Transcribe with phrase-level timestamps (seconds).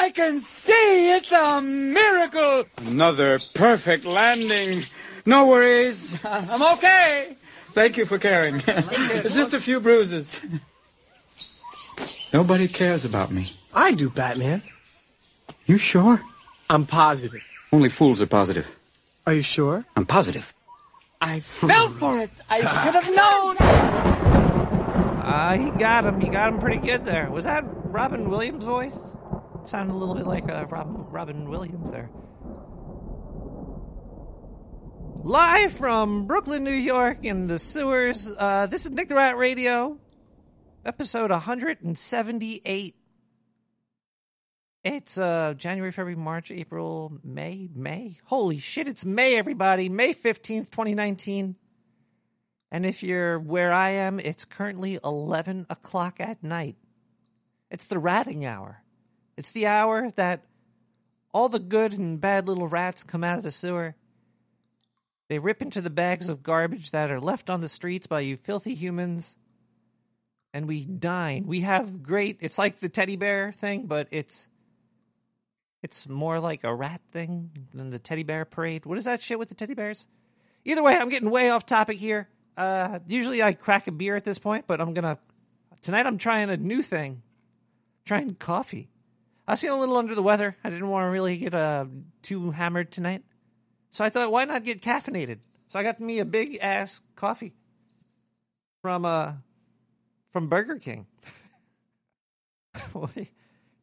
[0.00, 2.64] I can see it's a miracle.
[2.86, 4.86] Another perfect landing.
[5.26, 6.16] No worries.
[6.24, 7.36] I'm okay.
[7.72, 8.62] Thank you for caring.
[8.66, 10.40] It's Just a few bruises.
[12.32, 13.52] Nobody cares about me.
[13.74, 14.62] I do, Batman.
[15.66, 16.22] You sure?
[16.70, 17.44] I'm positive.
[17.70, 18.66] Only fools are positive.
[19.26, 19.84] Are you sure?
[19.96, 20.54] I'm positive.
[21.20, 22.30] I fell for it.
[22.48, 23.56] I should have known.
[25.20, 26.20] Uh, he got him.
[26.22, 27.30] He got him pretty good there.
[27.30, 29.12] Was that Robin Williams' voice?
[29.64, 32.10] Sounded a little bit like uh, Robin, Robin Williams there.
[35.22, 38.32] Live from Brooklyn, New York, in the sewers.
[38.36, 39.98] Uh, this is Nick the Rat Radio,
[40.84, 42.94] episode 178.
[44.82, 48.16] It's uh, January, February, March, April, May, May.
[48.24, 49.90] Holy shit, it's May, everybody.
[49.90, 51.54] May 15th, 2019.
[52.72, 56.76] And if you're where I am, it's currently 11 o'clock at night.
[57.70, 58.79] It's the ratting hour.
[59.40, 60.44] It's the hour that
[61.32, 63.94] all the good and bad little rats come out of the sewer.
[65.28, 68.36] They rip into the bags of garbage that are left on the streets by you
[68.36, 69.36] filthy humans.
[70.52, 71.46] And we dine.
[71.46, 74.46] We have great, it's like the teddy bear thing, but it's.
[75.82, 78.84] It's more like a rat thing than the teddy bear parade.
[78.84, 80.06] What is that shit with the teddy bears?
[80.66, 82.28] Either way, I'm getting way off topic here.
[82.58, 85.16] Uh, usually I crack a beer at this point, but I'm gonna
[85.80, 86.04] tonight.
[86.04, 87.22] I'm trying a new thing,
[88.04, 88.90] trying coffee.
[89.50, 90.56] I was feeling a little under the weather.
[90.62, 91.86] I didn't want to really get uh,
[92.22, 93.24] too hammered tonight,
[93.90, 95.40] so I thought, why not get caffeinated?
[95.66, 97.54] So I got me a big ass coffee
[98.80, 99.32] from uh
[100.32, 101.08] from Burger King.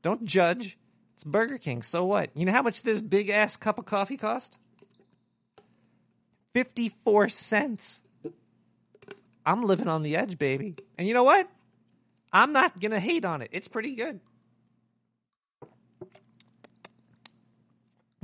[0.02, 0.78] Don't judge.
[1.16, 1.81] It's Burger King.
[1.81, 2.30] So what?
[2.34, 4.58] You know how much this big ass cup of coffee cost?
[6.54, 8.04] 54 cents.
[9.46, 10.76] I'm living on the edge, baby.
[10.98, 11.50] And you know what?
[12.31, 13.50] I'm not going to hate on it.
[13.52, 14.22] It's pretty good.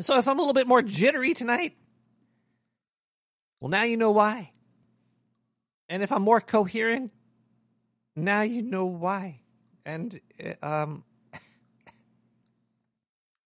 [0.03, 1.77] So if I'm a little bit more jittery tonight,
[3.59, 4.51] well, now you know why.
[5.89, 7.11] And if I'm more coherent,
[8.15, 9.41] now you know why.
[9.85, 10.19] And
[10.61, 11.39] um, I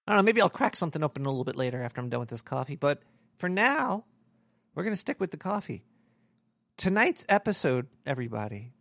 [0.07, 0.23] don't know.
[0.23, 2.75] Maybe I'll crack something open a little bit later after I'm done with this coffee.
[2.75, 3.01] But
[3.37, 4.05] for now,
[4.73, 5.83] we're going to stick with the coffee.
[6.77, 8.73] Tonight's episode, everybody,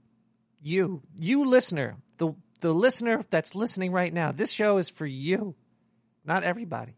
[0.63, 5.55] you, you listener, the the listener that's listening right now, this show is for you,
[6.25, 6.97] not everybody.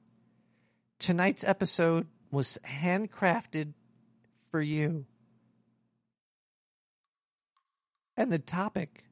[0.98, 3.72] Tonight's episode was handcrafted
[4.50, 5.06] for you.
[8.16, 9.04] And the topic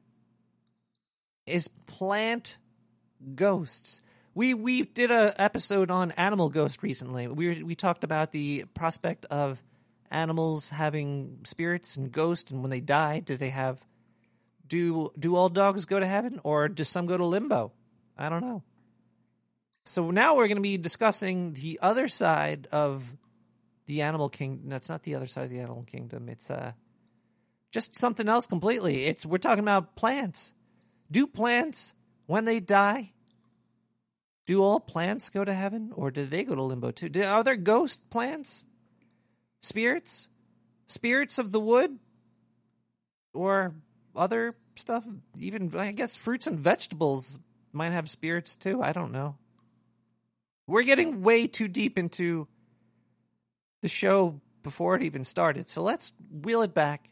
[1.45, 2.57] is plant
[3.35, 4.01] ghosts.
[4.35, 7.27] We we did a episode on animal ghosts recently.
[7.27, 9.63] We we talked about the prospect of
[10.11, 13.81] animals having spirits and ghosts, and when they die, do they have
[14.67, 17.71] do do all dogs go to heaven or do some go to limbo?
[18.17, 18.63] I don't know.
[19.87, 23.03] So now we're going to be discussing the other side of
[23.85, 24.69] the animal kingdom.
[24.69, 26.29] No, it's not the other side of the animal kingdom.
[26.29, 26.73] It's uh
[27.71, 29.05] just something else completely.
[29.05, 30.53] It's we're talking about plants.
[31.09, 31.93] Do plants
[32.25, 33.13] when they die?
[34.45, 37.09] Do all plants go to heaven, or do they go to limbo too?
[37.09, 38.63] Do, are there ghost plants,
[39.61, 40.29] spirits,
[40.87, 41.97] spirits of the wood,
[43.33, 43.73] or
[44.15, 45.05] other stuff?
[45.39, 47.39] Even I guess fruits and vegetables
[47.73, 48.81] might have spirits too.
[48.81, 49.35] I don't know.
[50.67, 52.47] We're getting way too deep into
[53.81, 57.09] the show before it even started, so let's wheel it back.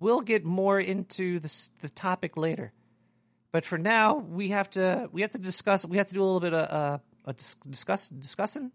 [0.00, 2.72] We'll get more into the the topic later.
[3.52, 5.84] But for now, we have to we have to discuss.
[5.84, 8.72] We have to do a little bit of uh, a dis- discuss discussing.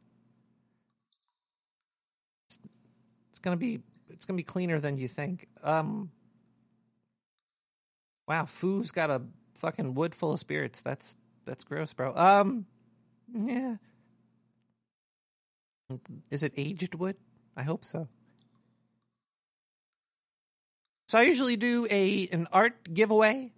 [3.32, 5.48] It's gonna be it's gonna be cleaner than you think.
[5.64, 6.12] Um,
[8.28, 9.22] wow, Foo's got a
[9.56, 10.82] fucking wood full of spirits.
[10.82, 11.16] That's
[11.46, 12.14] that's gross, bro.
[12.16, 12.66] Um,
[13.34, 13.76] yeah.
[16.32, 17.16] Is it aged wood?
[17.56, 18.08] I hope so.
[21.08, 23.54] So I usually do a an art giveaway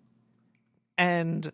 [0.97, 1.49] and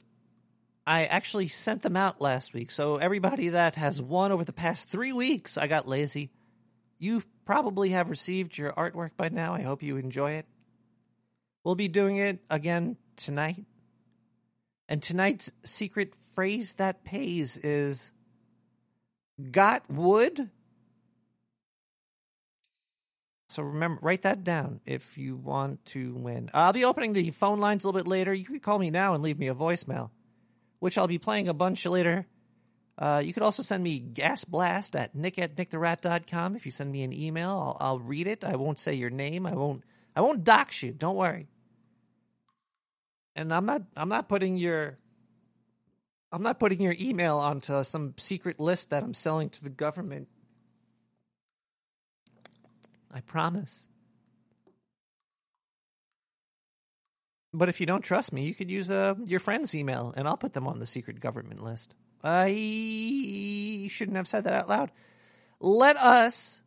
[0.85, 2.71] I actually sent them out last week.
[2.71, 6.31] So everybody that has won over the past three weeks, I got lazy.
[6.97, 9.53] You probably have received your artwork by now.
[9.53, 10.45] I hope you enjoy it.
[11.63, 13.65] We'll be doing it again tonight.
[14.87, 18.11] And tonight's secret phrase that pays is
[19.51, 20.49] got wood.
[23.49, 26.49] So remember, write that down if you want to win.
[26.53, 28.33] I'll be opening the phone lines a little bit later.
[28.33, 30.09] You can call me now and leave me a voicemail,
[30.79, 32.25] which I'll be playing a bunch later.
[32.97, 36.55] Uh, you could also send me gas blast at nick at nicktherat.com.
[36.55, 38.43] If you send me an email, I'll, I'll read it.
[38.43, 39.45] I won't say your name.
[39.45, 39.83] I won't.
[40.15, 40.91] I won't dox you.
[40.91, 41.47] Don't worry.
[43.35, 43.81] And I'm not.
[43.95, 44.97] I'm not putting your
[46.33, 50.27] I'm not putting your email onto some secret list that I'm selling to the government.
[53.13, 53.87] I promise.
[57.53, 60.37] But if you don't trust me, you could use uh, your friend's email, and I'll
[60.37, 61.93] put them on the secret government list.
[62.23, 64.91] I shouldn't have said that out loud.
[65.59, 66.63] Let us.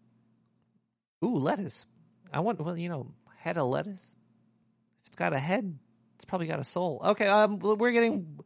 [1.24, 1.86] Ooh, lettuce.
[2.32, 2.60] I want.
[2.60, 4.14] Well, you know, head of lettuce.
[5.02, 5.76] If it's got a head,
[6.16, 7.00] it's probably got a soul.
[7.04, 7.26] Okay.
[7.26, 8.40] Um, we're getting.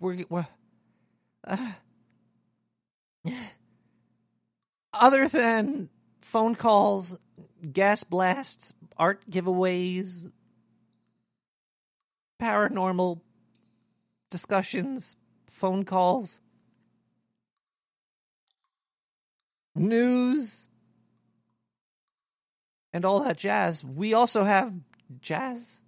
[0.00, 0.24] We're.
[0.28, 0.46] we're
[1.46, 1.72] uh,
[4.94, 5.90] other than
[6.22, 7.18] phone calls,
[7.72, 10.30] gas blasts, art giveaways,
[12.40, 13.20] paranormal
[14.30, 15.16] discussions,
[15.46, 16.40] phone calls,
[19.74, 20.68] news,
[22.94, 23.84] and all that jazz.
[23.84, 24.72] We also have
[25.20, 25.82] jazz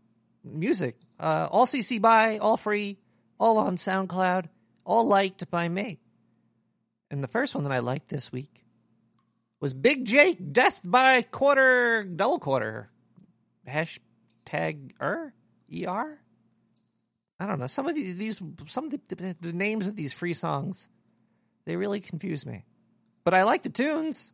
[0.44, 2.98] music, uh, all CC by, all free,
[3.38, 4.46] all on SoundCloud,
[4.84, 5.98] all liked by me.
[7.10, 8.64] And the first one that I liked this week
[9.60, 12.90] was Big Jake Death by Quarter Double Quarter.
[13.66, 15.32] Hashtag er
[15.86, 16.18] er.
[17.38, 17.66] I don't know.
[17.66, 20.88] Some of these, some of the, the names of these free songs,
[21.64, 22.64] they really confuse me.
[23.24, 24.32] But I like the tunes.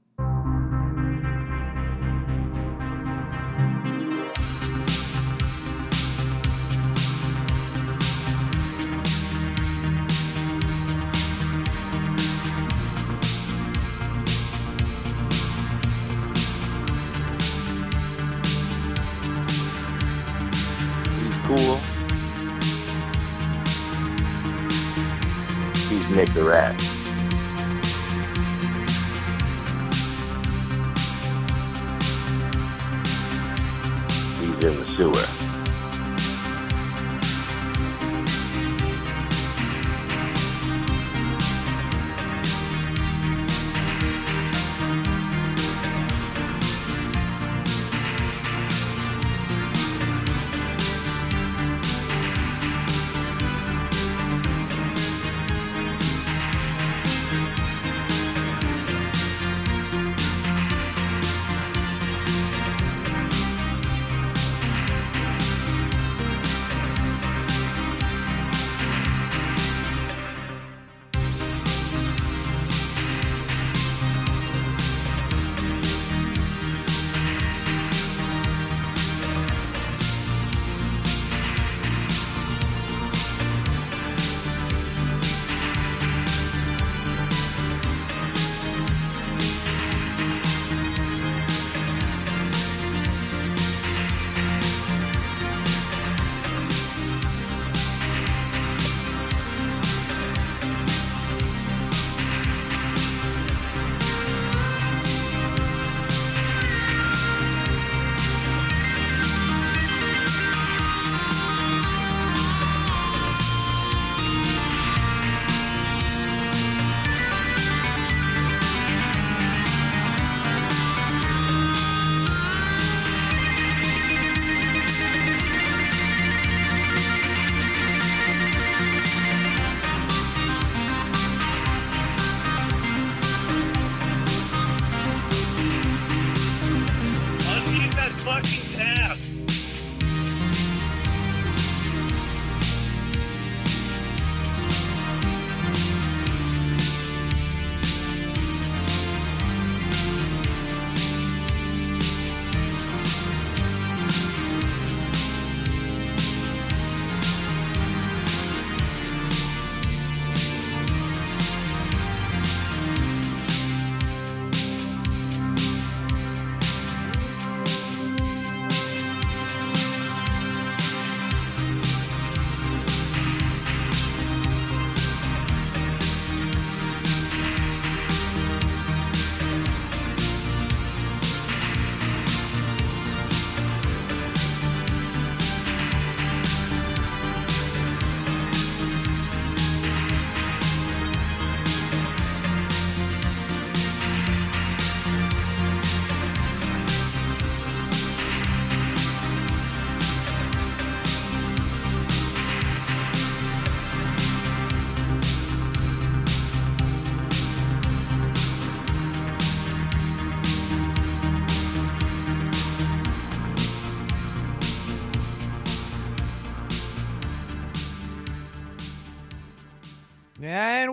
[26.42, 26.91] He's Nick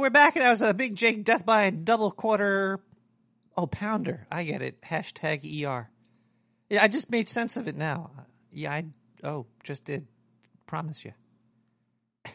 [0.10, 0.34] we're back.
[0.34, 2.80] That was a big Jake death by double quarter.
[3.56, 4.26] Oh, pounder.
[4.32, 4.82] I get it.
[4.82, 5.88] Hashtag ER.
[6.68, 8.10] Yeah, I just made sense of it now.
[8.52, 8.86] Yeah, I.
[9.24, 10.08] Oh, just did.
[10.66, 11.14] Promise you.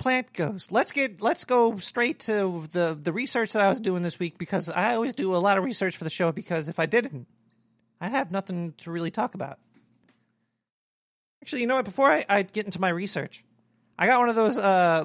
[0.00, 0.72] Plant Ghost.
[0.72, 1.22] Let's get.
[1.22, 4.96] Let's go straight to the the research that I was doing this week because I
[4.96, 7.28] always do a lot of research for the show because if I didn't,
[8.00, 9.60] I'd have nothing to really talk about.
[11.42, 11.84] Actually, you know what?
[11.84, 13.44] Before I, I get into my research,
[13.98, 15.04] I got one of those uh,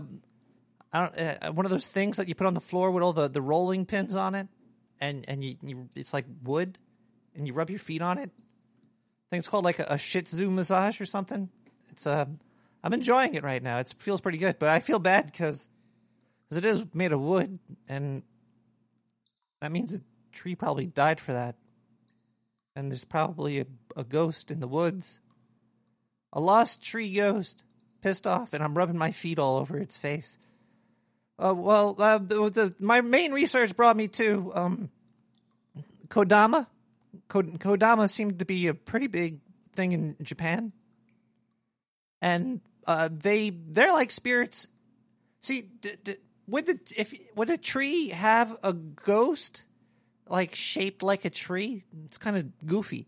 [0.93, 3.13] I don't uh, one of those things that you put on the floor with all
[3.13, 4.47] the, the rolling pins on it,
[5.01, 6.77] and and you, you it's like wood,
[7.35, 8.29] and you rub your feet on it.
[8.29, 11.49] I think it's called like a, a shiatsu massage or something.
[11.89, 12.25] It's uh,
[12.83, 13.79] I'm enjoying it right now.
[13.79, 15.67] It feels pretty good, but I feel bad because
[16.43, 17.57] because it is made of wood,
[17.89, 18.21] and
[19.61, 21.55] that means a tree probably died for that,
[22.75, 23.65] and there's probably a,
[23.97, 25.21] a ghost in the woods,
[26.31, 27.63] a lost tree ghost
[28.01, 30.37] pissed off, and I'm rubbing my feet all over its face.
[31.37, 34.89] Uh, well, uh, the, my main research brought me to um,
[36.07, 36.67] Kodama.
[37.29, 39.39] Kodama seemed to be a pretty big
[39.75, 40.71] thing in Japan,
[42.21, 44.67] and uh, they they're like spirits.
[45.41, 49.63] See, d- d- would the if would a tree have a ghost
[50.27, 51.83] like shaped like a tree?
[52.05, 53.07] It's kind of goofy.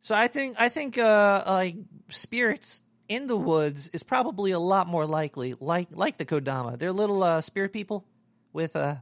[0.00, 1.76] So I think I think uh, like
[2.08, 6.78] spirits in the woods is probably a lot more likely, like like the Kodama.
[6.78, 8.06] They're little uh, spirit people
[8.52, 8.96] with uh,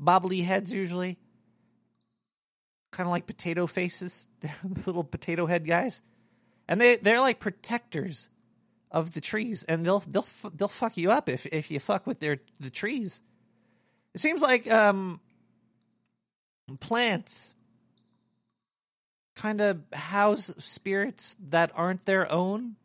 [0.00, 1.18] bobbly heads usually,
[2.92, 4.24] kind of like potato faces.
[4.40, 4.54] They're
[4.86, 6.00] little potato head guys,
[6.68, 8.28] and they they're like protectors
[8.92, 12.20] of the trees, and they'll they'll they'll fuck you up if if you fuck with
[12.20, 13.20] their the trees.
[14.14, 15.20] It seems like um,
[16.80, 17.54] plants
[19.34, 22.76] kind of house spirits that aren't their own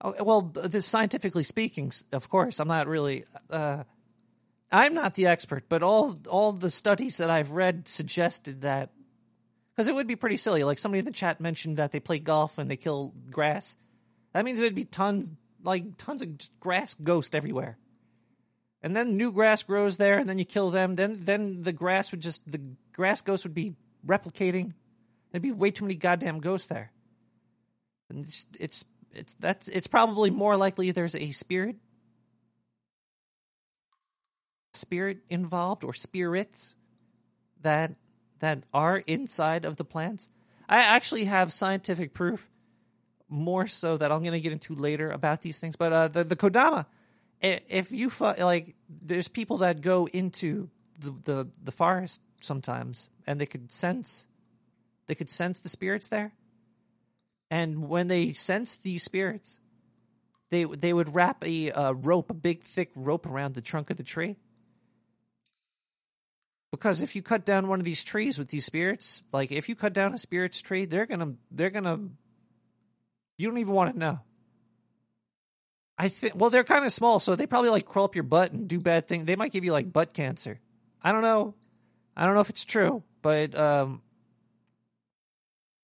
[0.00, 3.24] Oh, well, this scientifically speaking, of course, I'm not really.
[3.50, 3.84] Uh,
[4.70, 8.90] I'm not the expert, but all all the studies that I've read suggested that
[9.74, 10.62] because it would be pretty silly.
[10.62, 13.76] Like somebody in the chat mentioned that they play golf and they kill grass.
[14.32, 16.28] That means there'd be tons, like tons of
[16.60, 17.78] grass ghost everywhere.
[18.82, 20.94] And then new grass grows there, and then you kill them.
[20.94, 22.60] Then then the grass would just the
[22.92, 23.74] grass ghost would be
[24.06, 24.74] replicating.
[25.32, 26.92] There'd be way too many goddamn ghosts there.
[28.08, 28.84] And it's, it's
[29.14, 31.76] it's that's it's probably more likely there's a spirit
[34.74, 36.74] spirit involved or spirits
[37.62, 37.92] that
[38.38, 40.28] that are inside of the plants.
[40.68, 42.48] I actually have scientific proof
[43.28, 45.76] more so that I'm going to get into later about these things.
[45.76, 46.86] But uh, the the Kodama,
[47.40, 53.46] if you like, there's people that go into the, the the forest sometimes, and they
[53.46, 54.26] could sense,
[55.06, 56.32] they could sense the spirits there.
[57.50, 59.58] And when they sense these spirits,
[60.50, 63.96] they they would wrap a uh, rope, a big thick rope around the trunk of
[63.96, 64.36] the tree.
[66.70, 69.74] Because if you cut down one of these trees with these spirits, like if you
[69.74, 71.98] cut down a spirit's tree, they're gonna they're gonna
[73.38, 74.20] you don't even want to know.
[75.96, 78.52] I think well they're kind of small, so they probably like crawl up your butt
[78.52, 79.24] and do bad things.
[79.24, 80.60] They might give you like butt cancer.
[81.02, 81.54] I don't know.
[82.16, 84.02] I don't know if it's true, but um,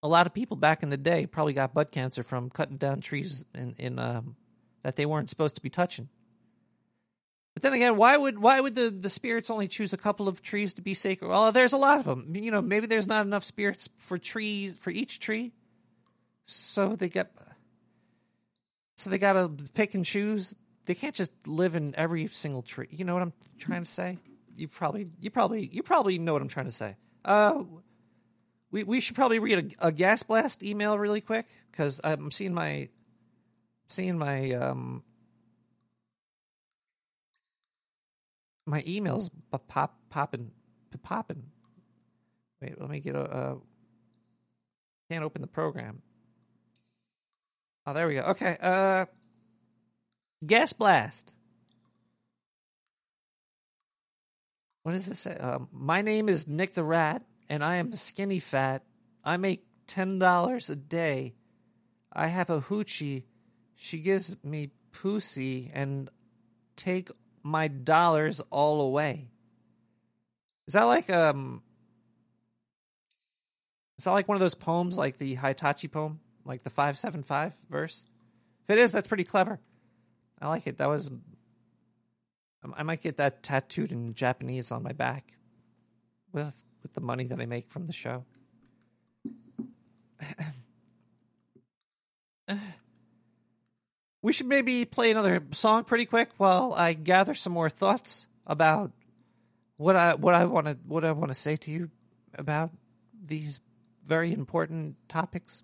[0.05, 3.01] a lot of people back in the day probably got butt cancer from cutting down
[3.01, 4.37] trees in, in um,
[4.83, 6.11] that they weren't supposed to be touching.
[7.55, 10.43] But then again, why would why would the, the spirits only choose a couple of
[10.43, 11.29] trees to be sacred?
[11.29, 12.35] Well, there's a lot of them.
[12.37, 15.53] You know, maybe there's not enough spirits for trees for each tree,
[16.45, 17.33] so they get
[18.97, 20.55] so they got to pick and choose.
[20.85, 22.89] They can't just live in every single tree.
[22.91, 24.19] You know what I'm trying to say?
[24.57, 26.97] You probably you probably you probably know what I'm trying to say.
[27.25, 27.63] Uh,
[28.75, 32.53] we we should probably read a, a gas blast email really quick because I'm seeing
[32.53, 32.89] my
[33.87, 35.05] seeing my um
[38.67, 39.31] my emails
[39.69, 40.51] pop popping
[41.05, 41.45] popping.
[42.61, 43.59] Wait, let me get a.
[45.09, 46.03] Can't open the program.
[47.87, 48.23] Oh, there we go.
[48.23, 48.57] Okay.
[48.61, 49.05] Uh,
[50.45, 51.33] gas blast.
[54.83, 55.37] What does this say?
[55.39, 57.23] Uh, my name is Nick the Rat
[57.55, 58.83] and I am skinny fat.
[59.25, 61.37] I make ten dollars a day.
[62.13, 63.27] I have a hoochie.
[63.77, 66.11] She gives me pussy and
[66.75, 67.13] take
[67.45, 69.31] my dollars all away.
[70.67, 71.63] Is that like um?
[73.99, 77.23] Is that like one of those poems, like the Hitachi poem, like the five seven
[77.23, 78.05] five verse?
[78.65, 79.61] If it is, that's pretty clever.
[80.43, 80.79] I like it.
[80.79, 81.09] That was.
[82.77, 85.35] I might get that tattooed in Japanese on my back,
[86.33, 88.25] with with the money that I make from the show.
[94.23, 98.93] we should maybe play another song pretty quick while I gather some more thoughts about
[99.77, 101.91] what I what I want to what I want to say to you
[102.35, 102.71] about
[103.27, 103.61] these
[104.07, 105.63] very important topics.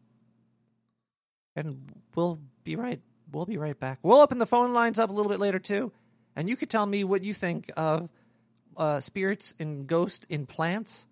[1.55, 3.01] And we'll be right
[3.31, 3.99] we'll be right back.
[4.03, 5.93] We'll open the phone lines up a little bit later too,
[6.35, 8.09] and you could tell me what you think of
[8.77, 11.07] uh, spirits and ghosts in plants.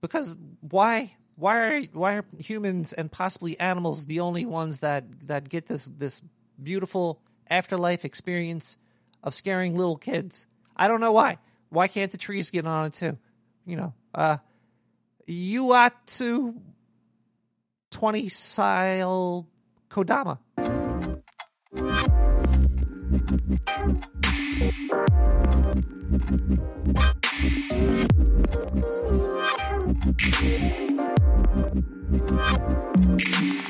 [0.00, 5.48] Because why why are why are humans and possibly animals the only ones that that
[5.48, 6.22] get this this
[6.62, 8.76] beautiful afterlife experience
[9.22, 10.46] of scaring little kids?
[10.76, 11.38] I don't know why.
[11.70, 13.18] Why can't the trees get on it too?
[13.66, 14.38] You know, uh,
[15.26, 16.54] you ought to
[17.90, 19.46] twenty sile
[19.90, 20.38] Kodama.
[33.20, 33.60] When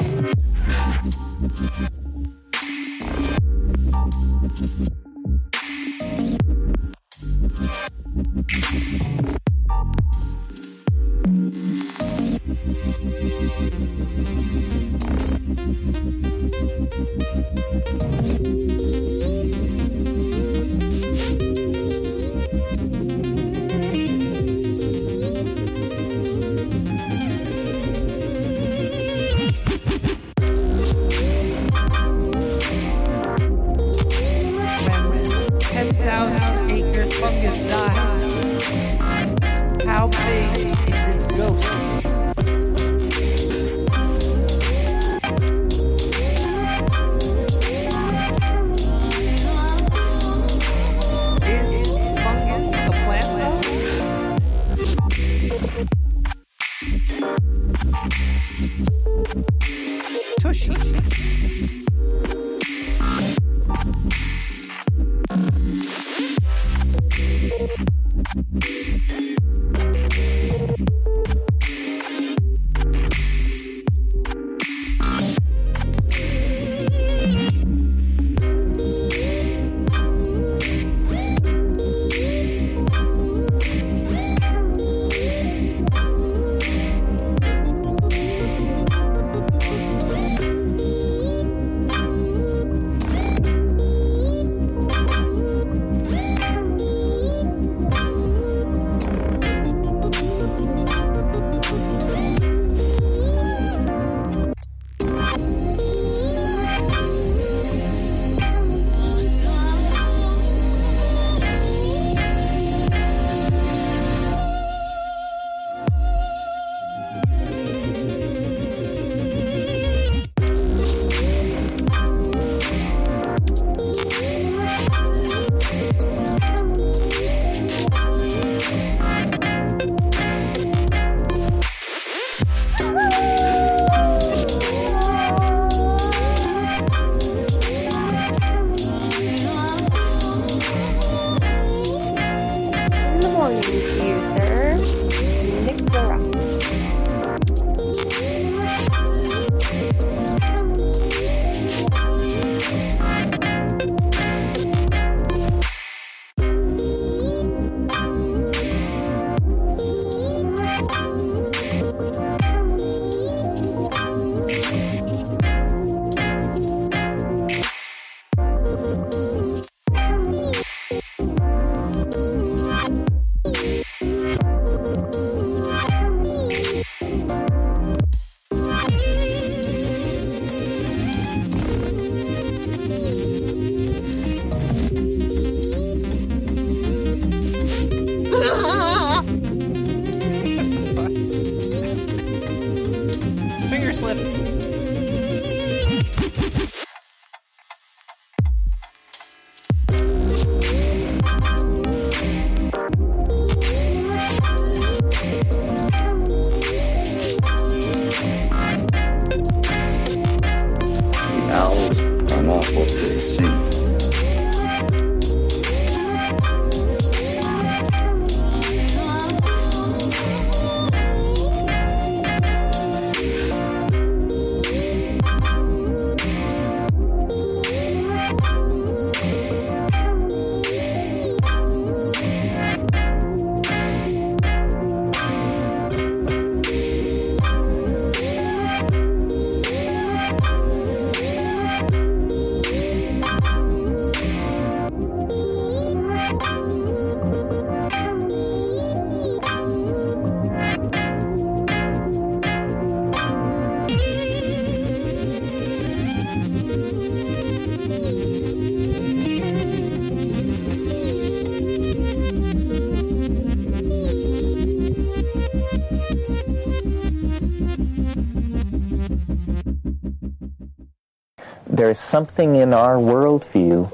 [271.91, 273.91] there's something in our worldview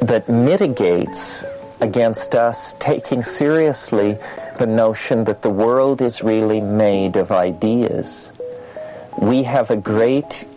[0.00, 1.44] that mitigates
[1.80, 4.18] against us taking seriously
[4.58, 8.28] the notion that the world is really made of ideas.
[9.16, 10.48] We have a great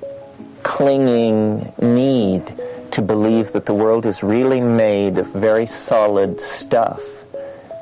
[0.63, 2.51] clinging need
[2.93, 6.99] to believe that the world is really made of very solid stuff.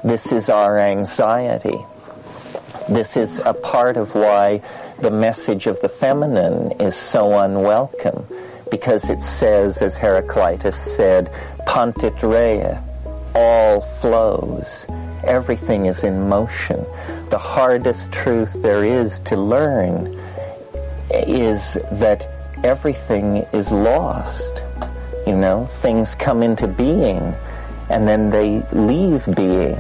[0.03, 1.79] This is our anxiety.
[2.89, 4.61] This is a part of why
[4.99, 8.27] the message of the feminine is so unwelcome
[8.73, 11.31] because it says, as Heraclitus said,
[11.67, 12.75] panta rhei,
[13.35, 14.87] all flows.
[15.23, 16.83] Everything is in motion.
[17.29, 20.19] The hardest truth there is to learn
[21.11, 22.27] is that
[22.63, 24.63] everything is lost.
[25.27, 27.35] You know, things come into being
[27.91, 29.77] and then they leave being.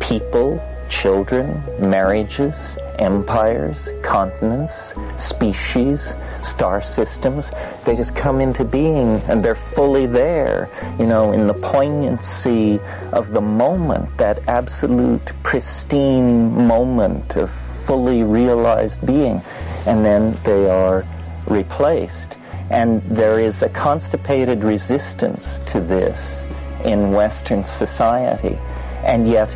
[0.00, 0.56] People,
[0.92, 7.50] children, marriages, empires, continents, species, star systems,
[7.84, 12.78] they just come into being and they're fully there, you know, in the poignancy
[13.12, 17.50] of the moment, that absolute pristine moment of
[17.86, 19.40] fully realized being.
[19.86, 21.04] And then they are
[21.46, 22.36] replaced.
[22.70, 26.44] And there is a constipated resistance to this
[26.84, 28.58] in Western society.
[29.04, 29.50] And yet,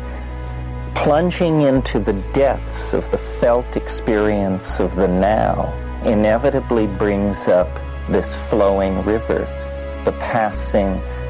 [1.03, 5.71] plunging into the depths of the felt experience of the now
[6.05, 7.69] inevitably brings up
[8.09, 9.39] this flowing river,
[10.05, 10.87] the passing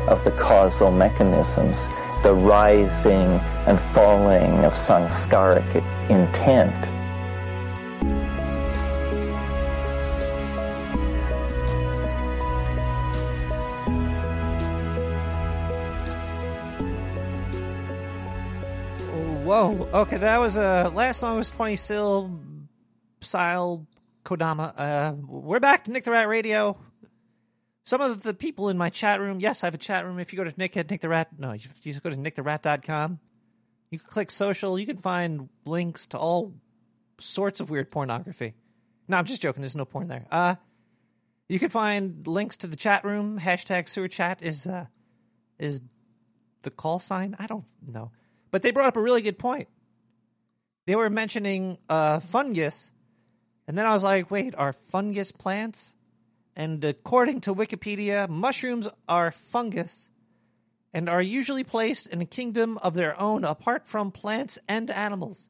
[0.08, 1.78] of the causal mechanisms,
[2.24, 6.97] the rising and falling of samskaric intent.
[19.48, 19.88] Whoa.
[19.94, 22.36] Okay, that was uh last song was 20 Sil
[23.24, 23.88] Sil
[24.26, 24.74] Kodama.
[24.76, 26.78] Uh we're back to Nick the Rat Radio.
[27.86, 30.20] Some of the people in my chat room, yes, I have a chat room.
[30.20, 32.18] If you go to Nick at Nick the Rat, no, you you just go to
[32.18, 33.20] nicktherat.com.
[33.90, 36.54] You can click social, you can find links to all
[37.18, 38.54] sorts of weird pornography.
[39.08, 40.26] No, I'm just joking, there's no porn there.
[40.30, 40.56] Uh
[41.48, 43.40] you can find links to the chat room.
[43.40, 44.88] Hashtag sewer chat is uh
[45.58, 45.80] is
[46.64, 47.38] the call sign?
[47.40, 48.12] I don't know.
[48.52, 49.68] But they brought up a really good point.
[50.86, 52.92] They were mentioning uh, fungus,
[53.68, 55.96] and then I was like, wait, are fungus plants?
[56.56, 60.10] And according to Wikipedia, mushrooms are fungus
[60.94, 65.50] and are usually placed in a kingdom of their own apart from plants and animals.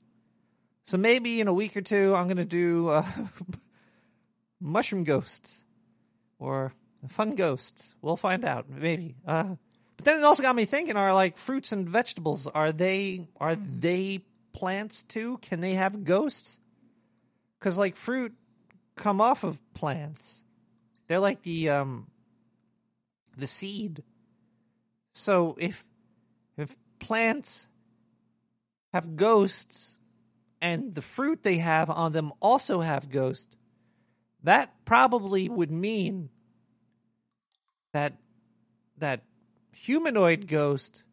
[0.84, 3.06] So maybe in a week or two, I'm going to do uh,
[4.60, 5.64] mushroom ghosts
[6.40, 6.74] or
[7.08, 7.94] fun ghosts.
[8.02, 9.16] We'll find out, maybe.
[9.26, 9.56] Uh,
[10.08, 12.48] then it also got me thinking: Are like fruits and vegetables?
[12.48, 15.38] Are they are they plants too?
[15.40, 16.60] Can they have ghosts?
[17.60, 18.34] Because like fruit
[18.96, 20.46] come off of plants.
[21.08, 22.08] They're like the um
[23.36, 24.02] the seed.
[25.14, 25.86] So if
[26.56, 27.68] if plants
[28.94, 29.98] have ghosts
[30.62, 33.54] and the fruit they have on them also have ghosts,
[34.44, 36.30] that probably would mean
[37.92, 38.14] that
[39.00, 39.22] that
[39.78, 41.04] humanoid ghost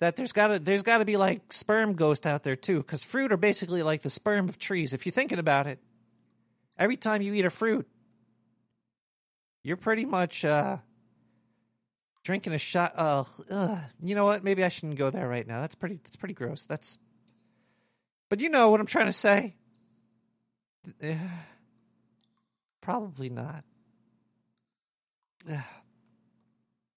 [0.00, 3.02] that there's got to there's got to be like sperm ghost out there too cuz
[3.02, 4.92] fruit are basically like the sperm of trees.
[4.92, 5.78] If you're thinking about it
[6.78, 7.88] every time you eat a fruit
[9.62, 10.78] you're pretty much uh
[12.22, 13.78] drinking a shot uh ugh.
[14.00, 14.44] you know what?
[14.44, 15.60] Maybe I shouldn't go there right now.
[15.60, 16.66] That's pretty that's pretty gross.
[16.66, 16.98] That's
[18.28, 19.56] but you know what I'm trying to say?
[22.80, 23.64] Probably not.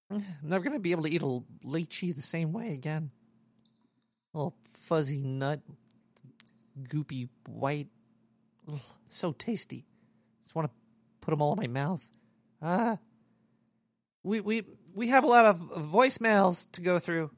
[0.12, 3.12] I'm never gonna be able to eat a lychee the same way again.
[4.34, 5.62] little fuzzy nut,
[6.82, 7.88] goopy white,
[8.72, 9.86] Ugh, so tasty.
[10.43, 10.74] Just want to
[11.22, 12.06] put them all in my mouth.
[12.62, 12.98] Ah,
[14.24, 17.32] we we we have a lot of voicemails to go through,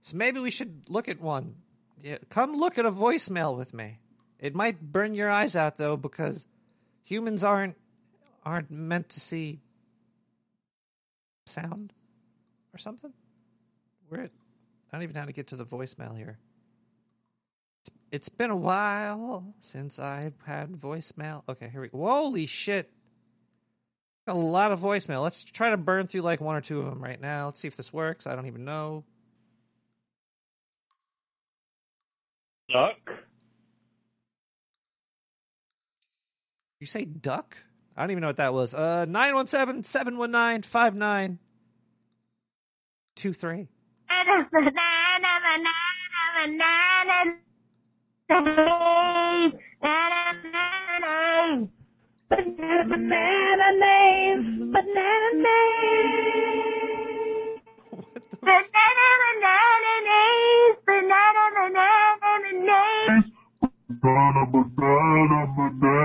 [0.00, 1.56] so maybe we should look at one.
[2.02, 3.98] Yeah, come look at a voicemail with me.
[4.38, 6.46] It might burn your eyes out though, because
[7.02, 7.76] humans aren't
[8.44, 9.60] aren't meant to see
[11.46, 11.92] sound
[12.74, 13.12] or something.
[14.10, 14.30] We're at,
[14.92, 16.38] I don't even know how to get to the voicemail here.
[17.80, 21.42] It's, it's been a while since I've had voicemail.
[21.48, 21.98] Okay, here we go.
[21.98, 22.90] Holy shit.
[24.26, 25.22] A lot of voicemail.
[25.22, 27.46] Let's try to burn through like one or two of them right now.
[27.46, 28.26] Let's see if this works.
[28.26, 29.04] I don't even know.
[32.72, 32.96] Duck.
[36.78, 37.56] You say duck?
[37.96, 38.72] I don't even know what that was.
[38.74, 41.38] Uh 917 719
[43.20, 43.68] two, three.
[44.08, 45.32] Banana banana
[46.36, 46.72] banana,
[48.28, 48.64] banana
[50.70, 51.14] banana,
[52.88, 53.94] banana,
[54.72, 55.56] banana.
[64.00, 66.00] Banana, banana, banana.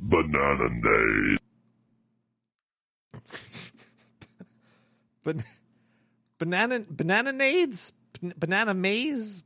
[0.00, 1.39] Banana.
[5.24, 5.44] Ban-
[6.38, 7.92] banana bananaades,
[8.36, 9.42] banana maze,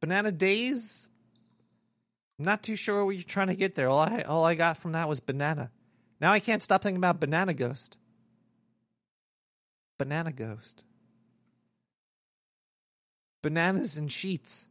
[0.00, 1.08] banana days.
[2.38, 3.88] I'm not too sure what you're trying to get there.
[3.88, 5.70] All I all I got from that was banana.
[6.20, 7.96] Now I can't stop thinking about banana ghost.
[9.98, 10.84] Banana ghost.
[13.42, 14.66] Bananas and sheets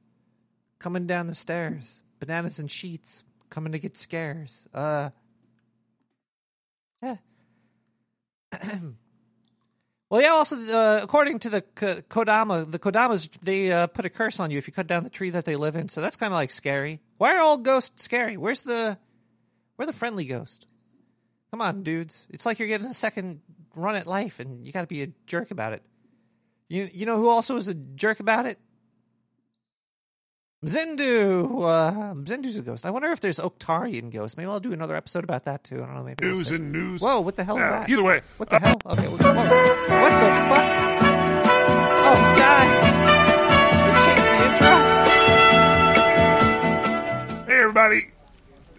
[0.80, 2.02] coming down the stairs.
[2.20, 4.68] Bananas and sheets coming to get scares.
[4.74, 5.10] Uh.
[7.04, 7.18] Yeah.
[10.12, 10.32] Well, yeah.
[10.32, 14.52] Also, uh, according to the K- Kodama, the Kodamas they uh, put a curse on
[14.52, 15.88] you if you cut down the tree that they live in.
[15.88, 17.00] So that's kind of like scary.
[17.18, 18.36] Why are all ghosts scary?
[18.36, 18.98] Where's the
[19.78, 20.66] where the friendly ghost?
[21.50, 22.28] Come on, dudes.
[22.30, 23.40] It's like you're getting a second
[23.74, 25.82] run at life, and you got to be a jerk about it.
[26.68, 28.60] You you know who also is a jerk about it?
[30.66, 31.64] Zindu.
[31.66, 32.86] Uh, Zindu's a ghost.
[32.86, 34.38] I wonder if there's Octarian ghosts.
[34.38, 35.82] Maybe I'll do another episode about that too.
[35.82, 36.04] I don't know.
[36.04, 37.02] Maybe we'll News and news.
[37.02, 37.20] Whoa!
[37.22, 37.90] What the hell is that?
[37.90, 38.80] Either way, What the hell?
[38.86, 39.08] Okay.
[39.08, 39.12] Whoa.
[39.14, 39.28] What the
[40.52, 40.66] fuck?
[42.04, 42.68] Oh, God.
[43.88, 44.74] They changed the intro?
[47.48, 48.02] Hey, everybody.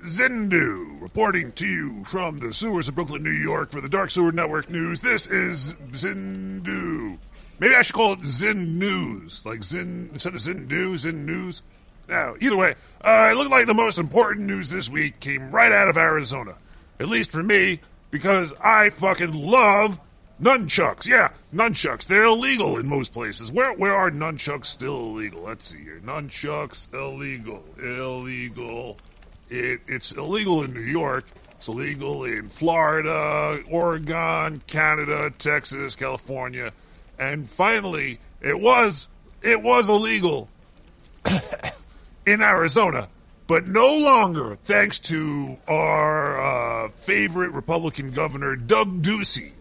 [0.04, 4.30] Zindu reporting to you from the sewers of Brooklyn, New York for the Dark Sewer
[4.32, 5.00] Network News.
[5.00, 7.18] This is Zindu.
[7.62, 9.46] Maybe I should call it Zin News.
[9.46, 11.62] Like Zin, instead of Zindu, Zin News.
[12.08, 15.70] Now, either way, uh, it looked like the most important news this week came right
[15.70, 16.56] out of Arizona.
[16.98, 17.78] At least for me,
[18.10, 20.00] because I fucking love
[20.42, 21.06] nunchucks.
[21.06, 22.04] Yeah, nunchucks.
[22.04, 23.52] They're illegal in most places.
[23.52, 25.42] Where where are nunchucks still illegal?
[25.42, 26.00] Let's see here.
[26.04, 27.62] Nunchucks illegal.
[27.78, 28.98] Illegal.
[29.50, 31.26] It, it's illegal in New York.
[31.58, 36.72] It's illegal in Florida, Oregon, Canada, Texas, California,
[37.22, 39.08] and finally, it was
[39.42, 40.48] it was illegal
[42.26, 43.08] in Arizona,
[43.46, 49.52] but no longer thanks to our uh, favorite Republican governor, Doug Ducey.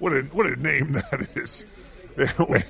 [0.00, 1.64] What a what a name that is.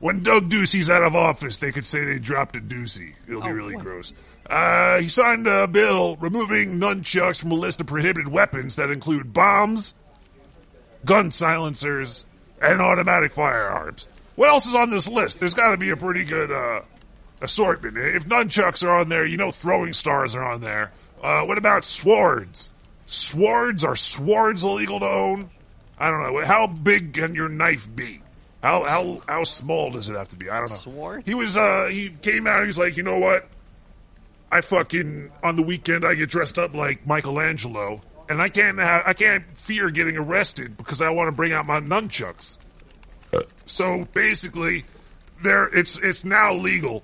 [0.00, 3.14] when Doug Ducey's out of office, they could say they dropped a Ducey.
[3.26, 4.12] It'll be really gross.
[4.48, 9.32] Uh, he signed a bill removing nunchucks from a list of prohibited weapons that include
[9.32, 9.94] bombs,
[11.04, 12.25] gun silencers,
[12.60, 14.08] and automatic firearms.
[14.36, 15.40] What else is on this list?
[15.40, 16.82] There's got to be a pretty good uh,
[17.40, 17.96] assortment.
[17.96, 20.92] If nunchucks are on there, you know throwing stars are on there.
[21.22, 22.70] Uh, what about swords?
[23.06, 25.50] Swords are swords illegal to own?
[25.98, 26.44] I don't know.
[26.44, 28.20] How big can your knife be?
[28.62, 30.50] How how how small does it have to be?
[30.50, 30.76] I don't know.
[30.76, 31.24] Swords?
[31.24, 32.66] He was uh he came out.
[32.66, 33.48] He's like, you know what?
[34.50, 39.02] I fucking on the weekend I get dressed up like Michelangelo, and I can't have,
[39.06, 42.58] I can't fear getting arrested because I want to bring out my nunchucks.
[43.66, 44.84] So basically,
[45.42, 47.02] there it's it's now legal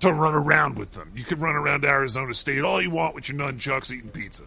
[0.00, 1.12] to run around with them.
[1.14, 4.42] You can run around Arizona State all you want with your nunchucks eating pizza.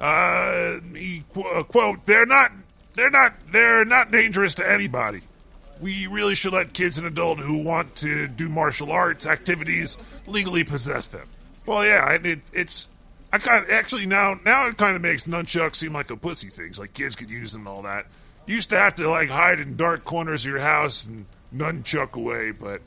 [0.00, 2.52] Uh, he uh, quote: "They're not
[2.94, 5.22] they're not they're not dangerous to anybody.
[5.80, 10.64] We really should let kids and adults who want to do martial arts activities legally
[10.64, 11.26] possess them."
[11.66, 12.86] Well, yeah, it, it's
[13.34, 16.50] I kind of actually now now it kind of makes nunchucks seem like a pussy
[16.50, 16.72] thing.
[16.78, 18.06] Like kids could use them and all that.
[18.46, 22.12] You used to have to like hide in dark corners of your house and nunchuck
[22.12, 22.80] away, but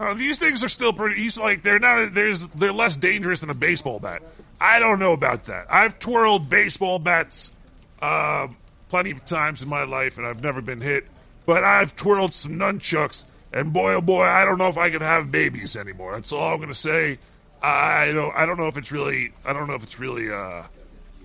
[0.00, 1.22] uh, these things are still pretty.
[1.22, 2.14] He's like they're not.
[2.14, 4.24] There's they're less dangerous than a baseball bat.
[4.60, 5.66] I don't know about that.
[5.70, 7.52] I've twirled baseball bats
[8.00, 8.48] uh,
[8.88, 11.06] plenty of times in my life, and I've never been hit.
[11.46, 15.00] But I've twirled some nunchucks, and boy, oh boy, I don't know if I can
[15.00, 16.16] have babies anymore.
[16.16, 17.18] That's all I'm to say.
[17.62, 18.34] I don't.
[18.34, 19.32] I don't know if it's really.
[19.44, 20.30] I don't know if it's really.
[20.30, 20.64] Uh,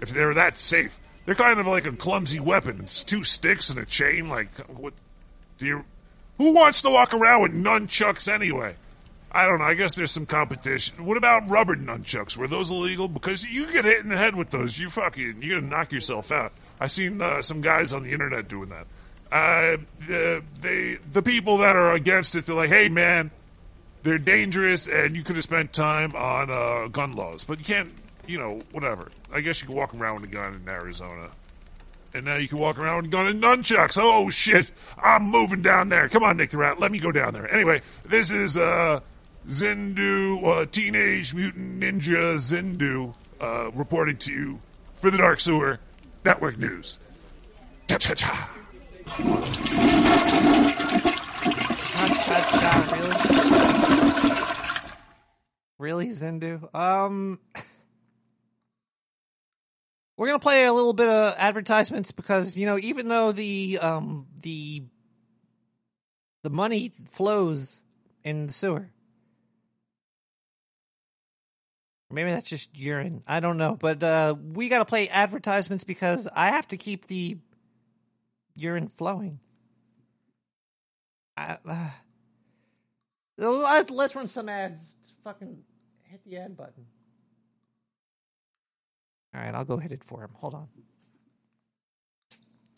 [0.02, 0.98] if they're that safe.
[1.26, 2.80] They're kind of like a clumsy weapon.
[2.84, 4.30] It's two sticks and a chain.
[4.30, 4.94] Like what?
[5.58, 5.86] Do you?
[6.38, 8.76] Who wants to walk around with nunchucks anyway?
[9.32, 9.66] I don't know.
[9.66, 11.06] I guess there's some competition.
[11.06, 12.38] What about rubber nunchucks?
[12.38, 13.08] Were those illegal?
[13.08, 16.32] Because you get hit in the head with those, you fucking you're gonna knock yourself
[16.32, 16.54] out.
[16.80, 18.88] I've seen uh, some guys on the internet doing that.
[19.32, 23.32] Uh, the, they the people that are against it, they're like, hey man,
[24.08, 27.92] they're dangerous, and you could have spent time on uh, gun laws, but you can't.
[28.26, 29.10] You know, whatever.
[29.32, 31.30] I guess you can walk around with a gun in Arizona.
[32.14, 33.98] And now you can walk around with a gun and nunchucks.
[34.02, 34.72] Oh shit!
[34.98, 36.10] I'm moving down there.
[36.10, 36.80] Come on, Nick the Rat.
[36.80, 37.54] Let me go down there.
[37.54, 39.02] Anyway, this is uh,
[39.50, 44.60] Zindu, uh, Teenage Mutant Ninja Zindu, uh, reporting to you
[45.02, 45.80] for the Dark Sewer
[46.26, 47.00] Network News.
[47.88, 48.50] Cha cha cha
[51.88, 53.67] cha cha.
[55.80, 56.74] Really, Zindu?
[56.74, 57.40] Um,
[60.18, 64.28] we're gonna play a little bit of advertisements because you know, even though the um
[64.42, 64.84] the
[66.44, 67.82] the money flows
[68.24, 68.90] in the sewer,
[72.10, 73.22] Maybe that's just urine.
[73.28, 73.76] I don't know.
[73.76, 77.38] But uh, we got to play advertisements because I have to keep the
[78.56, 79.40] urine flowing.
[81.36, 81.90] I, uh,
[83.38, 84.96] let's, let's run some ads.
[85.28, 85.58] Just fucking
[86.04, 86.86] hit the ad button.
[89.36, 90.30] All right, I'll go hit it for him.
[90.36, 90.68] Hold on.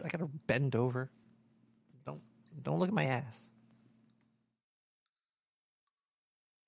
[0.03, 1.11] I gotta bend over.
[2.07, 2.21] Don't
[2.63, 3.51] don't look at my ass.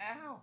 [0.03, 0.41] Ow.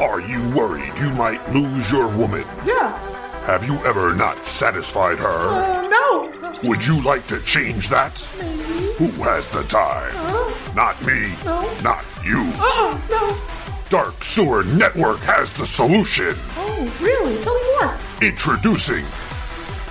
[0.00, 2.44] Are you worried you might lose your woman?
[2.66, 2.98] Yeah.
[3.46, 5.26] Have you ever not satisfied her?
[5.26, 6.60] Uh, no.
[6.64, 8.69] Would you like to change that?
[9.00, 10.14] Who has the time?
[10.14, 10.74] Uh-huh.
[10.76, 11.32] Not me.
[11.42, 11.62] No.
[11.80, 12.52] Not you.
[12.54, 13.34] Uh-uh, no.
[13.88, 16.34] Dark Sewer Network has the solution.
[16.58, 17.42] Oh, really?
[17.42, 17.96] Tell me more.
[18.20, 19.02] Introducing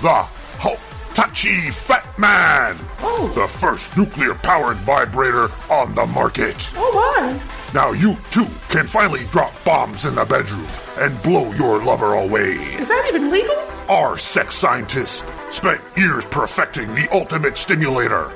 [0.00, 0.22] the
[0.60, 2.76] Hitachi Fat Man.
[3.00, 3.32] Oh.
[3.34, 6.70] The first nuclear powered vibrator on the market.
[6.76, 7.40] Oh, my.
[7.74, 10.64] Now you too can finally drop bombs in the bedroom
[11.00, 12.52] and blow your lover away.
[12.78, 13.56] Is that even legal?
[13.88, 18.30] Our sex scientist spent years perfecting the ultimate stimulator.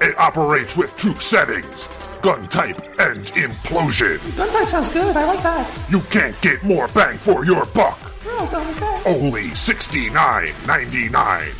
[0.00, 1.88] It operates with two settings
[2.22, 4.36] gun type and implosion.
[4.36, 5.16] Gun type sounds good.
[5.16, 5.90] I like that.
[5.90, 7.98] You can't get more bang for your buck.
[8.26, 9.18] Oh, okay.
[9.18, 11.50] Only sixty nine ninety nine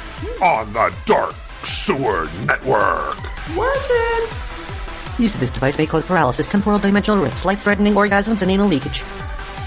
[0.42, 3.16] on the Dark Sewer Network.
[3.56, 5.20] Worth it.
[5.20, 9.02] Use of this device may cause paralysis, temporal dimensional rips, life-threatening orgasms, and anal leakage.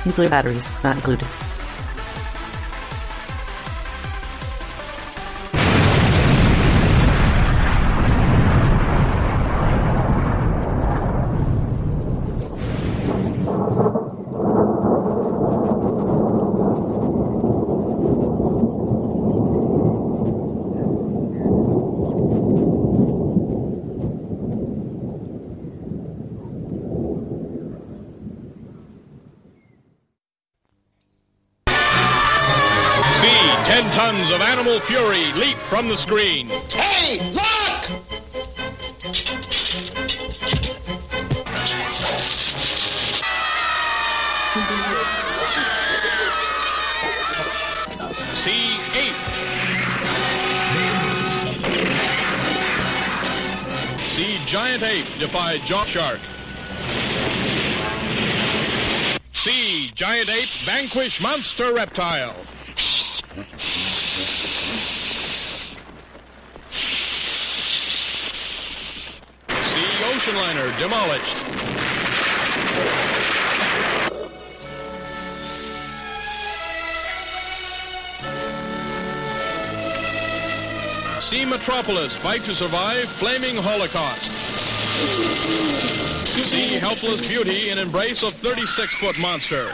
[0.05, 1.27] Nuclear batteries not included.
[35.87, 36.47] The screen.
[36.69, 37.41] Hey, look!
[48.43, 49.13] See 8.
[54.15, 56.19] See giant ape defy jaw shark.
[59.33, 62.35] See giant ape vanquish monster reptile.
[69.71, 69.87] See
[70.77, 71.37] demolished.
[81.29, 84.29] See Metropolis fight to survive flaming holocaust.
[86.49, 89.73] See helpless beauty in embrace of 36-foot monster.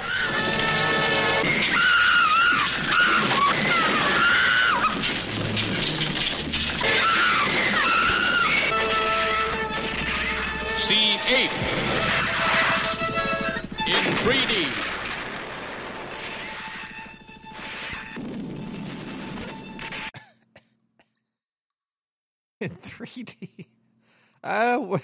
[11.30, 11.52] Ape
[13.86, 14.68] in 3D.
[22.62, 23.68] in 3D.
[24.42, 25.02] Uh, we're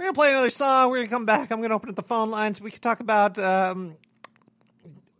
[0.00, 0.90] gonna play another song.
[0.90, 1.50] We're gonna come back.
[1.50, 2.62] I'm gonna open up the phone lines.
[2.62, 3.98] We could talk about um,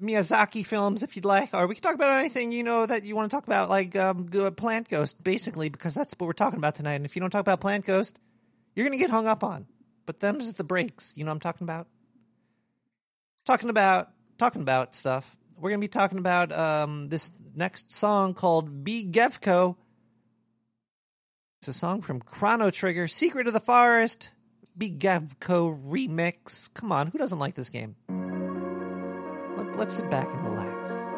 [0.00, 3.14] Miyazaki films if you'd like, or we could talk about anything you know that you
[3.14, 6.76] want to talk about, like um, Plant Ghost, basically, because that's what we're talking about
[6.76, 6.94] tonight.
[6.94, 8.18] And if you don't talk about Plant Ghost,
[8.74, 9.66] you're gonna get hung up on.
[10.06, 11.12] But them's the breaks.
[11.16, 11.86] You know what I'm talking about?
[13.44, 15.36] Talking about talking about stuff.
[15.58, 19.76] We're gonna be talking about um, this next song called "Be Gevco."
[21.60, 24.30] It's a song from Chrono Trigger, Secret of the Forest,
[24.76, 26.72] Be Gevco remix.
[26.74, 27.96] Come on, who doesn't like this game?
[29.56, 31.13] Let, let's sit back and relax.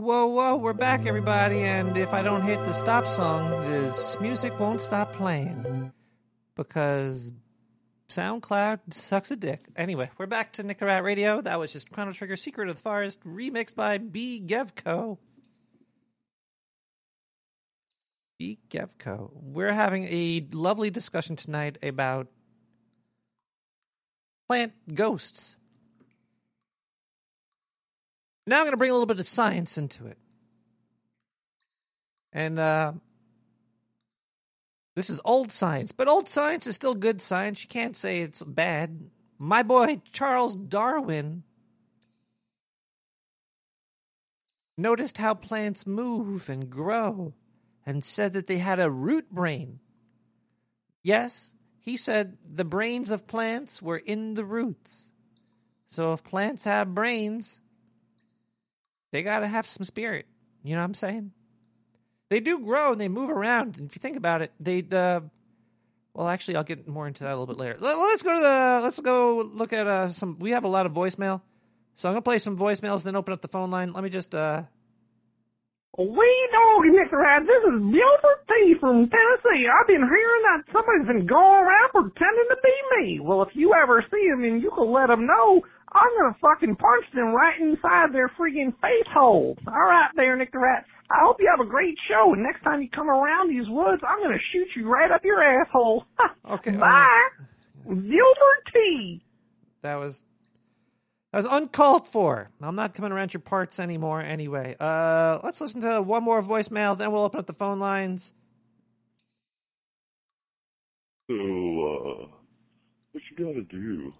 [0.00, 1.58] Whoa, whoa, we're back, everybody.
[1.58, 5.92] And if I don't hit the stop song, this music won't stop playing
[6.56, 7.34] because
[8.08, 9.66] SoundCloud sucks a dick.
[9.76, 11.42] Anyway, we're back to Nick the Rat Radio.
[11.42, 14.42] That was just Chrono Trigger Secret of the Forest remixed by B.
[14.42, 15.18] Gevco.
[18.38, 18.58] B.
[18.70, 19.30] Gevco.
[19.34, 22.28] We're having a lovely discussion tonight about
[24.48, 25.58] plant ghosts.
[28.50, 30.18] Now I'm going to bring a little bit of science into it.
[32.32, 32.94] And uh,
[34.96, 37.62] this is old science, but old science is still good science.
[37.62, 39.08] You can't say it's bad.
[39.38, 41.44] My boy Charles Darwin
[44.76, 47.34] noticed how plants move and grow
[47.86, 49.78] and said that they had a root brain.
[51.04, 55.12] Yes, he said the brains of plants were in the roots.
[55.86, 57.60] So if plants have brains,
[59.12, 60.26] they got to have some spirit.
[60.62, 61.32] You know what I'm saying?
[62.28, 63.78] They do grow and they move around.
[63.78, 65.20] And if you think about it, they uh,
[66.14, 67.76] well, actually, I'll get more into that a little bit later.
[67.78, 70.38] Let, us go to the let's go look at uh, some.
[70.38, 71.40] We have a lot of voicemail,
[71.94, 73.92] so I'm gonna play some voicemails, then open up the phone line.
[73.92, 74.34] Let me just.
[74.34, 74.64] uh
[75.98, 77.42] We dog Nick Rat.
[77.42, 79.66] This is Gilbert T from Tennessee.
[79.66, 83.20] I've been hearing that somebody's been going around pretending to be me.
[83.20, 85.60] Well, if you ever see him and you can let them know,
[85.92, 89.58] I'm gonna fucking punch them right inside their freaking face holes.
[89.66, 90.86] All right, there, Nick the Rat.
[91.10, 92.32] I hope you have a great show.
[92.34, 95.42] And next time you come around these woods, I'm gonna shoot you right up your
[95.42, 96.04] asshole.
[96.50, 96.70] Okay.
[96.72, 97.28] Bye,
[97.84, 99.22] Gilbert T.
[99.82, 100.22] That was
[101.32, 102.50] that was uncalled for.
[102.60, 104.20] I'm not coming around your parts anymore.
[104.20, 108.32] Anyway, uh, let's listen to one more voicemail, then we'll open up the phone lines.
[111.28, 112.26] So, uh,
[113.12, 114.12] what you gotta do?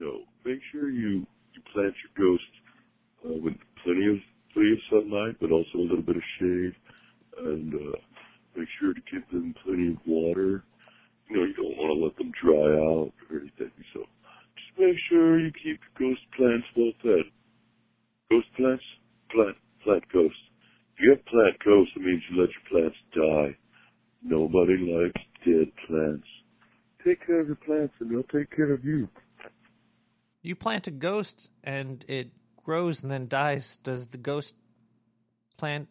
[0.00, 2.46] Know, make sure you you plant your ghosts
[3.24, 4.16] uh, with plenty of
[4.52, 6.74] plenty of sunlight, but also a little bit of shade,
[7.38, 7.96] and uh,
[8.56, 10.62] make sure to give them plenty of water.
[11.28, 13.72] You know, you don't want to let them dry out or anything.
[13.92, 14.04] So,
[14.78, 17.24] make sure you keep your ghost plants well fed.
[18.30, 18.84] Ghost plants,
[19.30, 20.38] plant plant ghosts.
[20.96, 23.56] If you have plant ghosts, it means you let your plants die.
[24.22, 26.26] Nobody likes dead plants.
[27.04, 29.08] Take care of your plants, and they'll take care of you.
[30.42, 32.30] You plant a ghost and it
[32.62, 33.78] grows and then dies.
[33.78, 34.54] Does the ghost
[35.56, 35.88] plant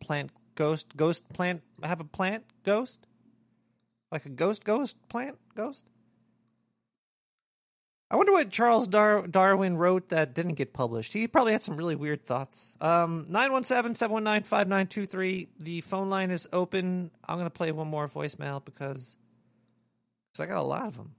[0.00, 3.06] plant ghost ghost plant have a plant ghost?
[4.10, 5.84] Like a ghost ghost plant ghost?
[8.10, 11.12] I wonder what Charles Dar- Darwin wrote that didn't get published.
[11.12, 12.76] He probably had some really weird thoughts.
[12.80, 15.48] Um 917-719-5923.
[15.58, 17.10] The phone line is open.
[17.28, 19.16] I'm going to play one more voicemail because
[20.34, 21.14] cuz I got a lot of them.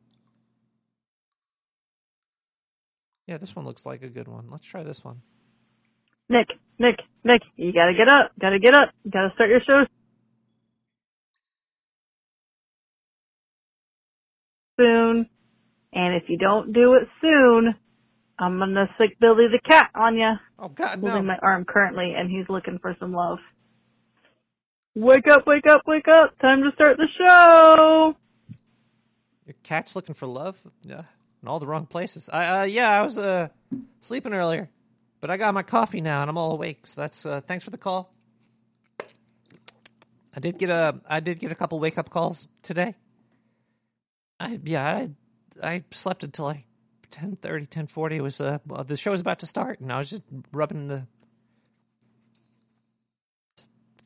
[3.27, 4.47] Yeah, this one looks like a good one.
[4.49, 5.21] Let's try this one.
[6.29, 6.47] Nick,
[6.79, 8.31] Nick, Nick, you gotta get up.
[8.39, 8.89] Gotta get up.
[9.11, 9.85] Gotta start your show
[14.79, 15.29] soon.
[15.97, 17.73] And if you don't do it soon,
[18.37, 20.33] I'm gonna sick Billy the cat on you.
[20.59, 21.09] Oh God, no.
[21.09, 23.39] Holding my arm currently, and he's looking for some love.
[24.93, 26.37] Wake up, wake up, wake up.
[26.37, 28.15] Time to start the show.
[29.47, 30.61] Your cat's looking for love?
[30.83, 31.01] Yeah.
[31.41, 32.29] In all the wrong places.
[32.31, 33.47] I uh yeah, I was uh
[34.01, 34.69] sleeping earlier.
[35.19, 36.85] But I got my coffee now and I'm all awake.
[36.85, 38.11] So that's uh thanks for the call.
[40.35, 42.93] I did get a I did get a couple wake up calls today.
[44.39, 45.09] I yeah, I
[45.63, 46.65] I slept until like
[47.11, 48.15] 10:30, 10:40.
[48.15, 50.87] It was uh well, the show was about to start and I was just rubbing
[50.87, 51.07] the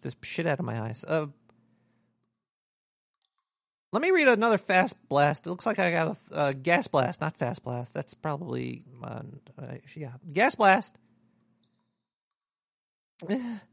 [0.01, 1.05] the shit out of my eyes.
[1.07, 1.27] Uh
[3.91, 5.45] let me read another fast blast.
[5.45, 7.93] It looks like I got a uh, gas blast, not fast blast.
[7.93, 9.23] That's probably uh,
[9.61, 10.97] uh, yeah, gas blast.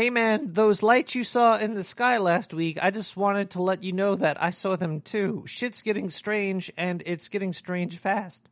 [0.00, 3.62] Hey man, those lights you saw in the sky last week, I just wanted to
[3.62, 5.44] let you know that I saw them too.
[5.46, 8.48] Shit's getting strange and it's getting strange fast.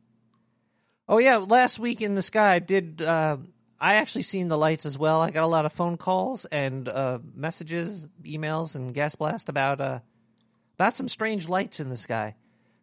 [1.07, 3.37] Oh yeah, last week in the sky I did uh
[3.81, 5.21] I actually seen the lights as well.
[5.21, 9.81] I got a lot of phone calls and uh messages, emails and gas blast about
[9.81, 10.01] uh
[10.75, 12.35] about some strange lights in the sky.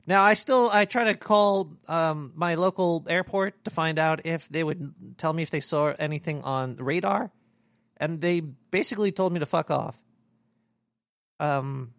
[0.08, 4.48] Now I still I try to call um my local airport to find out if
[4.48, 7.30] they would tell me if they saw anything on radar
[7.96, 9.98] and they basically told me to fuck off.
[11.40, 11.92] Um,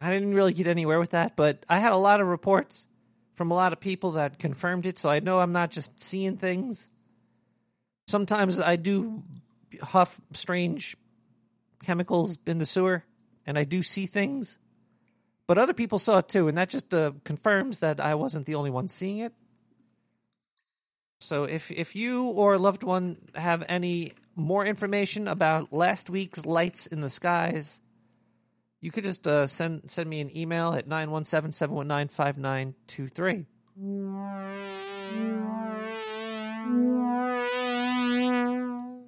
[0.00, 2.86] I didn't really get anywhere with that, but I had a lot of reports
[3.34, 6.36] from a lot of people that confirmed it, so I know I'm not just seeing
[6.36, 6.88] things.
[8.08, 9.22] Sometimes I do
[9.80, 10.96] huff strange
[11.82, 13.04] chemicals in the sewer,
[13.46, 14.58] and I do see things,
[15.46, 18.54] but other people saw it too, and that just uh, confirms that I wasn't the
[18.54, 19.32] only one seeing it.
[21.20, 26.44] So if if you or a loved one have any more information about last week's
[26.46, 27.80] lights in the skies,
[28.80, 33.46] you could just uh, send send me an email at 917-719-5923.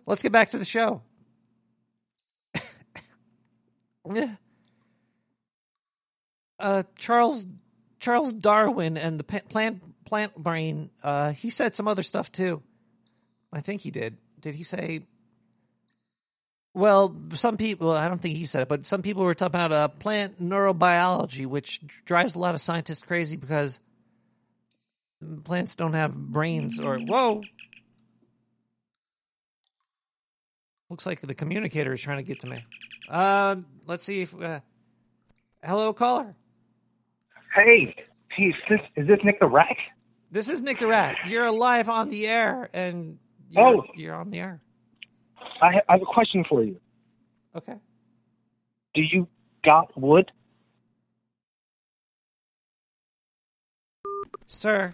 [0.07, 1.03] Let's get back to the show.
[6.57, 7.49] Uh, Charles
[7.99, 10.91] Charles Darwin and the plant plant brain.
[11.03, 12.63] Uh, he said some other stuff too.
[13.53, 14.19] I think he did.
[14.41, 15.01] Did he say?
[16.75, 17.93] Well, some people.
[17.93, 21.47] I don't think he said it, but some people were talking about uh, plant neurobiology,
[21.47, 23.79] which drives a lot of scientists crazy because
[25.45, 26.81] plants don't have brains.
[26.81, 27.43] Or whoa,
[30.91, 32.65] looks like the communicator is trying to get to me.
[33.09, 33.57] Uh,
[33.87, 34.35] let's see if.
[34.35, 34.59] Uh,
[35.63, 36.35] hello, caller.
[37.55, 37.95] Hey,
[38.37, 39.77] hey, is this, is this Nick the Rat?
[40.33, 41.15] This is Nick the Rat.
[41.29, 43.19] You're alive on the air, and
[43.49, 43.85] you're, Oh.
[43.95, 44.61] you're on the air.
[45.61, 46.81] I, ha- I have a question for you.
[47.57, 47.77] Okay.
[48.95, 49.29] Do you
[49.65, 50.31] got wood?
[54.47, 54.93] Sir,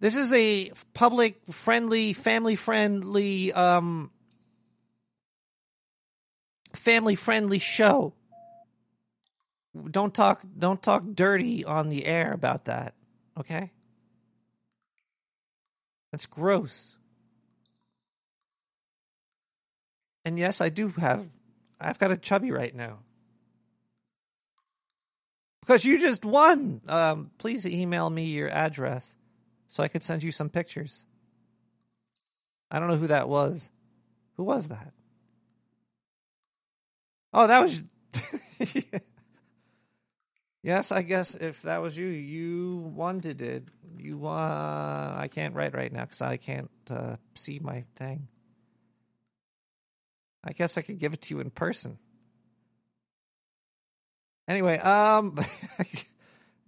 [0.00, 4.10] this is a public friendly, family friendly, um,
[6.74, 8.12] family friendly show.
[9.90, 12.94] Don't talk, don't talk dirty on the air about that.
[13.38, 13.72] Okay?
[16.12, 16.96] That's gross.
[20.24, 21.26] And yes, I do have,
[21.80, 22.98] I've got a chubby right now.
[25.60, 26.82] Because you just won.
[26.88, 29.16] Um, please email me your address
[29.68, 31.06] so I could send you some pictures.
[32.70, 33.70] I don't know who that was.
[34.36, 34.92] Who was that?
[37.32, 37.80] Oh, that was.
[40.62, 43.64] yes, I guess if that was you, you wanted it.
[43.98, 44.38] You won.
[44.38, 48.28] I can't write right now because I can't uh, see my thing.
[50.44, 51.98] I guess I could give it to you in person.
[54.46, 55.34] Anyway, um,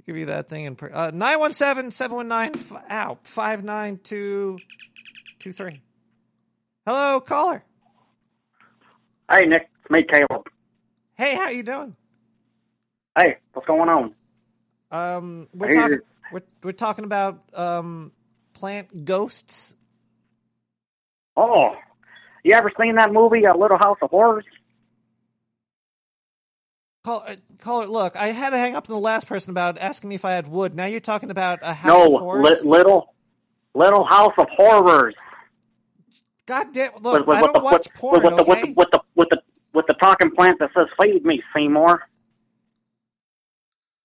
[0.06, 5.82] give you that thing in per- uh, 917-719 ow 59223.
[6.86, 7.62] Hello, caller.
[9.30, 9.68] Hey, Nick.
[9.82, 10.46] It's me, Caleb.
[11.18, 11.94] Hey, how you doing?
[13.18, 14.14] Hey, what's going on?
[14.90, 15.98] Um, we're talking
[16.32, 18.12] we're we're talking about um
[18.54, 19.74] plant ghosts.
[21.36, 21.74] Oh,
[22.46, 24.44] you ever seen that movie, A Little House of Horrors?
[27.04, 30.08] Call, uh, caller, look, I had to hang up on the last person about asking
[30.08, 30.74] me if I had wood.
[30.74, 32.62] Now you're talking about a house no, of horrors.
[32.64, 33.14] li- little,
[33.74, 35.14] Little House of Horrors.
[36.46, 36.92] God damn!
[37.00, 38.22] Look, with, I with don't the, watch with, porn.
[38.22, 38.60] with, the, with, okay?
[38.62, 39.42] the, with the with the
[39.74, 42.02] with the talking plant that says "Feed me, Seymour."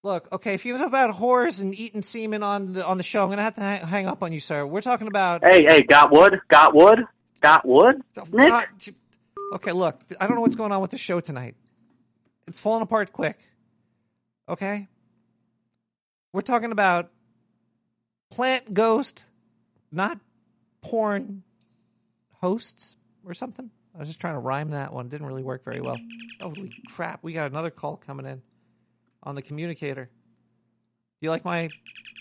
[0.04, 3.24] Look, okay, if you know about horrors and eating semen on the on the show,
[3.24, 4.66] I'm gonna have to hang, hang up on you, sir.
[4.66, 5.46] We're talking about.
[5.46, 6.42] Hey, hey, got wood?
[6.50, 7.06] Got wood?
[7.42, 8.02] Got wood?
[8.32, 8.70] Nick?
[8.78, 8.94] J-
[9.56, 11.56] okay, look, I don't know what's going on with the show tonight.
[12.48, 13.40] It's falling apart quick.
[14.48, 14.88] Okay,
[16.34, 17.10] we're talking about
[18.30, 19.26] plant ghost,
[19.92, 20.20] not
[20.82, 21.44] porn
[22.42, 23.70] hosts or something.
[23.96, 25.10] I was just trying to rhyme that one.
[25.10, 25.98] Didn't really work very well.
[26.40, 27.24] Holy crap!
[27.24, 28.42] We got another call coming in
[29.24, 30.06] on the communicator.
[30.06, 31.70] Do you like my?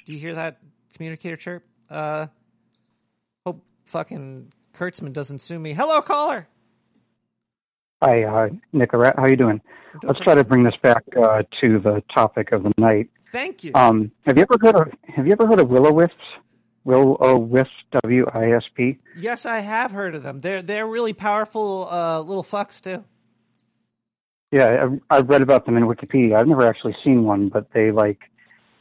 [0.07, 0.61] Do you hear that
[0.95, 1.65] communicator chirp?
[1.89, 2.27] Uh,
[3.45, 5.73] hope fucking Kurtzman doesn't sue me.
[5.75, 6.49] Hello, caller.
[8.03, 9.15] Hi, uh, Nick Rat.
[9.19, 9.61] How you doing?
[10.03, 13.11] Let's try to bring this back uh, to the topic of the night.
[13.33, 13.73] Thank you.
[13.75, 16.15] Um, have you ever heard of Have you ever heard of willow wisps?
[16.85, 17.73] Willow wisp,
[18.05, 18.99] W I S P.
[19.17, 20.39] Yes, I have heard of them.
[20.39, 23.05] They're they're really powerful uh, little fucks too.
[24.51, 26.37] Yeah, I, I've read about them in Wikipedia.
[26.37, 28.21] I've never actually seen one, but they like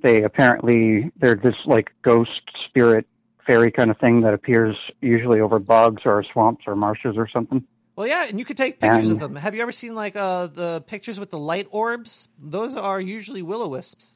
[0.02, 3.06] they apparently they're this like ghost spirit
[3.50, 7.64] fairy kind of thing that appears usually over bogs or swamps or marshes or something.
[7.96, 9.36] Well, yeah, and you could take pictures of them.
[9.36, 12.28] Have you ever seen like uh, the pictures with the light orbs?
[12.40, 14.16] Those are usually will o wisps.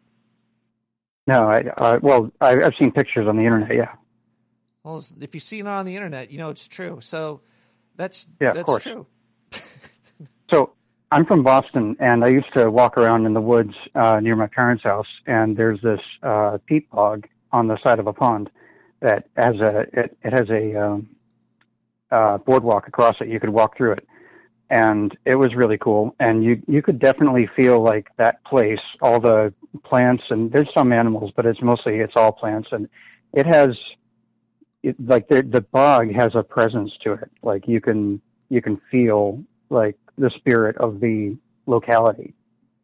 [1.26, 3.76] No, I uh, well I, I've seen pictures on the internet.
[3.76, 3.94] Yeah,
[4.84, 7.00] Well, if you see it on the internet, you know it's true.
[7.02, 7.42] So
[7.96, 8.84] that's Yeah, of course.
[8.84, 9.08] true.
[10.52, 10.74] So
[11.12, 14.46] I'm from Boston, and I used to walk around in the woods uh, near my
[14.46, 15.08] parents' house.
[15.26, 18.52] And there's this uh, peat bog on the side of a pond
[19.04, 21.10] that has a it, it has a um,
[22.10, 23.28] uh, boardwalk across it.
[23.28, 24.08] You could walk through it,
[24.70, 26.16] and it was really cool.
[26.20, 30.92] And you you could definitely feel like that place, all the plants, and there's some
[30.92, 32.88] animals, but it's mostly it's all plants, and
[33.34, 33.72] it has
[34.82, 37.30] it, like the the bog has a presence to it.
[37.44, 42.34] Like you can you can feel like the spirit of the locality.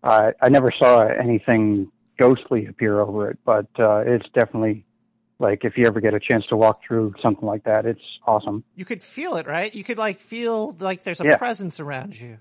[0.03, 4.85] Uh, I never saw anything ghostly appear over it, but uh, it's definitely
[5.39, 8.63] like if you ever get a chance to walk through something like that, it's awesome.
[8.75, 9.73] You could feel it, right?
[9.73, 11.37] You could like feel like there's a Yeah.
[11.37, 12.39] presence around you.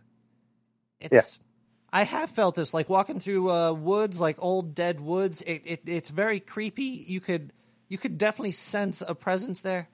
[1.00, 1.44] It's, Yeah.
[1.90, 5.40] I have felt this, like walking through uh, woods, like old dead woods.
[5.42, 7.04] It, it it's very creepy.
[7.06, 7.52] You could
[7.88, 9.88] you could definitely sense a presence there.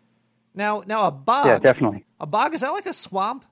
[0.55, 1.47] Now now a bog.
[1.47, 2.05] Yeah, definitely.
[2.19, 3.45] A bog is that like a swamp?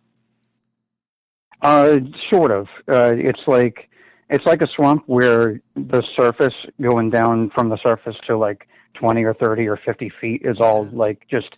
[1.60, 1.98] Uh,
[2.30, 2.66] sort of.
[2.88, 3.88] Uh, it's like
[4.28, 9.24] it's like a swamp where the surface going down from the surface to like twenty
[9.24, 11.48] or thirty or fifty feet is all like just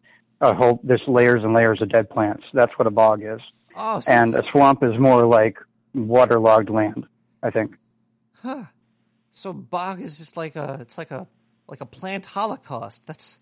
[0.40, 0.80] a whole.
[0.82, 2.44] There's layers and layers of dead plants.
[2.52, 3.40] That's what a bog is.
[3.76, 5.58] Oh, so and a swamp is more like
[5.94, 7.06] waterlogged land.
[7.42, 7.76] I think.
[8.42, 8.64] Huh.
[9.30, 11.26] So bog is just like a it's like a
[11.68, 13.06] like a plant holocaust.
[13.06, 13.38] That's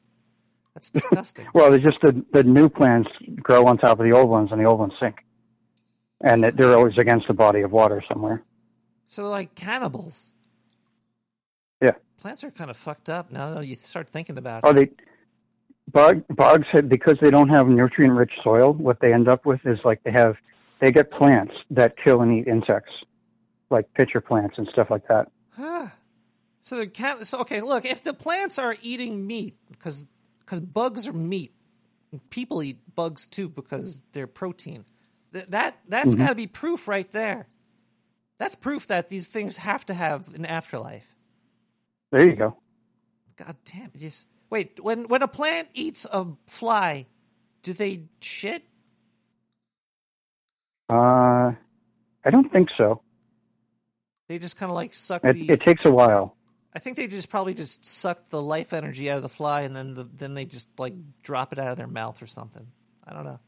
[0.74, 1.46] that's disgusting.
[1.54, 3.10] Well, there's just the the new plants
[3.42, 5.16] grow on top of the old ones, and the old ones sink,
[6.22, 8.42] and they're always against the body of water somewhere.
[9.06, 10.32] so they're like cannibals.
[12.22, 14.74] Plants are kind of fucked up now that you start thinking about Oh, it.
[14.74, 15.04] they
[15.90, 18.72] bog bogs have because they don't have nutrient rich soil.
[18.74, 20.36] What they end up with is like they have
[20.80, 22.92] they get plants that kill and eat insects,
[23.70, 25.32] like pitcher plants and stuff like that.
[25.56, 25.88] Huh.
[26.60, 27.26] So the cat.
[27.26, 27.84] So okay, look.
[27.84, 30.04] If the plants are eating meat, because
[30.38, 31.52] because bugs are meat,
[32.30, 34.84] people eat bugs too because they're protein.
[35.32, 36.18] Th- that that's Mhm.
[36.18, 37.48] got to be proof right there.
[38.38, 41.11] That's proof that these things have to have an afterlife.
[42.12, 42.56] There you go.
[43.36, 43.98] God damn it!
[43.98, 44.78] Just wait.
[44.80, 47.06] When when a plant eats a fly,
[47.64, 48.62] do they shit?
[50.88, 51.52] Uh,
[52.24, 53.00] I don't think so.
[54.28, 55.50] They just kind of like suck It, the.
[55.50, 56.36] it takes a while.
[56.74, 59.74] I think they just probably just suck the life energy out of the fly, and
[59.74, 62.66] then the, then they just like drop it out of their mouth or something.
[63.06, 63.40] I don't know.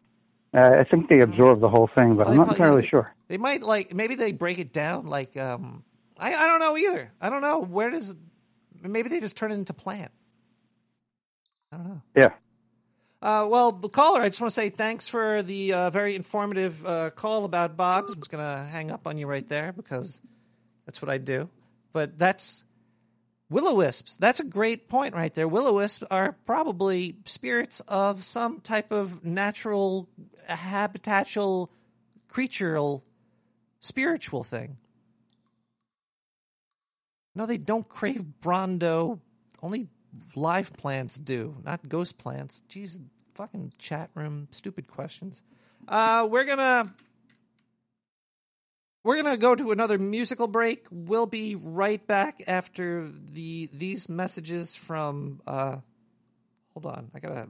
[0.55, 3.15] Uh, I think they absorb the whole thing, but Well, I'm not probably- entirely sure.
[3.29, 5.85] They might like maybe they break it down like um
[6.19, 7.13] I I don't know either.
[7.21, 8.15] I don't know where does
[8.93, 10.13] maybe they just turn it into plant.
[11.73, 12.03] I don't know.
[12.15, 12.33] Yeah.
[13.25, 17.09] Uh, well, caller, I just want to say thanks for the uh, very informative uh,
[17.11, 18.13] call about bogs.
[18.13, 20.21] I'm just gonna hang up on you right there because
[20.85, 21.49] that's what I do.
[21.95, 22.65] But that's
[23.49, 24.17] will o wisps.
[24.19, 25.49] That's a great point right there.
[25.49, 30.07] Will o wisps are probably spirits of some type of natural,
[30.47, 31.69] habitational,
[32.29, 33.05] creatural,
[33.81, 34.77] spiritual thing.
[37.35, 39.21] No, they don't crave Brawndo.
[39.63, 39.89] Only
[40.35, 42.63] live plants do, not ghost plants.
[42.69, 43.01] Jeez,
[43.35, 45.43] fucking chat room, stupid questions.
[45.89, 46.95] Uh, we're gonna
[49.03, 50.87] we're gonna go to another musical break.
[50.91, 55.41] We'll be right back after the these messages from.
[55.47, 55.77] Uh,
[56.73, 57.49] hold on, I gotta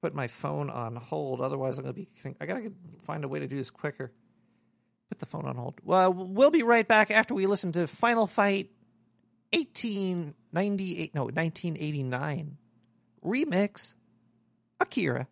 [0.00, 1.40] put my phone on hold.
[1.40, 2.08] Otherwise, I'm gonna be.
[2.40, 2.72] I gotta
[3.02, 4.12] find a way to do this quicker.
[5.08, 5.80] Put the phone on hold.
[5.84, 8.70] Well, we'll be right back after we listen to Final Fight
[9.52, 12.56] 1898, no, 1989
[13.24, 13.94] remix
[14.80, 15.26] Akira.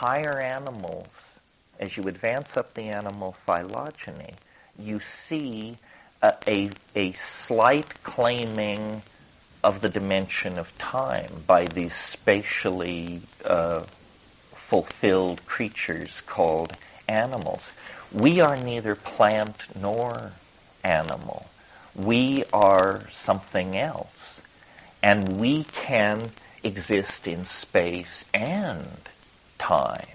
[0.00, 1.38] Higher animals,
[1.78, 4.32] as you advance up the animal phylogeny,
[4.78, 5.76] you see
[6.22, 9.02] a, a, a slight claiming
[9.62, 13.82] of the dimension of time by these spatially uh,
[14.54, 16.74] fulfilled creatures called
[17.06, 17.74] animals.
[18.10, 20.32] We are neither plant nor
[20.82, 21.44] animal.
[21.94, 24.40] We are something else.
[25.02, 26.30] And we can
[26.62, 28.98] exist in space and
[29.60, 30.06] time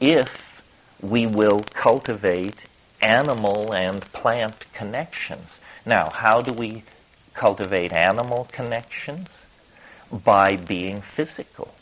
[0.00, 0.62] if
[1.00, 2.66] we will cultivate
[3.00, 5.60] animal and plant connections.
[5.84, 6.82] Now, how do we
[7.34, 9.28] cultivate animal connections?
[10.24, 11.74] By being physical,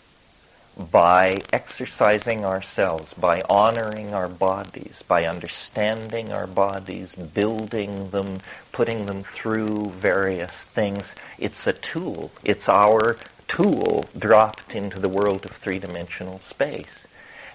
[0.76, 8.38] by exercising ourselves, by honoring our bodies, by understanding our bodies, building them,
[8.72, 11.14] putting them through various things.
[11.38, 12.30] It's a tool.
[12.44, 13.16] It's our
[13.50, 17.06] tool dropped into the world of three dimensional space.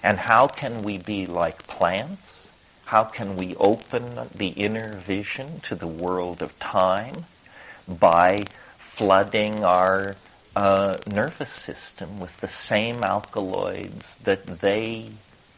[0.02, 2.48] And how can we be like plants?
[2.84, 7.24] How can we open the inner vision to the world of time?
[7.88, 8.44] By
[8.78, 10.16] flooding our
[10.54, 15.08] uh, nervous system with the same alkaloids that they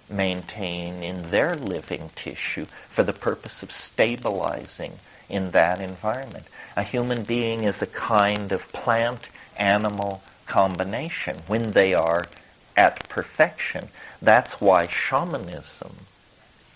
[0.09, 4.93] maintain in their living tissue for the purpose of stabilizing
[5.29, 6.47] in that environment.
[6.77, 12.29] A human being is a kind of plant animal combination when they are
[12.77, 13.89] at perfection.
[14.23, 15.95] That's why shamanism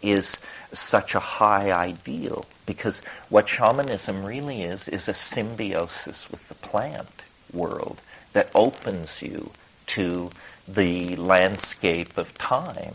[0.02, 0.36] is
[0.74, 7.08] such a high ideal because what shamanism really is is a symbiosis with the plant
[7.52, 7.98] world
[8.32, 9.50] that opens you
[9.86, 10.30] to
[10.68, 12.94] the landscape of time.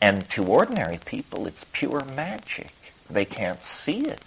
[0.00, 2.72] And to ordinary people, it's pure magic.
[3.08, 4.22] They can't see it.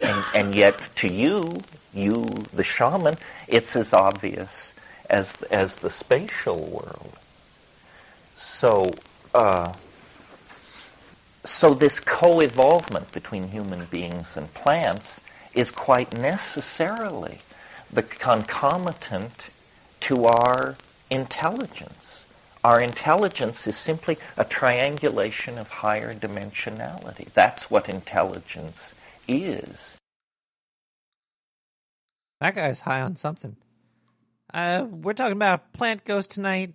[0.00, 1.62] And, and yet to you,
[1.92, 3.16] you, the shaman,
[3.46, 4.73] it's as obvious
[5.08, 7.12] as, as the spatial world.
[8.36, 8.90] So,
[9.34, 9.72] uh,
[11.44, 15.20] so this co-evolvement between human beings and plants
[15.52, 17.38] is quite necessarily
[17.92, 19.34] the concomitant
[20.00, 20.76] to our
[21.10, 22.26] intelligence.
[22.64, 27.30] Our intelligence is simply a triangulation of higher dimensionality.
[27.34, 28.94] That's what intelligence
[29.28, 29.96] is.
[32.40, 33.56] That guy's high on something.
[34.54, 36.74] Uh, we're talking about plant ghost tonight,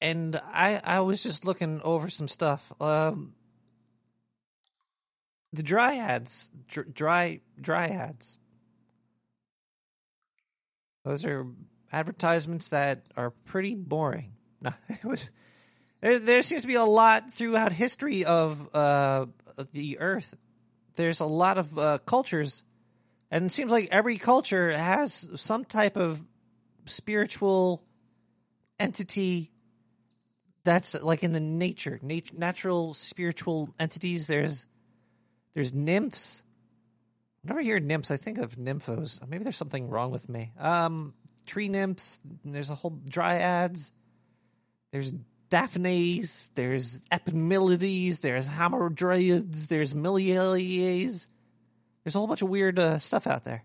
[0.00, 2.72] and I I was just looking over some stuff.
[2.80, 3.34] Um,
[5.52, 8.38] the dryads, dr- dry dryads.
[11.04, 11.46] Those are
[11.92, 14.32] advertisements that are pretty boring.
[14.58, 15.28] No, it was,
[16.00, 19.26] there, there seems to be a lot throughout history of uh,
[19.72, 20.34] the Earth.
[20.96, 22.64] There's a lot of uh, cultures,
[23.30, 26.22] and it seems like every culture has some type of
[26.84, 27.82] spiritual
[28.78, 29.50] entity
[30.64, 34.26] that's like in the nature, nat- natural spiritual entities.
[34.26, 34.66] There's
[35.54, 36.42] there's nymphs.
[37.42, 39.26] Whenever I hear nymphs, I think of nymphos.
[39.26, 40.52] Maybe there's something wrong with me.
[40.58, 41.14] Um,
[41.46, 42.18] tree nymphs.
[42.44, 43.92] There's a whole dryads.
[44.90, 45.14] There's
[45.48, 46.50] Daphnes.
[46.54, 48.20] There's Epimelides.
[48.20, 49.68] There's Hamadryads.
[49.68, 51.28] There's Miliaes.
[52.06, 53.64] There's a whole bunch of weird uh, stuff out there.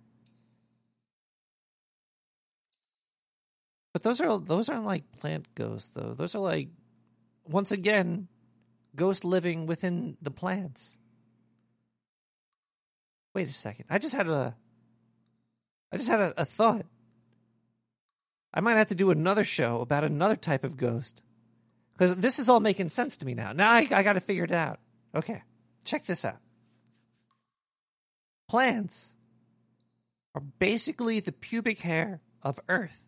[3.93, 6.15] But those are those aren't like plant ghosts though.
[6.15, 6.69] Those are like
[7.47, 8.29] once again
[8.95, 10.97] ghosts living within the plants.
[13.35, 13.85] Wait a second.
[13.91, 14.55] I just had a
[15.91, 16.87] I just had a, a thought.
[18.55, 21.21] I might have to do another show about another type of ghost.
[21.93, 23.51] Because this is all making sense to me now.
[23.51, 24.79] Now I, I got to figure it out.
[25.13, 25.43] Okay,
[25.85, 26.39] check this out.
[28.51, 29.13] Plants
[30.35, 33.05] are basically the pubic hair of Earth.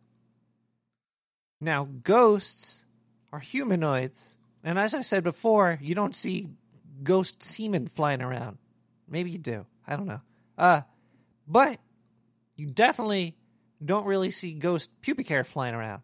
[1.60, 2.86] Now, ghosts
[3.34, 4.38] are humanoids.
[4.64, 6.48] And as I said before, you don't see
[7.04, 8.58] ghost semen flying around.
[9.10, 9.66] Maybe you do.
[9.86, 10.22] I don't know.
[10.58, 10.82] Uh,
[11.46, 11.78] but
[12.56, 13.36] you definitely
[13.84, 16.04] don't really see ghost pubic hair flying around.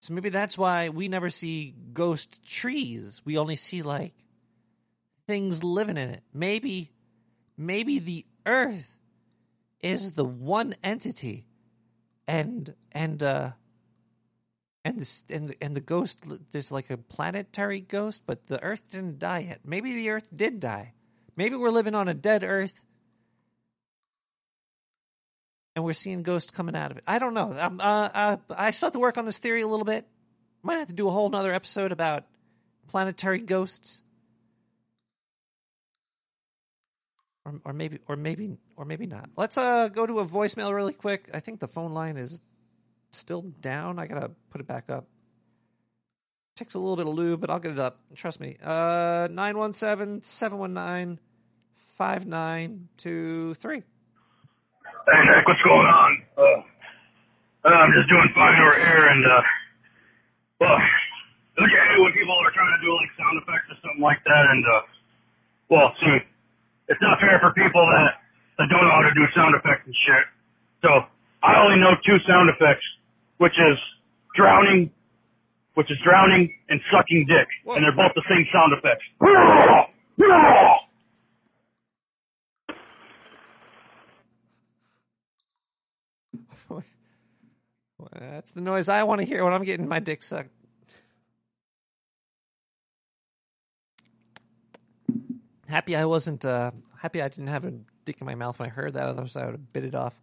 [0.00, 3.22] So maybe that's why we never see ghost trees.
[3.24, 4.14] We only see like
[5.28, 6.24] things living in it.
[6.34, 6.90] Maybe
[7.56, 8.96] maybe the earth
[9.80, 11.46] is the one entity
[12.26, 13.50] and and uh
[14.84, 18.90] and this and the, and the ghost there's like a planetary ghost but the earth
[18.90, 19.60] didn't die yet.
[19.64, 20.92] Maybe the earth did die.
[21.36, 22.80] Maybe we're living on a dead earth
[25.74, 27.04] and we're seeing ghosts coming out of it.
[27.06, 27.50] I don't know.
[27.50, 30.06] Uh, uh, I still have to work on this theory a little bit.
[30.62, 32.24] Might have to do a whole nother episode about
[32.88, 34.00] planetary ghosts,
[37.46, 39.30] or, or maybe, or maybe, or maybe not.
[39.36, 41.30] Let's uh, go to a voicemail really quick.
[41.32, 42.40] I think the phone line is
[43.12, 43.98] still down.
[44.00, 45.06] I gotta put it back up.
[46.56, 48.00] Takes a little bit of lube, but I'll get it up.
[48.14, 48.56] Trust me.
[48.62, 51.20] Uh, 917 719
[51.96, 53.76] 5923.
[53.76, 53.82] Hey
[55.30, 56.22] Nick, what's going on?
[56.36, 59.42] Uh, uh, I'm just doing fine over here, and uh,
[60.60, 60.78] well,
[61.62, 64.64] okay when people are trying to do like sound effects or something like that, and
[64.66, 64.82] uh,
[65.68, 66.18] well, see,
[66.88, 68.20] it's not fair for people that
[68.58, 70.24] that don't know how to do sound effects and shit.
[70.82, 70.88] So
[71.42, 72.84] I only know two sound effects,
[73.38, 73.78] which is
[74.34, 74.90] drowning,
[75.74, 79.04] which is drowning and sucking dick, and they're both the same sound effects.
[88.12, 90.50] That's the noise I want to hear when I'm getting my dick sucked.
[95.68, 96.44] Happy I wasn't.
[96.44, 97.72] Uh, happy I didn't have a
[98.04, 99.08] dick in my mouth when I heard that.
[99.08, 100.14] Otherwise, I would have bit it off.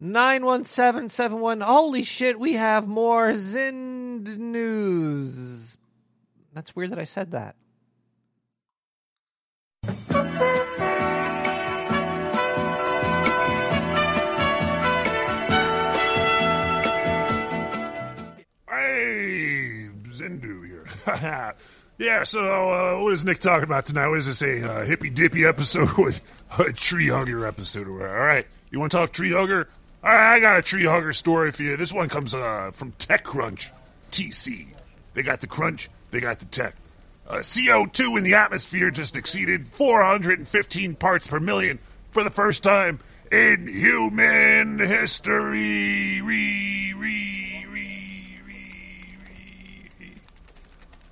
[0.00, 1.60] Nine one seven seven one.
[1.60, 2.38] Holy shit!
[2.38, 5.78] We have more Zind news.
[6.52, 7.56] That's weird that I said that.
[18.68, 21.54] Hey, Zindu here.
[21.98, 24.08] yeah, so uh, what is Nick talking about tonight?
[24.08, 26.20] What is this, a uh, hippy dippy episode with
[26.58, 27.88] a tree hugger episode?
[27.88, 29.68] All right, you want to talk tree hugger?
[30.02, 31.76] All right, I got a tree hugger story for you.
[31.76, 33.70] This one comes uh, from TechCrunch,
[34.10, 34.66] TC.
[35.14, 36.74] They got the crunch, they got the tech.
[37.26, 41.78] Uh, CO2 in the atmosphere just exceeded 415 parts per million
[42.10, 43.00] for the first time
[43.32, 46.20] in human history.
[46.20, 47.63] Re, re,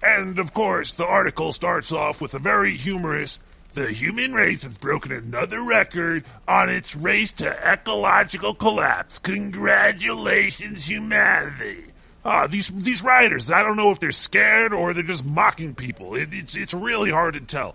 [0.02, 3.38] And of course, the article starts off with a very humorous
[3.74, 9.18] the human race has broken another record on its race to ecological collapse.
[9.18, 11.84] Congratulations, humanity.
[12.24, 16.14] Ah, these these writers, I don't know if they're scared or they're just mocking people.
[16.14, 17.74] It, it's it's really hard to tell.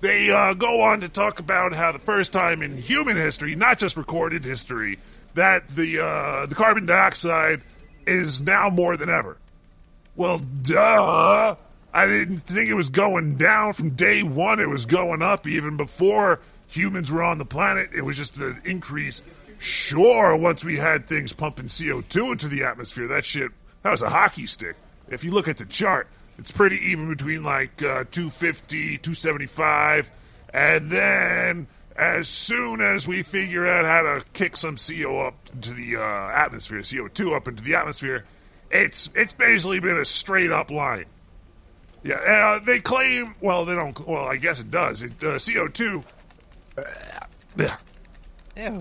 [0.00, 3.78] They uh, go on to talk about how the first time in human history, not
[3.78, 4.98] just recorded history,
[5.34, 7.62] that the uh, the carbon dioxide
[8.06, 9.38] is now more than ever.
[10.16, 11.56] Well, duh.
[11.96, 14.60] I didn't think it was going down from day one.
[14.60, 17.88] It was going up even before humans were on the planet.
[17.94, 19.22] It was just an increase.
[19.60, 23.50] Sure, once we had things pumping CO2 into the atmosphere, that shit,
[23.82, 24.76] that was a hockey stick.
[25.08, 30.10] If you look at the chart, it's pretty even between like uh, 250, 275,
[30.52, 31.66] and then
[31.96, 36.28] as soon as we figure out how to kick some CO up into the uh,
[36.28, 38.26] atmosphere, CO2 up into the atmosphere,
[38.70, 41.06] it's it's basically been a straight up line.
[42.06, 43.34] Yeah, uh, they claim.
[43.40, 43.98] Well, they don't.
[44.06, 45.02] Well, I guess it does.
[45.02, 46.04] It uh, CO two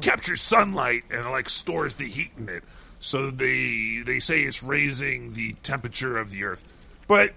[0.01, 2.63] captures sunlight and like stores the heat in it.
[2.99, 6.63] So they they say it's raising the temperature of the Earth.
[7.07, 7.34] But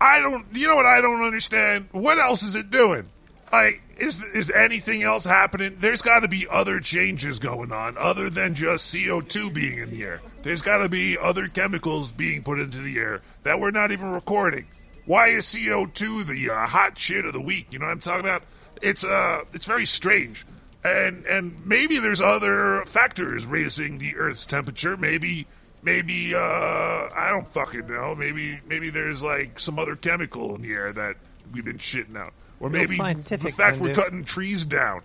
[0.00, 0.46] I don't.
[0.52, 0.86] You know what?
[0.86, 1.88] I don't understand.
[1.92, 3.08] What else is it doing?
[3.52, 5.76] Like, is is anything else happening?
[5.78, 10.04] There's got to be other changes going on other than just CO2 being in the
[10.04, 10.20] air.
[10.42, 14.12] There's got to be other chemicals being put into the air that we're not even
[14.12, 14.66] recording.
[15.08, 17.68] Why is CO2 the uh, hot shit of the week?
[17.70, 18.42] You know what I'm talking about?
[18.82, 20.44] It's uh, it's very strange,
[20.84, 24.98] and and maybe there's other factors raising the Earth's temperature.
[24.98, 25.46] Maybe
[25.82, 28.14] maybe uh, I don't fucking know.
[28.14, 31.16] Maybe maybe there's like some other chemical in the air that
[31.54, 35.00] we've been shitting out, or maybe the fact we're cutting trees down,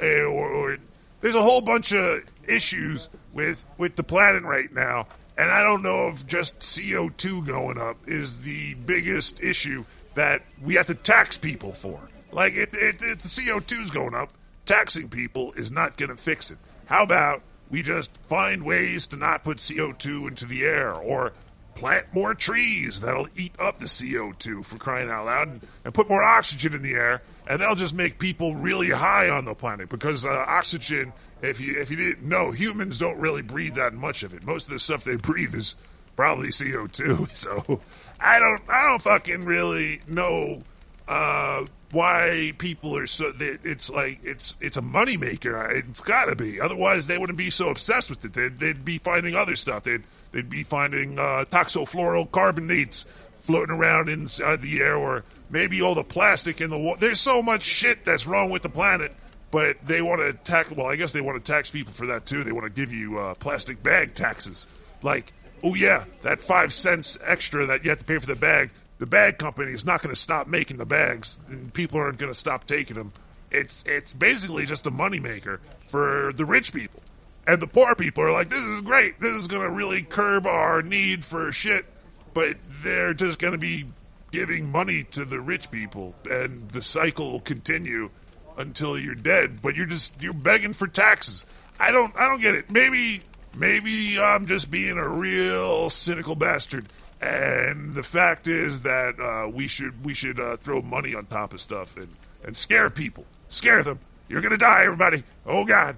[0.00, 0.78] uh, or, or
[1.20, 5.08] there's a whole bunch of issues with with the planet right now.
[5.38, 9.84] And I don't know if just CO2 going up is the biggest issue
[10.14, 12.00] that we have to tax people for.
[12.32, 14.30] Like, if, if, if the CO2's going up,
[14.66, 16.58] taxing people is not going to fix it.
[16.86, 21.32] How about we just find ways to not put CO2 into the air or
[21.74, 26.08] plant more trees that'll eat up the CO2 for crying out loud and, and put
[26.08, 29.88] more oxygen in the air and that'll just make people really high on the planet
[29.88, 31.12] because uh, oxygen
[31.42, 34.66] if you if you didn't know humans don't really breathe that much of it most
[34.66, 35.74] of the stuff they breathe is
[36.16, 37.80] probably CO2 so
[38.20, 40.62] I don't I don't fucking really know
[41.06, 45.70] uh, why people are so it's like it's it's a moneymaker.
[45.74, 46.60] It's got to be.
[46.60, 48.34] Otherwise, they wouldn't be so obsessed with it.
[48.34, 49.84] They'd, they'd be finding other stuff.
[49.84, 53.06] They'd they'd be finding uh, toxofluorocarbonates
[53.40, 57.00] floating around inside the air, or maybe all the plastic in the water.
[57.00, 59.14] There's so much shit that's wrong with the planet.
[59.50, 60.70] But they want to tax.
[60.70, 62.44] Well, I guess they want to tax people for that too.
[62.44, 64.66] They want to give you uh, plastic bag taxes.
[65.02, 65.32] Like,
[65.64, 69.06] oh yeah, that five cents extra that you have to pay for the bag the
[69.06, 71.38] bag company is not going to stop making the bags,
[71.72, 73.12] people aren't going to stop taking them.
[73.50, 77.00] It's it's basically just a moneymaker for the rich people,
[77.46, 79.20] and the poor people are like, "This is great.
[79.20, 81.86] This is going to really curb our need for shit."
[82.34, 83.84] but they're just going to be
[84.30, 88.10] giving money to the rich people, and the cycle will continue
[88.58, 89.62] until you're dead.
[89.62, 91.46] But you're just you're begging for taxes.
[91.80, 92.70] I don't I don't get it.
[92.70, 93.22] Maybe
[93.56, 96.86] maybe I'm just being a real cynical bastard.
[97.20, 101.52] And the fact is that uh, we should we should uh, throw money on top
[101.54, 102.08] of stuff and,
[102.44, 103.98] and scare people, scare them.
[104.28, 105.24] You're gonna die, everybody.
[105.46, 105.96] Oh God,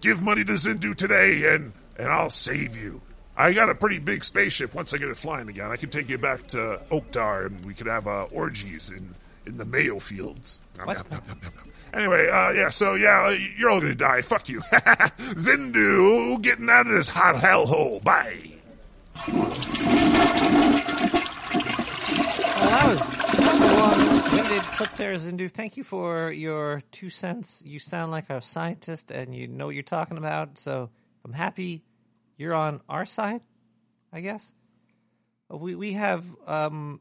[0.00, 3.00] give money to Zindu today, and and I'll save you.
[3.36, 4.74] I got a pretty big spaceship.
[4.74, 7.74] Once I get it flying again, I can take you back to Oktar, and we
[7.74, 9.14] could have uh, orgies in
[9.46, 10.60] in the Mayo fields.
[10.82, 11.06] What?
[11.94, 14.22] Anyway, uh, yeah, so yeah, uh, you're all gonna die.
[14.22, 14.60] Fuck you,
[15.36, 16.40] Zindu.
[16.40, 18.02] Getting out of this hot hellhole.
[18.02, 18.52] Bye.
[22.62, 25.50] Well, that was, that was a long-winded clip there, Zindu.
[25.50, 27.62] Thank you for your two cents.
[27.66, 30.58] You sound like a scientist and you know what you're talking about.
[30.58, 30.88] So
[31.24, 31.82] I'm happy
[32.38, 33.42] you're on our side,
[34.12, 34.52] I guess.
[35.50, 37.00] We we have um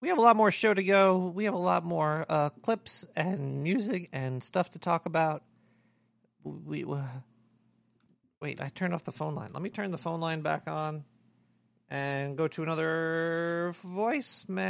[0.00, 1.18] we have a lot more show to go.
[1.34, 5.42] We have a lot more uh, clips and music and stuff to talk about.
[6.42, 6.96] We, we
[8.40, 8.60] wait.
[8.60, 9.50] I turned off the phone line.
[9.52, 11.04] Let me turn the phone line back on
[11.90, 14.60] and go to another voicemail.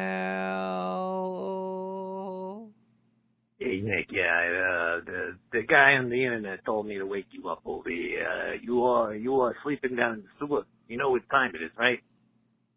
[3.58, 7.50] Hey Nick, yeah, uh, the the guy on the internet told me to wake you
[7.50, 8.26] up here.
[8.26, 10.64] Uh, you are you are sleeping down in the sewer.
[10.88, 12.00] You know what time it is, right?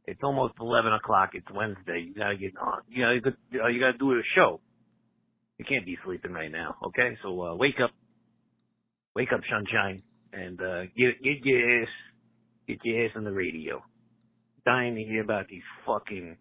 [0.06, 1.32] It's almost eleven o'clock.
[1.34, 2.06] It's Wednesday.
[2.08, 2.82] You gotta get on.
[2.90, 4.60] You gotta get- uh, you gotta do a show.
[5.58, 7.16] You can't be sleeping right now, okay?
[7.24, 7.92] So uh, wake up,
[9.16, 10.02] wake up, sunshine,
[10.34, 11.88] and uh, get get your ass
[12.68, 13.82] get your ass on the radio.
[14.66, 16.38] Dying to hear about these fucking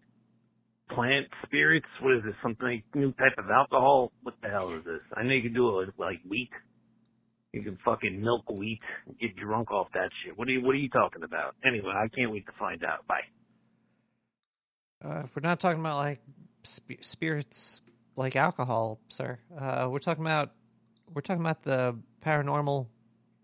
[0.91, 1.85] plant spirits.
[2.01, 2.35] What is this?
[2.41, 4.11] Something new type of alcohol?
[4.23, 5.01] What the hell is this?
[5.15, 6.49] I know you can do it with like wheat.
[7.53, 10.37] You can fucking milk wheat, and get drunk off that shit.
[10.37, 11.55] What are you What are you talking about?
[11.65, 13.05] Anyway, I can't wait to find out.
[13.07, 13.21] Bye.
[15.03, 16.21] Uh, we're not talking about like
[16.63, 17.81] sp- spirits
[18.15, 19.37] like alcohol, sir.
[19.57, 20.51] Uh, we're talking about
[21.13, 22.87] we're talking about the paranormal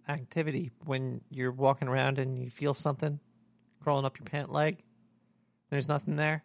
[0.07, 3.19] activity when you're walking around and you feel something
[3.83, 4.81] crawling up your pant leg.
[5.69, 6.43] There's nothing there.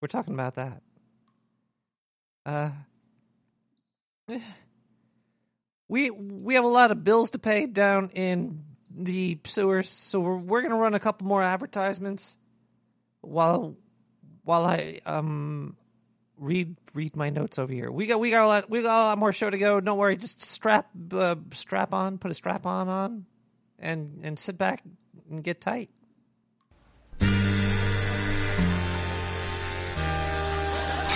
[0.00, 0.82] We're talking about that.
[2.46, 2.70] Uh,
[5.88, 10.36] we we have a lot of bills to pay down in the sewers, so we're
[10.36, 12.38] we're gonna run a couple more advertisements
[13.26, 13.76] while
[14.44, 15.76] while I um
[16.38, 17.90] read read my notes over here.
[17.90, 19.80] We got we got a lot we got a lot more show to go.
[19.80, 23.26] Don't worry, just strap uh, strap on, put a strap on on,
[23.78, 24.82] and and sit back
[25.30, 25.90] and get tight.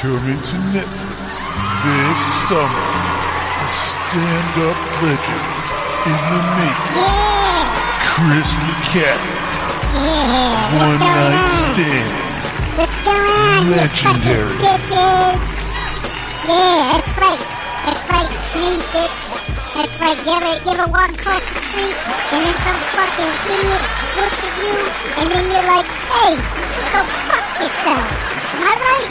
[0.01, 1.31] Coming to Netflix
[1.85, 2.89] this summer,
[3.61, 5.47] a stand-up legend
[6.07, 7.21] in the making.
[8.03, 9.40] Chris the Cat.
[9.91, 12.15] One night stand.
[12.79, 14.55] What's going on, Legendary.
[14.63, 15.35] bitches?
[16.47, 17.43] Yeah, that's right.
[17.85, 18.31] That's right.
[18.55, 19.21] Me, bitch.
[19.75, 20.15] That's right.
[20.23, 21.97] You ever, you ever walk across the street
[22.31, 23.83] and then some fucking idiot
[24.15, 24.79] looks at you
[25.19, 26.33] and then you're like, hey,
[26.95, 28.07] go fuck yourself.
[28.55, 29.11] Am I right?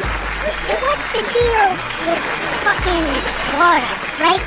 [0.80, 1.68] What's the deal
[2.08, 2.24] with
[2.64, 3.06] fucking
[3.60, 4.44] waters, right?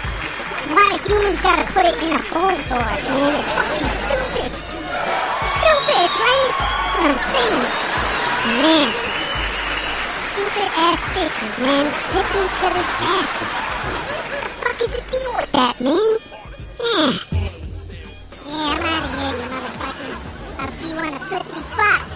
[0.72, 3.36] Why humans gotta put it in a bowl for us, man?
[3.36, 4.71] It's fucking stupid.
[5.62, 6.50] Stupid, right?
[6.58, 7.66] That's what I'm saying.
[8.62, 8.88] Man,
[10.02, 13.52] stupid ass bitches, man, snipping each other's asses.
[14.26, 16.18] What the fuck is the deal with that, man?
[16.82, 17.10] Yeah.
[18.44, 20.18] Yeah, I'm out of here, you motherfuckers.
[20.58, 22.11] I'll see you on the flippity flop.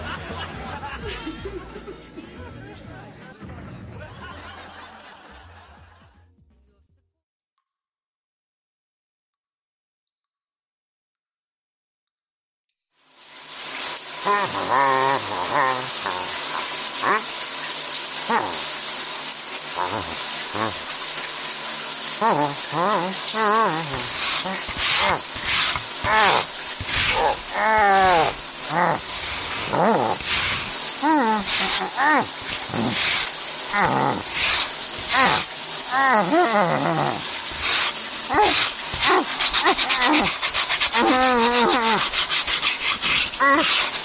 [43.39, 43.93] Ah!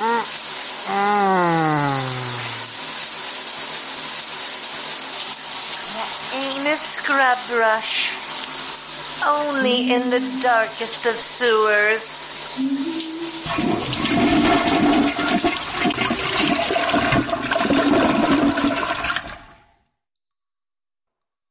[0.00, 0.06] Ain't
[6.68, 8.14] a scrub brush.
[9.26, 12.28] Only in the darkest of sewers.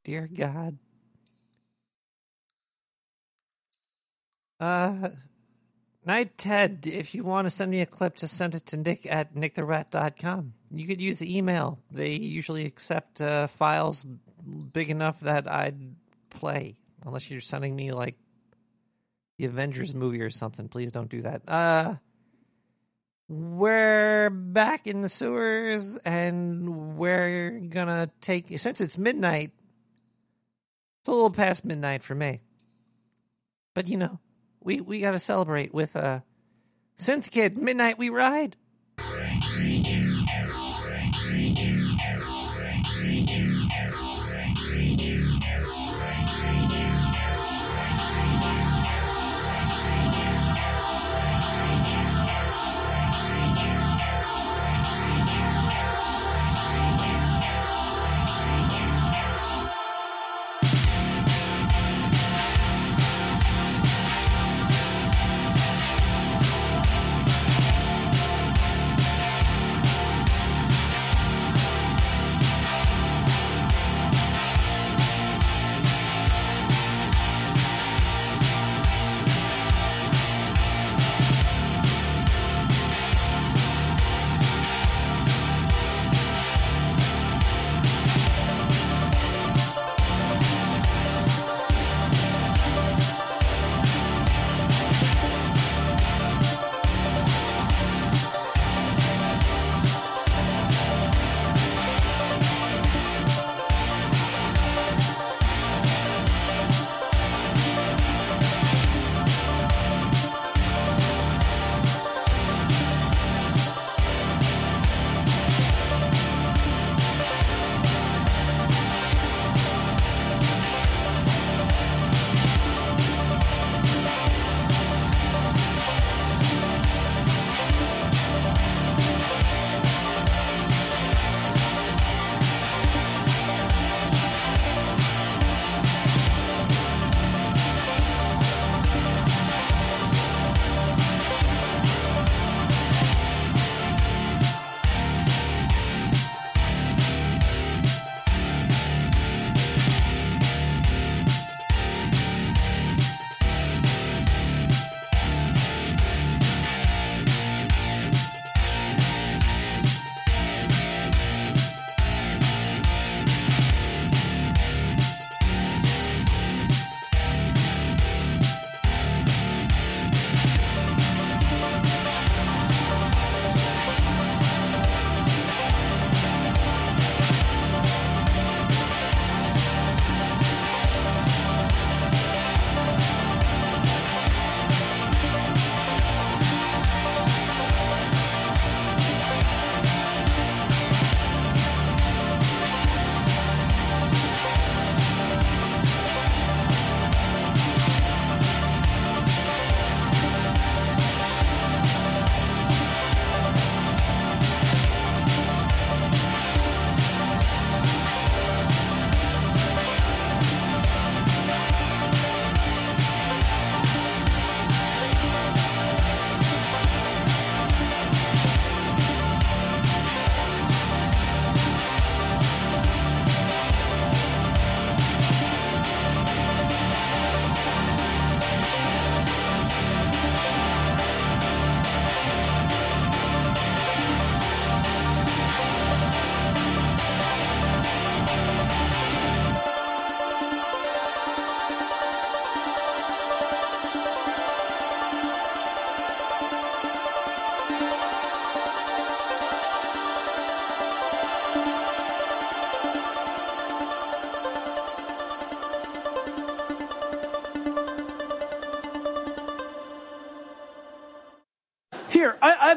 [0.05, 0.77] Dear God.
[4.57, 5.09] Uh,
[6.07, 9.05] Night Ted, if you want to send me a clip, just send it to nick
[9.05, 10.53] at nicktherat.com.
[10.71, 11.79] You could use email.
[11.91, 14.05] They usually accept uh, files
[14.71, 15.95] big enough that I'd
[16.29, 16.77] play.
[17.05, 18.15] Unless you're sending me like
[19.37, 20.69] the Avengers movie or something.
[20.69, 21.41] Please don't do that.
[21.45, 21.95] Uh
[23.29, 29.51] we're back in the sewers and we're gonna take since it's midnight.
[31.01, 32.39] It's a little past midnight for me.
[33.73, 34.19] But you know,
[34.67, 36.19] we we got to celebrate with uh
[36.99, 38.57] Synth Kid Midnight We Ride.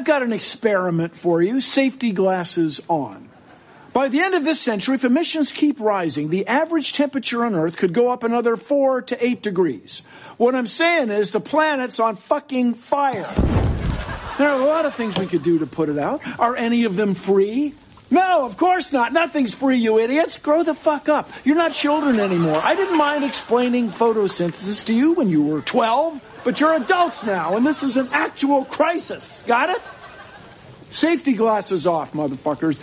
[0.01, 1.61] I've got an experiment for you.
[1.61, 3.29] Safety glasses on.
[3.93, 7.77] By the end of this century, if emissions keep rising, the average temperature on Earth
[7.77, 10.01] could go up another four to eight degrees.
[10.39, 13.29] What I'm saying is the planet's on fucking fire.
[14.39, 16.23] There are a lot of things we could do to put it out.
[16.39, 17.75] Are any of them free?
[18.11, 19.12] No, of course not.
[19.12, 20.37] Nothing's free, you idiots.
[20.37, 21.31] Grow the fuck up.
[21.45, 22.61] You're not children anymore.
[22.62, 27.57] I didn't mind explaining photosynthesis to you when you were 12, but you're adults now,
[27.57, 29.45] and this is an actual crisis.
[29.47, 29.81] Got it?
[30.91, 32.81] Safety glasses off, motherfuckers.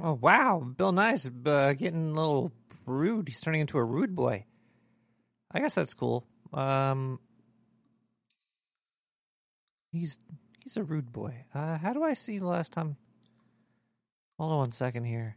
[0.00, 1.16] Oh wow, Bill Nye
[1.46, 2.52] uh, getting a little
[2.86, 3.28] rude.
[3.28, 4.44] He's turning into a rude boy.
[5.50, 6.24] I guess that's cool.
[6.52, 7.18] Um,
[9.90, 10.18] he's
[10.68, 11.34] he's a rude boy.
[11.54, 12.98] Uh, how do I see the last time?
[14.36, 15.34] Hold on one second here.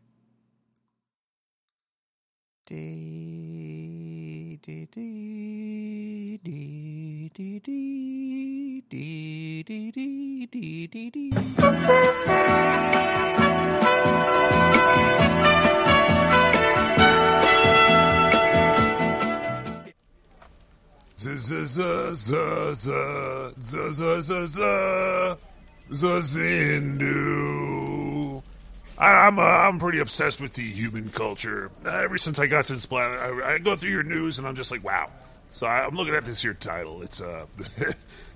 [2.67, 3.21] D.
[25.91, 27.21] Zazindu.
[28.97, 31.71] I'm uh, I'm pretty obsessed with the human culture.
[31.85, 34.47] Uh, ever since I got to this planet, I, I go through your news and
[34.47, 35.09] I'm just like, wow.
[35.53, 37.01] So I, I'm looking at this here title.
[37.01, 37.45] It's uh,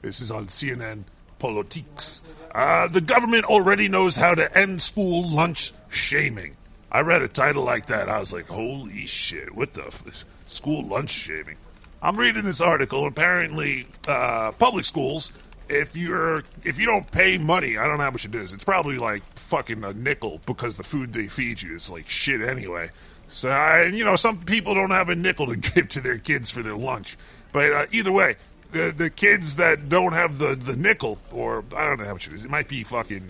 [0.01, 1.03] this is on CNN
[1.39, 2.21] Politics.
[2.53, 6.55] Uh, the government already knows how to end school lunch shaming.
[6.91, 8.09] I read a title like that.
[8.09, 9.53] I was like, holy shit!
[9.53, 11.57] What the f- school lunch shaming?
[12.05, 13.07] I'm reading this article.
[13.07, 15.31] Apparently, uh, public schools,
[15.67, 18.53] if you're if you don't pay money, I don't know how much it is.
[18.53, 22.41] It's probably like fucking a nickel because the food they feed you is like shit
[22.41, 22.91] anyway.
[23.29, 26.51] So, I, you know, some people don't have a nickel to give to their kids
[26.51, 27.17] for their lunch.
[27.51, 28.35] But uh, either way,
[28.71, 32.27] the the kids that don't have the the nickel, or I don't know how much
[32.27, 32.45] it is.
[32.45, 33.27] It might be fucking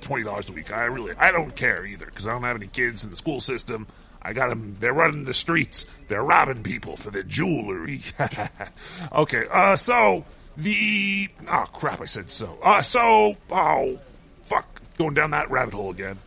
[0.00, 0.72] twenty dollars a week.
[0.72, 3.40] I really I don't care either because I don't have any kids in the school
[3.40, 3.86] system.
[4.24, 4.76] I got them.
[4.80, 5.84] They're running the streets.
[6.08, 8.02] They're robbing people for their jewelry.
[9.12, 9.44] okay.
[9.50, 9.76] Uh.
[9.76, 10.24] So
[10.56, 12.00] the oh crap.
[12.00, 12.58] I said so.
[12.62, 12.82] Uh.
[12.82, 13.98] So oh
[14.42, 14.80] fuck.
[14.96, 16.18] Going down that rabbit hole again.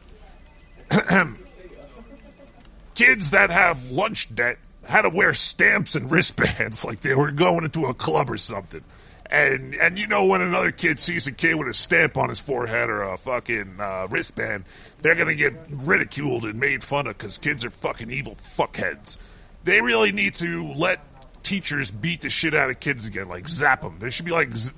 [2.95, 7.63] Kids that have lunch debt had to wear stamps and wristbands like they were going
[7.63, 8.83] into a club or something.
[9.29, 12.39] And and you know when another kid sees a kid with a stamp on his
[12.39, 14.63] forehead or a fucking uh, wristband,
[15.01, 19.17] they're gonna get ridiculed and made fun of because kids are fucking evil fuckheads.
[19.65, 21.01] They really need to let
[21.43, 23.97] teachers beat the shit out of kids again, like zap them.
[23.99, 24.71] There should be like z-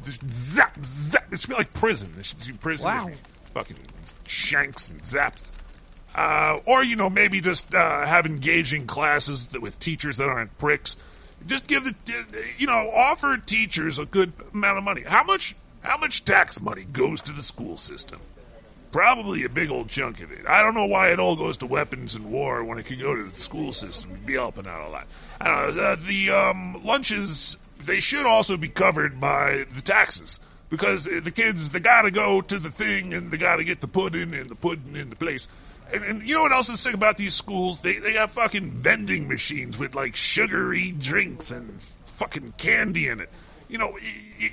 [0.53, 1.31] zap zap.
[1.31, 2.15] It should be like prison.
[2.17, 2.85] It should be prison.
[2.85, 3.11] Wow.
[3.53, 3.77] Fucking
[4.25, 5.51] shanks and zaps.
[6.15, 10.57] Uh, or you know maybe just uh, have engaging classes that, with teachers that aren't
[10.57, 10.97] pricks.
[11.47, 11.93] Just give the
[12.57, 15.01] you know offer teachers a good amount of money.
[15.01, 18.19] How much how much tax money goes to the school system?
[18.91, 20.47] Probably a big old chunk of it.
[20.47, 23.15] I don't know why it all goes to weapons and war when it could go
[23.15, 25.07] to the school system and be helping out a lot.
[25.39, 25.95] I don't know.
[25.95, 30.39] The, the um, lunches they should also be covered by the taxes
[30.69, 33.81] because the kids they got to go to the thing and they got to get
[33.81, 35.47] the pudding and the pudding in the place.
[35.91, 37.79] And, and you know what else is sick about these schools?
[37.79, 41.81] They they have fucking vending machines with like sugary drinks and
[42.17, 43.29] fucking candy in it.
[43.67, 43.97] You know,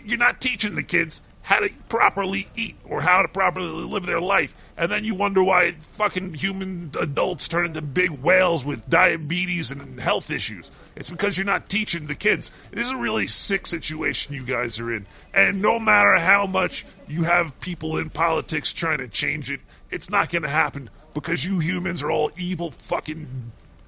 [0.05, 4.21] you're not teaching the kids how to properly eat or how to properly live their
[4.21, 4.53] life.
[4.77, 10.01] And then you wonder why fucking human adults turn into big whales with diabetes and
[10.01, 10.71] health issues.
[10.97, 12.51] It's because you're not teaching the kids.
[12.73, 15.07] This is a really sick situation you guys are in.
[15.33, 19.61] And no matter how much you have people in politics trying to change it,
[19.91, 23.27] it's not going to happen because you humans are all evil fucking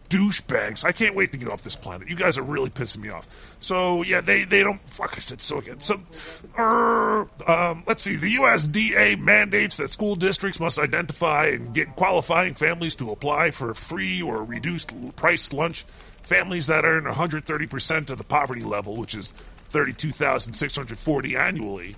[0.09, 0.83] douchebags.
[0.83, 2.09] I can't wait to get off this planet.
[2.09, 3.29] You guys are really pissing me off.
[3.61, 4.81] So yeah, they they don't.
[4.89, 5.79] Fuck, I said so again.
[5.81, 6.01] So,
[6.57, 8.17] uh, um, let's see.
[8.17, 13.75] The USDA mandates that school districts must identify and get qualifying families to apply for
[13.75, 15.85] free or reduced price lunch.
[16.23, 19.35] Families that earn 130 percent of the poverty level, which is
[19.69, 21.95] 32,640 annually,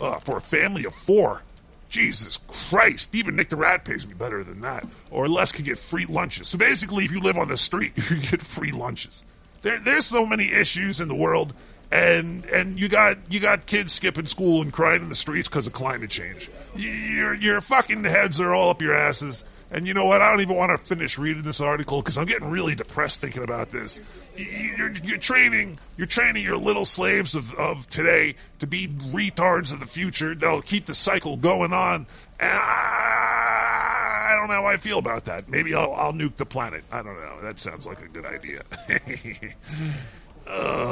[0.00, 1.42] uh, for a family of four.
[1.88, 2.38] Jesus
[2.68, 4.86] Christ, even Nick the Rat pays me better than that.
[5.10, 6.48] Or less could get free lunches.
[6.48, 9.24] So basically, if you live on the street, you get free lunches.
[9.62, 11.52] There, there's so many issues in the world,
[11.90, 15.66] and and you got you got kids skipping school and crying in the streets because
[15.66, 16.50] of climate change.
[16.74, 19.44] Your your fucking heads are all up your asses.
[19.70, 20.22] And you know what?
[20.22, 23.42] I don't even want to finish reading this article because I'm getting really depressed thinking
[23.42, 24.00] about this.
[24.36, 29.80] You're, you're training, you're training your little slaves of, of today to be retards of
[29.80, 32.06] the future that'll keep the cycle going on.
[32.38, 35.48] And I, I don't know how I feel about that.
[35.48, 36.84] Maybe I'll, I'll nuke the planet.
[36.92, 37.40] I don't know.
[37.42, 38.62] That sounds like a good idea.
[40.46, 40.86] uh,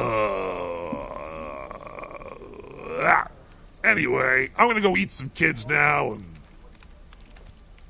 [3.85, 6.25] anyway, I'm gonna go eat some kids now and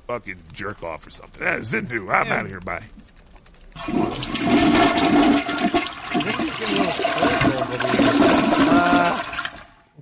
[0.07, 1.45] fucking jerk off or something.
[1.45, 2.35] Eh, Zindu, I'm Yeah.
[2.35, 2.59] out of here.
[2.61, 2.83] Bye.
[8.67, 9.21] Uh,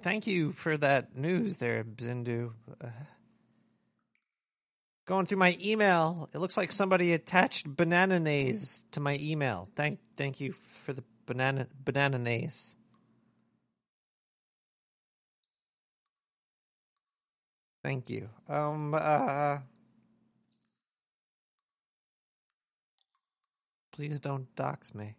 [0.02, 2.54] thank you for that news there, Zindu.
[2.82, 2.88] Uh,
[5.06, 9.68] going through my email, it looks like somebody attached banana nays to my email.
[9.76, 12.76] Thank, thank you for the banana banana nays.
[17.84, 18.30] Thank you.
[18.48, 18.94] Um.
[18.94, 19.58] Uh.
[23.94, 25.16] Please don't dox me.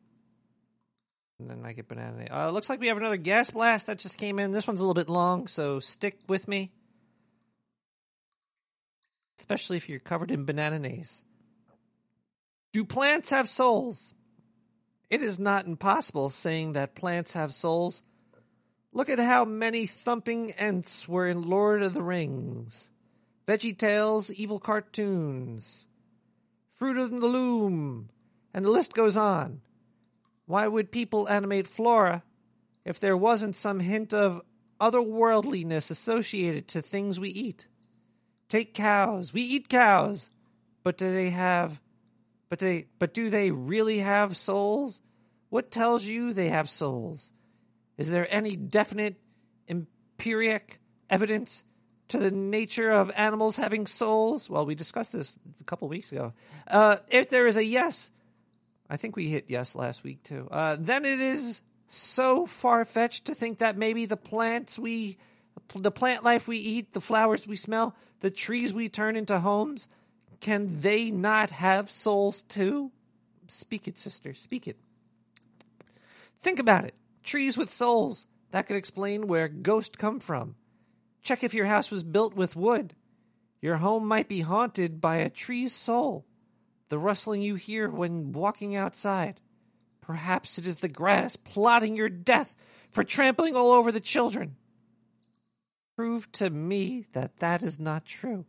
[1.38, 2.26] And then I get banana.
[2.30, 4.52] Uh, looks like we have another gas blast that just came in.
[4.52, 6.72] This one's a little bit long, so stick with me.
[9.38, 11.24] Especially if you're covered in bananaise.
[12.72, 14.14] Do plants have souls?
[15.10, 18.02] It is not impossible saying that plants have souls.
[18.92, 22.90] Look at how many thumping Ents were in Lord of the Rings.
[23.46, 25.86] Veggie Tales, evil cartoons,
[26.74, 28.08] Fruit of the Loom,
[28.54, 29.60] and the list goes on.
[30.46, 32.22] Why would people animate flora
[32.84, 34.40] if there wasn't some hint of
[34.80, 37.66] otherworldliness associated to things we eat?
[38.48, 39.32] Take cows.
[39.32, 40.30] We eat cows.
[40.84, 41.80] But do they have
[42.50, 45.00] but they but do they really have souls?
[45.48, 47.32] What tells you they have souls?
[47.96, 49.16] Is there any definite
[49.68, 50.78] empiric
[51.08, 51.64] evidence
[52.08, 54.50] to the nature of animals having souls?
[54.50, 56.32] Well, we discussed this a couple weeks ago.
[56.68, 58.10] Uh, if there is a yes,
[58.88, 60.48] I think we hit yes last week too.
[60.50, 65.16] Uh, then it is so far fetched to think that maybe the plants we,
[65.74, 69.88] the plant life we eat, the flowers we smell, the trees we turn into homes,
[70.40, 72.90] can they not have souls too?
[73.48, 74.34] Speak it, sister.
[74.34, 74.76] Speak it.
[76.40, 76.94] Think about it.
[77.22, 78.26] Trees with souls.
[78.50, 80.56] That could explain where ghosts come from.
[81.22, 82.94] Check if your house was built with wood.
[83.62, 86.26] Your home might be haunted by a tree's soul,
[86.88, 89.40] the rustling you hear when walking outside.
[90.00, 92.54] Perhaps it is the grass plotting your death
[92.90, 94.56] for trampling all over the children.
[95.96, 98.44] Prove to me that that is not true.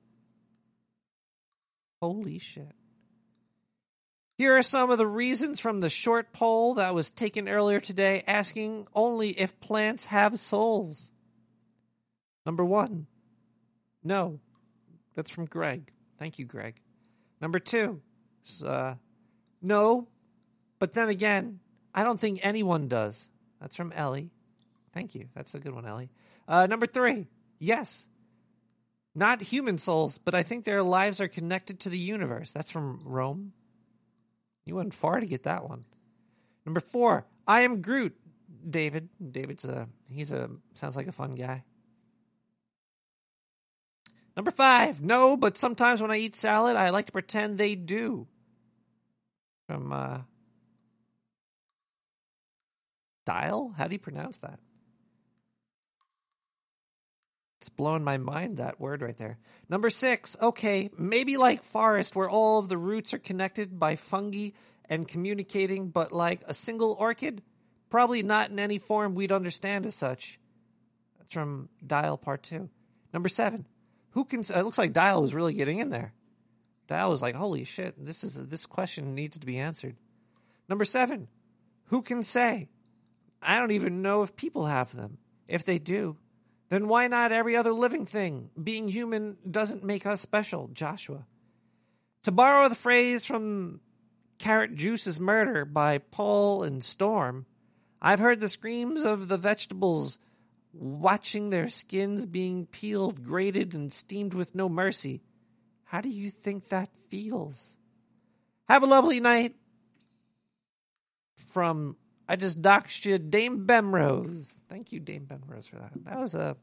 [2.01, 2.73] Holy shit.
[4.37, 8.21] Here are some of the reasons from the short poll that was taken earlier today
[8.27, 11.11] asking only if plants have souls.
[12.45, 13.07] Number one,
[14.03, 14.39] no.
[15.15, 15.91] That's from Greg.
[16.19, 16.75] Thank you, Greg.
[17.39, 18.01] Number two,
[18.63, 18.95] uh,
[19.61, 20.07] no,
[20.79, 21.59] but then again,
[21.93, 23.29] I don't think anyone does.
[23.61, 24.31] That's from Ellie.
[24.93, 25.27] Thank you.
[25.35, 26.09] That's a good one, Ellie.
[26.47, 27.27] Uh, number three,
[27.59, 28.07] yes.
[29.13, 32.51] Not human souls, but I think their lives are connected to the universe.
[32.51, 33.53] That's from Rome.
[34.65, 35.85] You went far to get that one.
[36.65, 38.15] Number four, I am Groot.
[38.67, 39.09] David.
[39.31, 41.63] David's a he's a sounds like a fun guy.
[44.35, 48.27] Number five, no, but sometimes when I eat salad, I like to pretend they do.
[49.67, 50.19] From uh
[53.25, 53.73] Dial?
[53.75, 54.59] How do you pronounce that?
[57.59, 59.39] It's blowing my mind, that word right there.
[59.69, 64.49] Number six, okay, maybe like forest where all of the roots are connected by fungi
[64.87, 67.41] and communicating, but like a single orchid,
[67.89, 70.39] probably not in any form we'd understand as such.
[71.17, 72.69] That's from Dial Part Two.
[73.11, 73.65] Number seven,
[74.11, 74.41] who can?
[74.41, 76.13] It looks like Dial was really getting in there.
[76.87, 77.95] Dial was like, "Holy shit!
[78.03, 79.95] This is this question needs to be answered."
[80.67, 81.27] Number seven,
[81.85, 82.69] who can say?
[83.41, 85.17] I don't even know if people have them.
[85.47, 86.17] If they do,
[86.69, 88.49] then why not every other living thing?
[88.61, 91.25] Being human doesn't make us special, Joshua.
[92.23, 93.81] To borrow the phrase from
[94.39, 97.45] Carrot Juice's Murder by Paul and Storm,
[98.01, 100.17] I've heard the screams of the vegetables
[100.73, 105.21] watching their skins being peeled, grated, and steamed with no mercy.
[105.85, 107.77] How do you think that feels?
[108.67, 109.55] Have a lovely night.
[111.37, 111.95] From
[112.27, 114.59] I just doxed you, Dame Bemrose.
[114.67, 115.91] Thank you, Dame Bemrose, for that.
[116.05, 116.57] That was a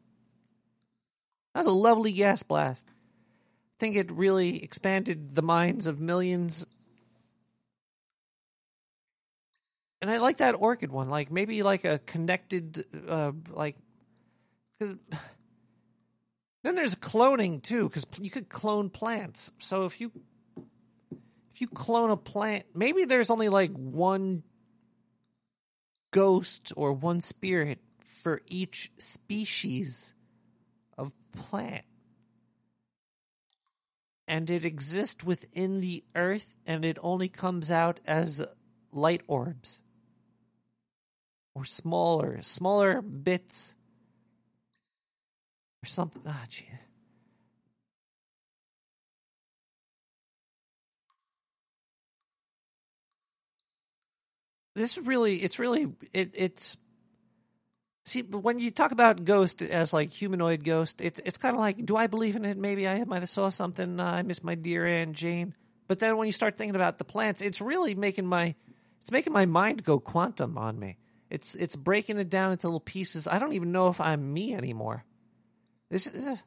[1.55, 2.87] that was a lovely gas blast.
[2.89, 6.67] I think it really expanded the minds of millions.
[10.01, 13.77] And I like that orchid one, like maybe like a connected, uh, like.
[16.63, 19.51] Then there's cloning too, because you could clone plants.
[19.59, 20.13] So if you
[21.53, 24.43] if you clone a plant, maybe there's only like one
[26.13, 27.79] ghost or one spirit
[28.23, 30.15] for each species
[30.97, 31.85] of plant.
[34.29, 38.43] And it exists within the earth and it only comes out as
[38.93, 39.83] light orbs.
[41.55, 43.75] Or smaller, smaller bits.
[45.83, 46.23] Or something.
[46.27, 46.67] Ah, gee.
[54.75, 56.77] this really it's really it, it's
[58.05, 61.61] see but when you talk about ghost as like humanoid ghost it, it's kind of
[61.61, 62.57] like do i believe in it?
[62.57, 65.55] Maybe i might have saw something uh, i miss my dear aunt jane.
[65.89, 68.55] But then when you start thinking about the plants it's really making my
[69.03, 70.97] it's making my mind go quantum on me.
[71.29, 73.27] It's it's breaking it down into little pieces.
[73.27, 75.05] I don't even know if i'm me anymore
[75.93, 76.43] this is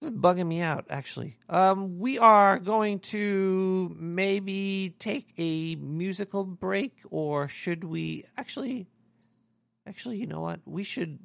[0.00, 1.36] This is bugging me out, actually.
[1.48, 8.88] Um, we are going to maybe take a musical break, or should we actually?
[9.86, 10.60] Actually, you know what?
[10.64, 11.18] We should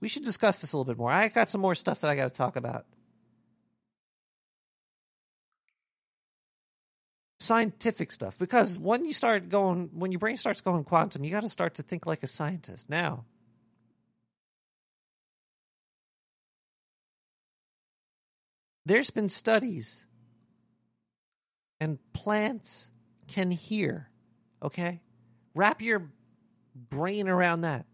[0.00, 1.12] we should discuss this a little bit more.
[1.12, 2.84] I got some more stuff that I got to talk about.
[7.38, 11.46] Scientific stuff, because when you start going, when your brain starts going quantum, you got
[11.46, 12.90] to start to think like a scientist.
[12.90, 13.24] Now,
[18.86, 20.06] there's been studies
[21.80, 22.88] and plants
[23.28, 24.08] can hear
[24.62, 25.02] okay?
[25.54, 26.10] Wrap your
[26.74, 27.84] brain around that.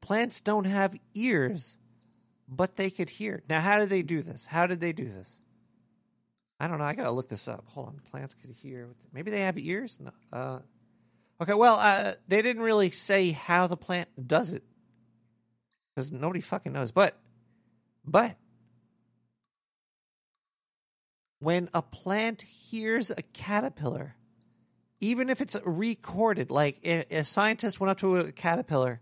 [0.00, 1.76] Plants don't have ears
[2.48, 3.42] but they could hear.
[3.48, 4.44] Now how did they do this?
[4.46, 5.40] How did they do this?
[6.58, 6.84] I don't know.
[6.84, 7.64] I gotta look this up.
[7.68, 8.00] Hold on.
[8.10, 10.00] Plants could hear maybe they have ears?
[10.00, 10.10] No.
[10.32, 10.58] uh,
[11.42, 14.64] okay well uh, they didn't really say how the plant does it
[15.94, 17.18] because nobody fucking knows but
[18.04, 18.36] but
[21.40, 24.14] when a plant hears a caterpillar,
[25.00, 29.00] even if it's recorded, like a, scientist went up to a caterpillar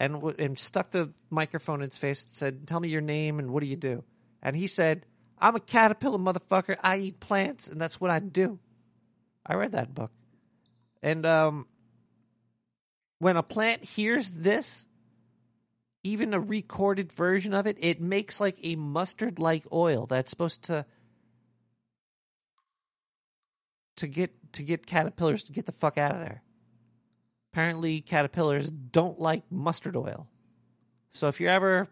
[0.00, 3.50] and and stuck the microphone in its face and said, "Tell me your name and
[3.50, 4.04] what do you do?"
[4.42, 5.04] And he said,
[5.38, 6.76] "I'm a caterpillar, motherfucker.
[6.82, 8.58] I eat plants, and that's what I do."
[9.44, 10.10] I read that book,
[11.02, 11.66] and um,
[13.18, 14.86] when a plant hears this,
[16.04, 20.86] even a recorded version of it, it makes like a mustard-like oil that's supposed to
[23.98, 26.42] to get to get caterpillars to get the fuck out of there.
[27.52, 30.28] Apparently, caterpillars don't like mustard oil.
[31.10, 31.88] So if you're ever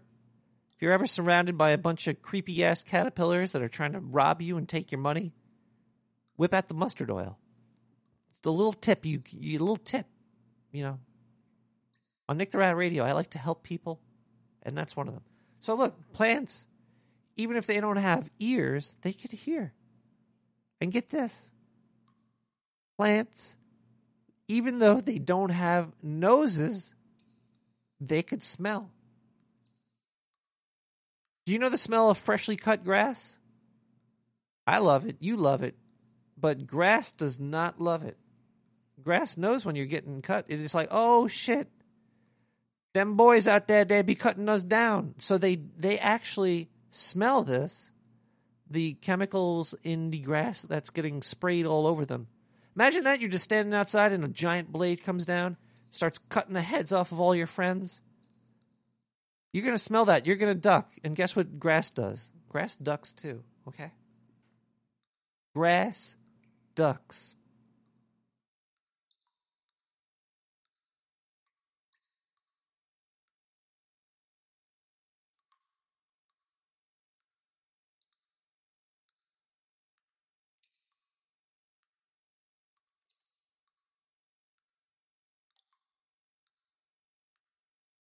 [0.77, 4.01] if you're ever surrounded by a bunch of creepy ass caterpillars that are trying to
[4.01, 5.33] rob you and take your money,
[6.37, 7.39] whip out the mustard oil.
[8.31, 10.07] It's a little tip you, you a little tip,
[10.73, 10.99] you know.
[12.29, 14.01] On Nick the Rat Radio, I like to help people,
[14.63, 15.23] and that's one of them.
[15.61, 16.67] So look, plants,
[17.37, 19.73] even if they don't have ears, they could hear.
[20.81, 21.51] And get this
[22.97, 23.57] plants,
[24.49, 26.95] even though they don't have noses,
[28.01, 28.91] they could smell.
[31.45, 33.39] Do you know the smell of freshly cut grass?
[34.67, 35.17] I love it.
[35.21, 35.77] You love it.
[36.39, 38.17] But grass does not love it.
[39.03, 40.47] Grass knows when you're getting cut.
[40.49, 41.69] It's like, oh shit.
[42.95, 45.15] Them boys out there, they be cutting us down.
[45.19, 47.91] So they they actually smell this,
[48.69, 52.27] the chemicals in the grass that's getting sprayed all over them.
[52.77, 55.57] Imagine that you're just standing outside and a giant blade comes down,
[55.89, 58.03] starts cutting the heads off of all your friends.
[59.53, 60.27] You're going to smell that.
[60.27, 60.93] You're going to duck.
[61.03, 62.31] And guess what grass does?
[62.51, 63.93] Grass ducks too, okay?
[65.55, 66.17] Grass
[66.75, 67.36] ducks.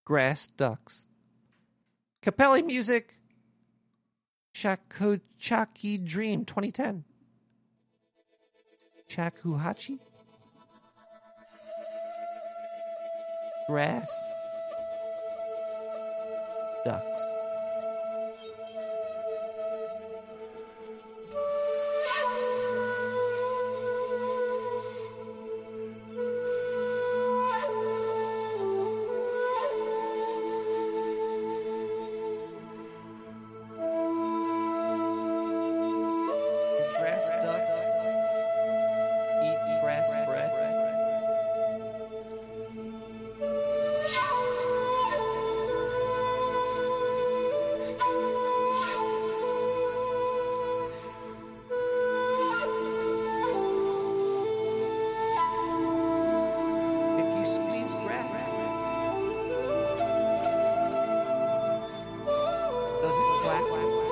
[0.06, 1.04] Grass Ducks.
[2.22, 3.18] Capelli Music.
[4.54, 7.04] Shakuhachi Dream 2010.
[9.10, 9.98] Shakuhachi.
[13.66, 14.32] Grass.
[16.84, 17.35] Ducks.
[63.56, 64.05] Does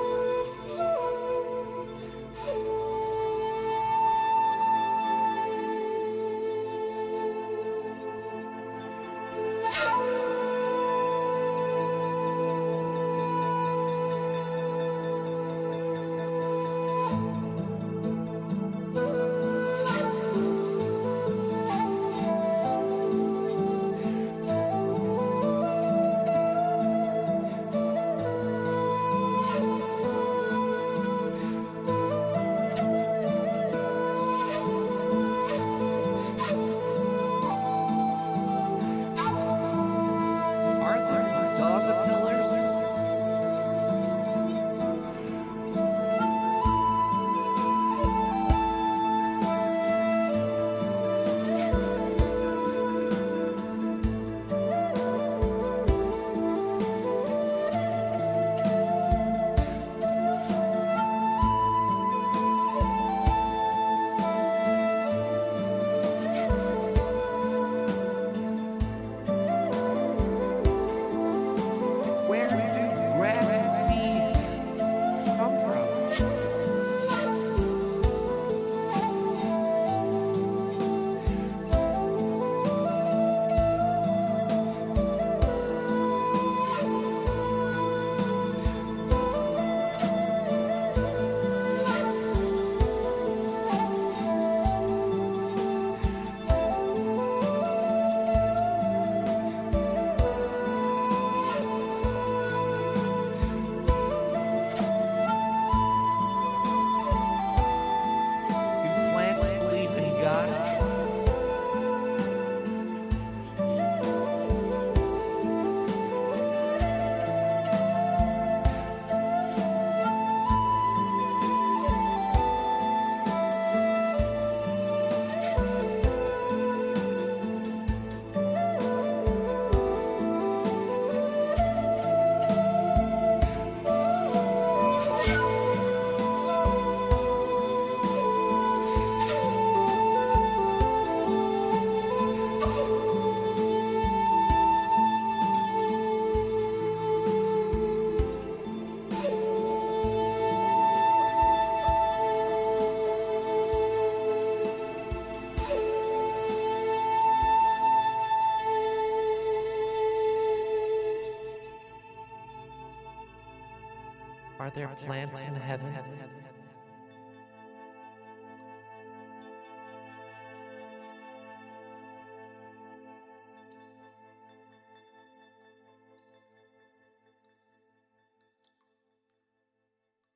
[164.75, 165.93] there are plants in heaven?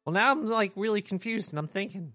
[0.06, 2.14] Well, now I'm like really confused and I'm thinking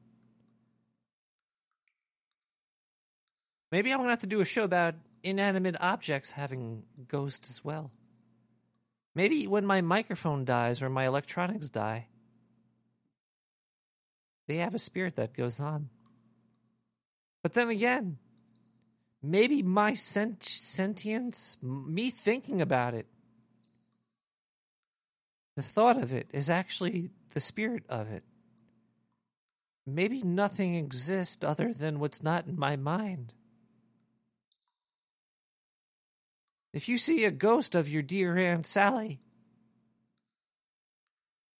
[3.70, 7.92] maybe I'm to have to do a show about inanimate objects having ghosts as well.
[9.14, 12.08] Maybe when my microphone dies or my electronics die,
[14.46, 15.88] they have a spirit that goes on.
[17.42, 18.18] But then again,
[19.22, 23.06] maybe my sent- sentience, me thinking about it,
[25.56, 28.24] the thought of it is actually the spirit of it.
[29.86, 33.34] Maybe nothing exists other than what's not in my mind.
[36.72, 39.20] If you see a ghost of your dear Aunt Sally,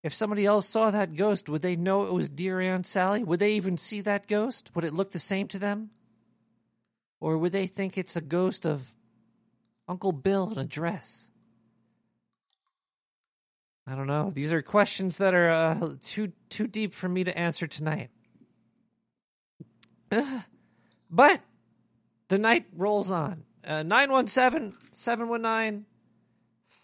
[0.05, 3.24] if somebody else saw that ghost, would they know it was dear Aunt Sally?
[3.24, 4.70] Would they even see that ghost?
[4.74, 5.89] Would it look the same to them?
[7.20, 8.94] Or would they think it's a ghost of
[9.89, 11.31] Uncle Bill in a dress?
[13.86, 14.31] I don't know.
[14.31, 18.10] These are questions that are uh, too too deep for me to answer tonight.
[21.10, 21.40] but
[22.28, 23.44] the night rolls on.
[23.66, 25.86] Uh, 917 719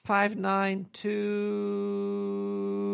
[0.05, 2.90] 592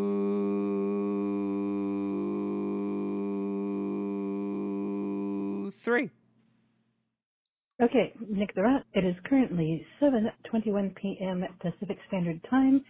[7.83, 11.45] Okay, Nick the Rat, it is currently 7.21 p.m.
[11.61, 12.83] Pacific Standard Time.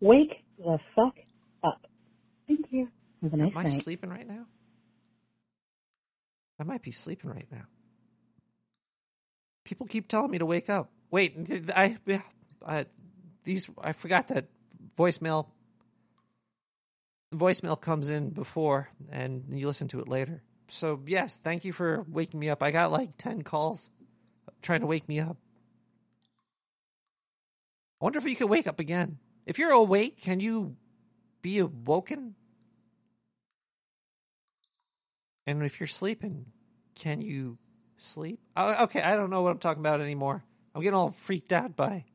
[0.00, 1.14] Wake the fuck
[1.62, 1.80] up.
[2.48, 2.88] Thank you.
[3.22, 3.82] Have a nice Am I night.
[3.82, 4.46] sleeping right now?
[6.58, 7.64] I might be sleeping right now.
[9.64, 10.90] People keep telling me to wake up.
[11.10, 11.98] Wait, did I,
[12.66, 12.86] I
[13.44, 14.46] these I forgot that
[14.98, 15.46] voicemail
[17.34, 22.04] voicemail comes in before and you listen to it later so yes, thank you for
[22.08, 22.62] waking me up.
[22.62, 23.90] I got like 10 calls
[24.62, 25.36] trying to wake me up.
[28.00, 29.18] I wonder if you can wake up again.
[29.44, 30.76] If you're awake, can you
[31.42, 32.34] be awoken?
[35.46, 36.46] And if you're sleeping,
[36.94, 37.58] can you
[37.98, 38.40] sleep?
[38.56, 40.42] Oh, okay, I don't know what I'm talking about anymore.
[40.74, 42.06] I'm getting all freaked out by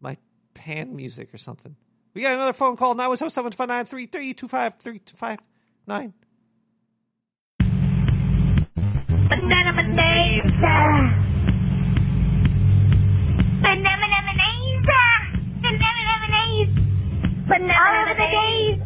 [0.00, 0.16] my
[0.54, 1.76] pan music or something.
[2.14, 2.94] We got another phone call.
[2.94, 4.06] Now it's 07593
[17.52, 18.80] Banana all the days.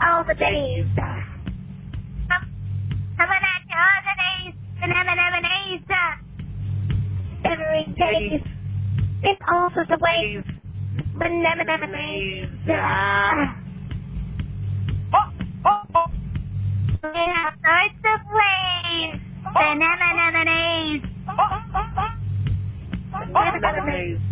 [0.00, 0.86] All the days.
[0.96, 1.12] On
[3.20, 4.54] out to all the days.
[4.80, 5.84] Banana bananas.
[7.44, 8.40] Every day.
[9.24, 10.42] It pulses away.
[11.18, 12.48] Banana bananas.
[17.04, 19.20] We have sorts of ways.
[19.52, 21.02] Banana bananas.
[23.12, 24.31] Banana bananas.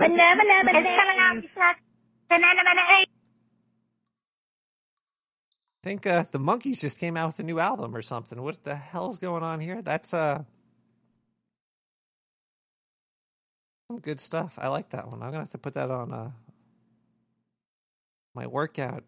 [0.00, 0.88] Banana bananas.
[0.88, 1.76] It's coming out.
[2.30, 3.08] Banana bananas.
[5.84, 8.42] I think uh, the Monkeys just came out with a new album or something.
[8.42, 9.82] What the hell's going on here?
[9.82, 10.44] That's uh
[13.88, 14.58] some good stuff.
[14.60, 15.22] I like that one.
[15.22, 16.30] I'm gonna have to put that on uh
[18.34, 19.04] my workout,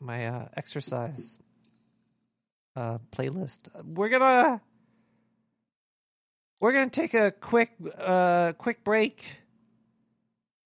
[0.00, 1.38] my uh, exercise
[2.76, 3.60] uh, playlist.
[3.84, 4.62] We're gonna
[6.60, 9.24] we're gonna take a quick uh, quick break.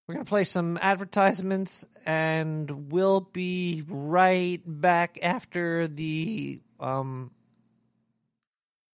[0.07, 7.31] We're gonna play some advertisements, and we'll be right back after the um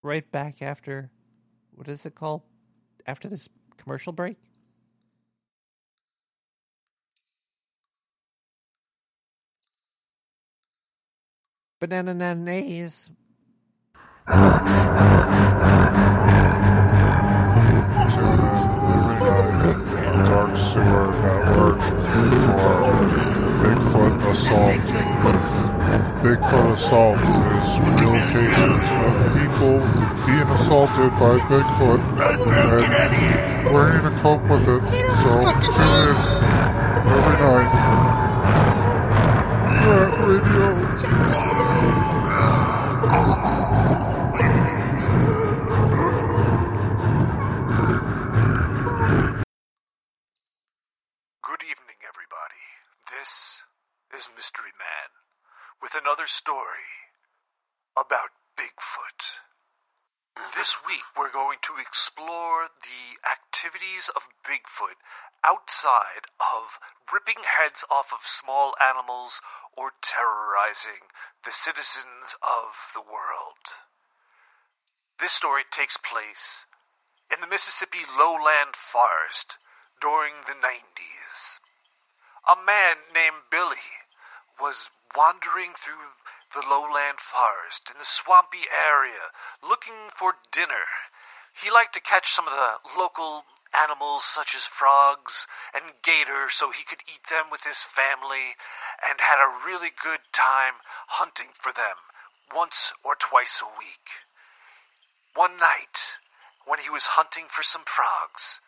[0.03, 1.09] right back after
[1.73, 2.43] what is it called
[3.07, 4.37] after this commercial break.
[11.79, 13.09] Banana nays.
[24.31, 24.81] Bigfoot Assault.
[26.23, 29.79] Bigfoot Assault is real cases of people
[30.25, 31.99] being assaulted by Bigfoot
[32.47, 34.83] and learning to cope with it.
[35.21, 36.17] So tune in
[37.11, 37.71] every night.
[39.83, 40.87] Rat Radio.
[54.21, 55.09] Is Mystery Man
[55.81, 57.09] with another story
[57.97, 59.41] about Bigfoot.
[60.53, 65.01] This week, we're going to explore the activities of Bigfoot
[65.41, 66.77] outside of
[67.09, 69.41] ripping heads off of small animals
[69.73, 71.09] or terrorizing
[71.41, 73.73] the citizens of the world.
[75.17, 76.69] This story takes place
[77.33, 79.57] in the Mississippi lowland forest
[79.97, 81.57] during the 90s.
[82.45, 84.00] A man named Billy
[84.61, 86.15] was wandering through
[86.53, 89.33] the lowland forest in the swampy area
[89.63, 90.85] looking for dinner.
[91.51, 93.43] He liked to catch some of the local
[93.73, 98.59] animals such as frogs and gator so he could eat them with his family
[99.01, 102.11] and had a really good time hunting for them
[102.53, 104.27] once or twice a week.
[105.33, 106.19] One night,
[106.65, 108.59] when he was hunting for some frogs,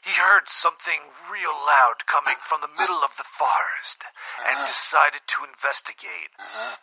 [0.00, 4.04] he heard something real loud coming from the middle of the forest
[4.40, 4.66] and uh-huh.
[4.66, 6.32] decided to investigate.
[6.38, 6.76] Uh-huh.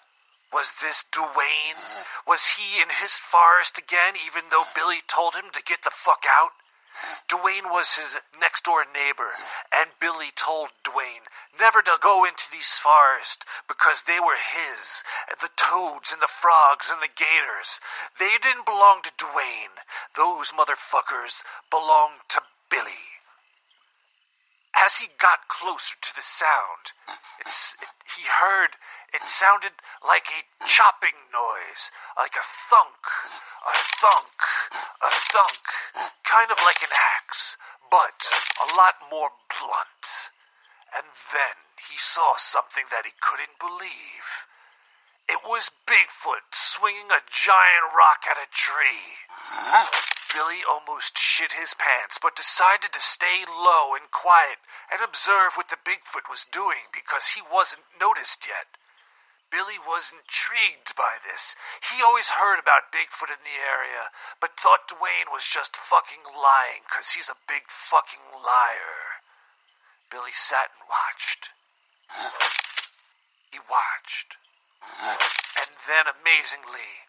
[0.53, 1.81] Was this Duane?
[2.25, 6.23] Was he in his forest again, even though Billy told him to get the fuck
[6.23, 6.51] out?
[7.27, 9.31] Duane was his next door neighbor,
[9.75, 11.29] and Billy told Duane
[11.59, 15.03] never to go into these forests because they were his.
[15.39, 17.79] The toads and the frogs and the gators.
[18.17, 19.77] They didn't belong to Duane.
[20.15, 23.06] Those motherfuckers belonged to Billy.
[24.87, 26.95] As he got closer to the sound,
[27.43, 27.51] it,
[28.15, 28.79] he heard
[29.11, 33.03] it sounded like a chopping noise, like a thunk,
[33.67, 34.39] a thunk,
[35.03, 35.67] a thunk,
[36.23, 37.57] kind of like an axe,
[37.91, 38.31] but
[38.63, 40.31] a lot more blunt.
[40.95, 44.47] And then he saw something that he couldn't believe.
[45.27, 49.19] It was Bigfoot swinging a giant rock at a tree.
[50.33, 54.59] Billy almost shit his pants, but decided to stay low and quiet
[54.91, 58.77] and observe what the Bigfoot was doing because he wasn't noticed yet.
[59.49, 61.55] Billy was intrigued by this.
[61.79, 66.83] He always heard about Bigfoot in the area, but thought Duane was just fucking lying
[66.83, 69.23] because he's a big fucking liar.
[70.11, 71.51] Billy sat and watched.
[73.51, 74.35] He watched.
[75.63, 77.06] And then, amazingly,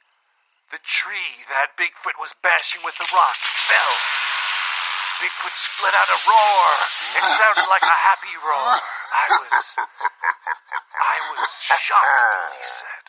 [0.71, 3.39] the tree that Bigfoot was bashing with the rock
[3.69, 3.97] fell.
[5.19, 6.67] Bigfoot let out a roar.
[7.19, 8.73] It sounded like a happy roar.
[8.79, 9.57] I was.
[10.95, 12.15] I was shocked,
[12.47, 13.05] Billy said.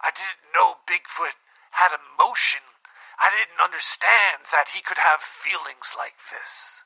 [0.00, 1.36] I didn't know Bigfoot
[1.72, 2.62] had emotion.
[3.18, 6.82] I didn't understand that he could have feelings like this.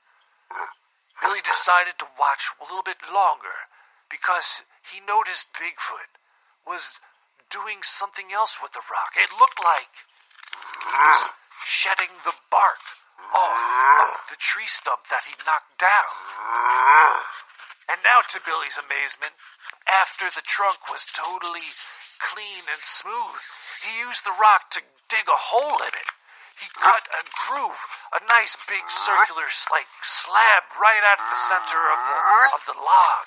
[1.20, 3.68] Billy decided to watch a little bit longer
[4.10, 6.18] because he noticed Bigfoot
[6.66, 7.00] was
[7.50, 9.16] doing something else with the rock.
[9.16, 9.92] It looked like
[11.64, 12.80] shedding the bark
[13.34, 16.12] off the tree stump that he knocked down.
[17.88, 19.32] And now, to Billy's amazement,
[19.88, 21.72] after the trunk was totally
[22.20, 23.40] clean and smooth,
[23.80, 26.10] he used the rock to dig a hole in it.
[26.60, 27.80] He cut a groove,
[28.12, 32.18] a nice big circular like slab right out of the center of the
[32.52, 33.26] of the log.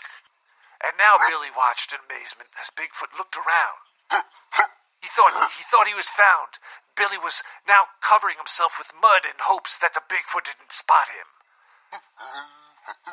[0.84, 3.90] And now Billy watched in amazement as Bigfoot looked around.
[4.11, 6.59] He thought he thought he was found.
[6.95, 11.27] Billy was now covering himself with mud in hopes that the Bigfoot didn't spot him.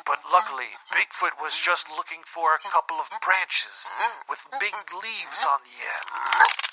[0.05, 3.87] But luckily, Bigfoot was just looking for a couple of branches
[4.29, 6.68] with big leaves on the end.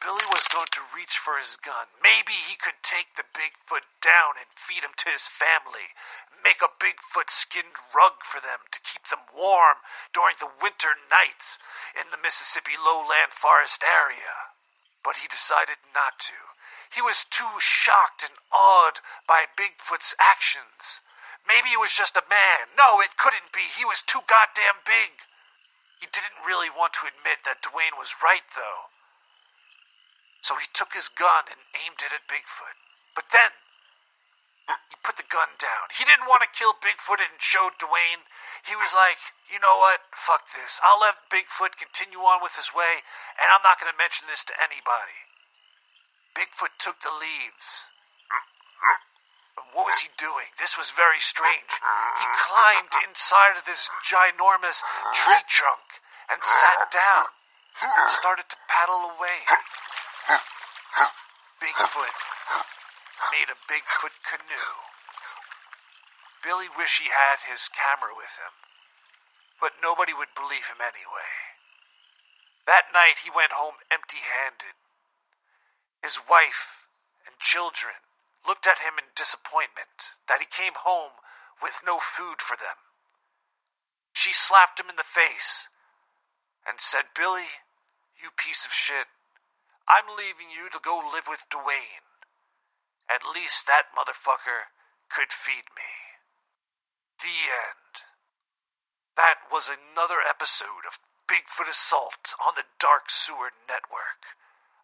[0.00, 1.84] Billy was going to reach for his gun.
[2.00, 5.92] Maybe he could take the Bigfoot down and feed him to his family.
[6.40, 9.84] Make a Bigfoot skinned rug for them to keep them warm
[10.16, 11.60] during the winter nights
[11.92, 14.56] in the Mississippi lowland forest area.
[15.04, 16.38] But he decided not to.
[16.88, 21.04] He was too shocked and awed by Bigfoot's actions.
[21.46, 22.72] Maybe he was just a man.
[22.76, 23.68] No, it couldn't be.
[23.76, 25.28] He was too goddamn big.
[26.00, 28.88] He didn't really want to admit that Duane was right, though.
[30.40, 32.76] So he took his gun and aimed it at Bigfoot.
[33.14, 33.52] But then,
[34.88, 35.92] he put the gun down.
[35.92, 38.24] He didn't want to kill Bigfoot and show Duane.
[38.64, 39.20] He was like,
[39.52, 40.00] you know what?
[40.14, 40.80] Fuck this.
[40.80, 43.04] I'll let Bigfoot continue on with his way,
[43.36, 45.20] and I'm not going to mention this to anybody.
[46.32, 47.92] Bigfoot took the leaves.
[49.76, 50.50] What was he doing?
[50.56, 51.68] This was very strange.
[51.68, 54.80] He climbed inside of this ginormous
[55.12, 56.00] tree trunk
[56.30, 57.28] and sat down
[58.08, 59.40] started to paddle away.
[61.60, 62.16] Bigfoot
[63.32, 64.74] made a Bigfoot canoe.
[66.42, 68.54] Billy wished he had his camera with him,
[69.60, 71.30] but nobody would believe him anyway.
[72.66, 74.78] That night he went home empty handed.
[76.02, 76.86] His wife
[77.26, 77.98] and children
[78.46, 81.12] looked at him in disappointment that he came home
[81.62, 82.78] with no food for them.
[84.12, 85.68] She slapped him in the face
[86.66, 87.60] and said, Billy,
[88.22, 89.06] you piece of shit,
[89.90, 92.06] I'm leaving you to go live with Duane.
[93.10, 94.70] At least that motherfucker
[95.10, 95.90] could feed me.
[97.18, 98.06] The end.
[99.16, 104.30] That was another episode of Bigfoot Assault on the Dark Sewer Network.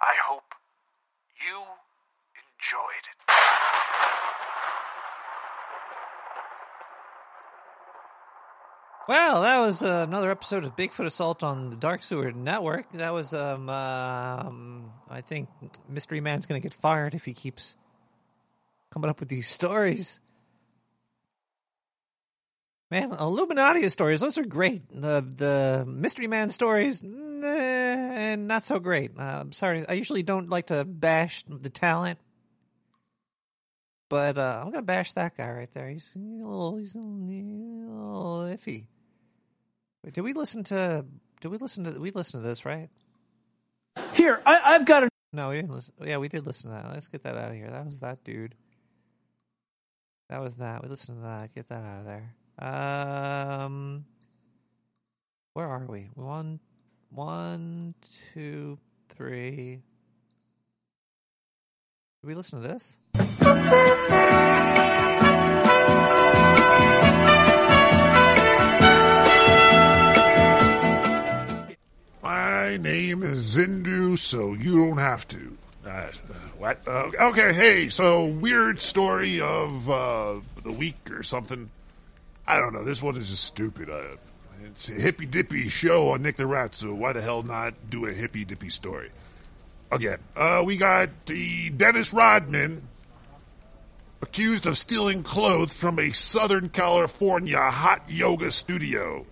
[0.02, 0.58] I hope
[1.38, 1.62] you
[2.34, 3.22] enjoyed it.
[9.08, 12.90] Well, that was uh, another episode of Bigfoot Assault on the Dark Sewer Network.
[12.92, 14.75] That was, um, um
[15.08, 15.48] I think
[15.88, 17.76] Mystery Man's going to get fired if he keeps
[18.90, 20.20] coming up with these stories.
[22.90, 24.82] Man, Illuminati stories, those are great.
[24.90, 29.10] The the Mystery Man stories, nah, not so great.
[29.18, 32.20] Uh, I'm sorry, I usually don't like to bash the talent,
[34.08, 35.88] but uh, I'm gonna bash that guy right there.
[35.88, 38.86] He's a little, he's a little iffy.
[40.12, 41.04] Did we listen to?
[41.40, 41.98] Did we listen to?
[41.98, 42.88] We listened to this, right?
[44.26, 45.08] Here, I, I've got a.
[45.32, 45.94] No, we didn't listen.
[46.04, 46.92] Yeah, we did listen to that.
[46.92, 47.70] Let's get that out of here.
[47.70, 48.56] That was that dude.
[50.28, 50.82] That was that.
[50.82, 51.54] We listened to that.
[51.54, 52.34] Get that out of there.
[52.58, 54.04] Um,
[55.52, 56.08] where are we?
[56.14, 56.58] One,
[57.10, 57.94] one,
[58.34, 58.80] two,
[59.10, 59.82] three.
[62.20, 62.98] Did we listen to this?
[72.76, 75.56] My name is Zindu, so you don't have to.
[75.86, 76.10] Uh, uh,
[76.58, 76.86] what?
[76.86, 81.70] Uh, okay, hey, so weird story of uh, the week or something.
[82.46, 82.84] I don't know.
[82.84, 83.88] This one is just stupid.
[83.88, 84.16] Uh,
[84.66, 88.04] it's a hippy dippy show on Nick the Rat, so why the hell not do
[88.04, 89.08] a hippy dippy story?
[89.90, 92.86] Again, uh, we got the Dennis Rodman
[94.20, 99.24] accused of stealing clothes from a Southern California hot yoga studio.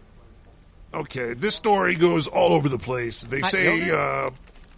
[0.94, 3.22] Okay, this story goes all over the place.
[3.22, 4.30] They say uh,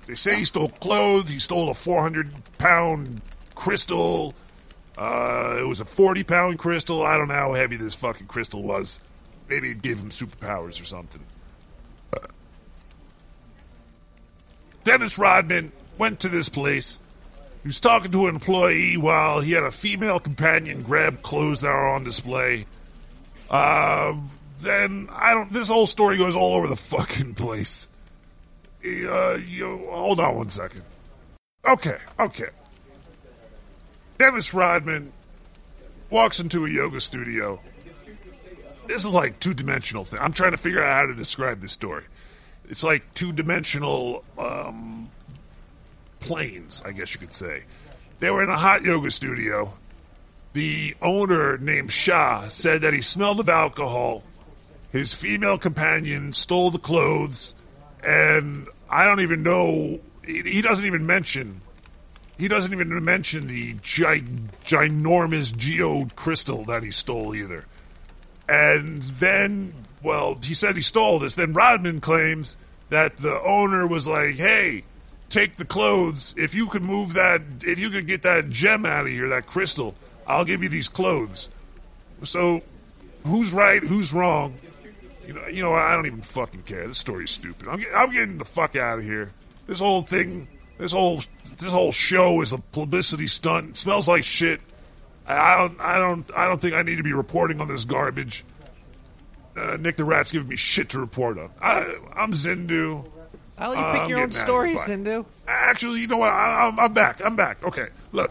[0.06, 1.28] they say he stole clothes.
[1.28, 3.20] He stole a 400 pound
[3.55, 4.34] crystal.
[4.97, 7.05] Uh, it was a 40 pound crystal.
[7.05, 8.98] I don't know how heavy this fucking crystal was.
[9.48, 11.22] Maybe it gave him superpowers or something.
[14.84, 16.98] Dennis Rodman went to this place.
[17.62, 21.68] He was talking to an employee while he had a female companion grab clothes that
[21.68, 22.66] are on display.
[23.51, 24.14] Uh,
[24.61, 25.53] then I don't.
[25.53, 27.87] This whole story goes all over the fucking place.
[28.85, 30.83] Uh, you hold on one second.
[31.66, 32.49] Okay, okay.
[34.19, 35.12] Dennis Rodman
[36.11, 37.61] walks into a yoga studio.
[38.87, 40.20] This is like two dimensional thing.
[40.20, 42.05] I'm trying to figure out how to describe this story.
[42.69, 45.09] It's like two dimensional um,
[46.20, 47.65] planes, I guess you could say.
[48.20, 49.73] They were in a hot yoga studio.
[50.53, 54.23] The owner, named Shah, said that he smelled of alcohol.
[54.92, 57.54] His female companion stole the clothes,
[58.02, 60.00] and I don't even know.
[60.24, 61.60] He, doesn't even mention.
[62.38, 64.24] He doesn't even mention the gi-
[64.64, 67.64] ginormous geode crystal that he stole either.
[68.48, 71.34] And then, well, he said he stole this.
[71.34, 72.56] Then Rodman claims
[72.90, 74.84] that the owner was like, "Hey,
[75.28, 76.34] take the clothes.
[76.36, 79.46] If you could move that, if you could get that gem out of here, that
[79.46, 79.94] crystal,
[80.26, 81.48] I'll give you these clothes."
[82.22, 82.62] So,
[83.24, 83.82] who's right?
[83.82, 84.58] Who's wrong?
[85.27, 86.86] You know, you know, I don't even fucking care.
[86.86, 87.69] This story's stupid.
[87.69, 89.31] I'm, get- I'm getting the fuck out of here.
[89.66, 90.47] This whole thing,
[90.78, 91.23] this whole,
[91.59, 93.70] this whole show is a publicity stunt.
[93.70, 94.61] It smells like shit.
[95.27, 97.85] I I don't, I don't, I don't think I need to be reporting on this
[97.85, 98.44] garbage.
[99.57, 101.51] Uh, Nick the Rat's giving me shit to report on.
[101.61, 103.09] I, I'm Zindu.
[103.59, 104.97] I'll let you Uh, pick I'm your own story, out of stories, here.
[104.98, 105.11] Bye.
[105.11, 105.27] Zindu.
[105.48, 106.31] Actually, you know what?
[106.32, 107.24] I, I'm, I'm back.
[107.24, 107.65] I'm back.
[107.65, 108.31] Okay, look.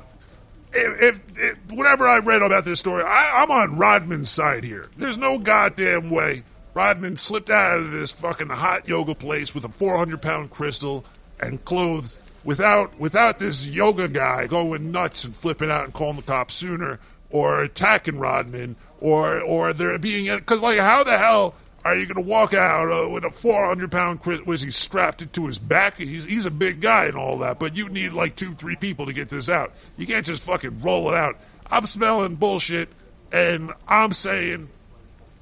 [0.71, 4.87] If, if, if whatever I read about this story, I, I'm on Rodman's side here.
[4.97, 6.43] There's no goddamn way
[6.75, 11.05] Rodman slipped out of this fucking hot yoga place with a 400 pound crystal
[11.39, 16.21] and clothes without without this yoga guy going nuts and flipping out and calling the
[16.21, 16.99] cops sooner
[17.29, 22.15] or attacking Rodman or or there being because like how the hell are you going
[22.15, 24.45] to walk out uh, with a 400 pound crystal?
[24.45, 25.97] Was he strapped it to his back?
[25.97, 29.05] He's he's a big guy and all that, but you need like two three people
[29.05, 29.71] to get this out.
[29.95, 31.39] You can't just fucking roll it out.
[31.71, 32.89] I'm smelling bullshit,
[33.31, 34.67] and I'm saying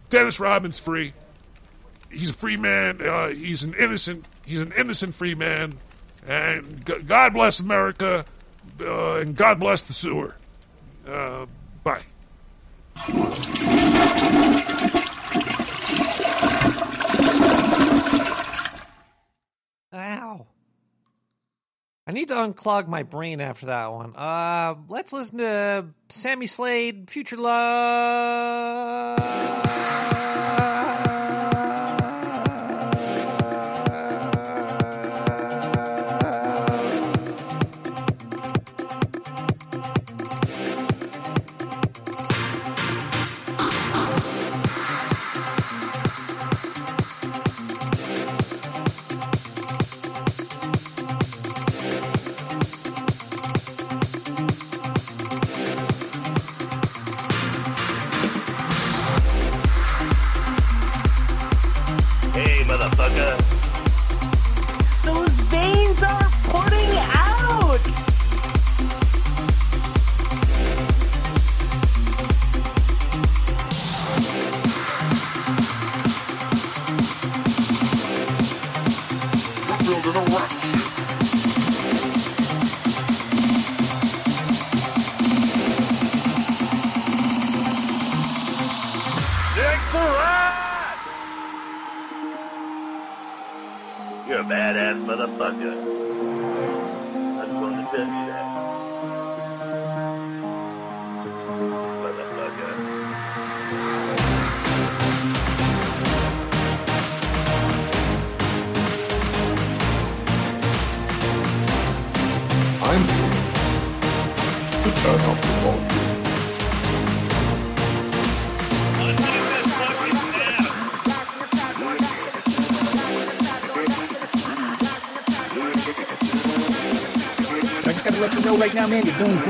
[0.09, 1.13] Dennis Rodman's free.
[2.13, 3.01] He's a free man.
[3.01, 4.25] Uh, he's an innocent.
[4.45, 5.77] He's an innocent free man.
[6.25, 8.23] And God bless America,
[8.79, 10.35] uh, and God bless the sewer.
[11.05, 11.47] Uh,
[11.83, 12.03] bye.
[19.93, 20.47] Ow.
[22.05, 24.15] I need to unclog my brain after that one.
[24.15, 29.19] Uh, let's listen to Sammy Slade, Future Love.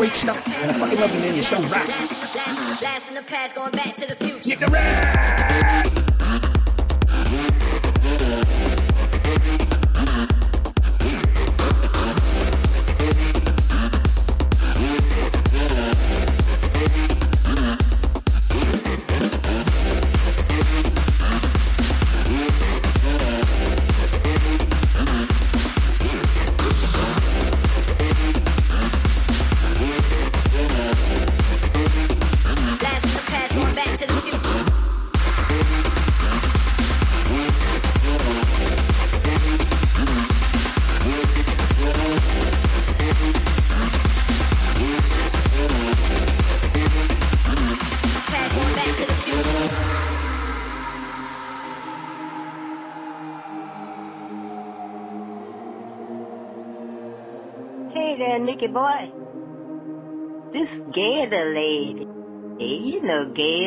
[0.04, 0.43] こ行った。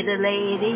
[0.06, 0.75] the lady.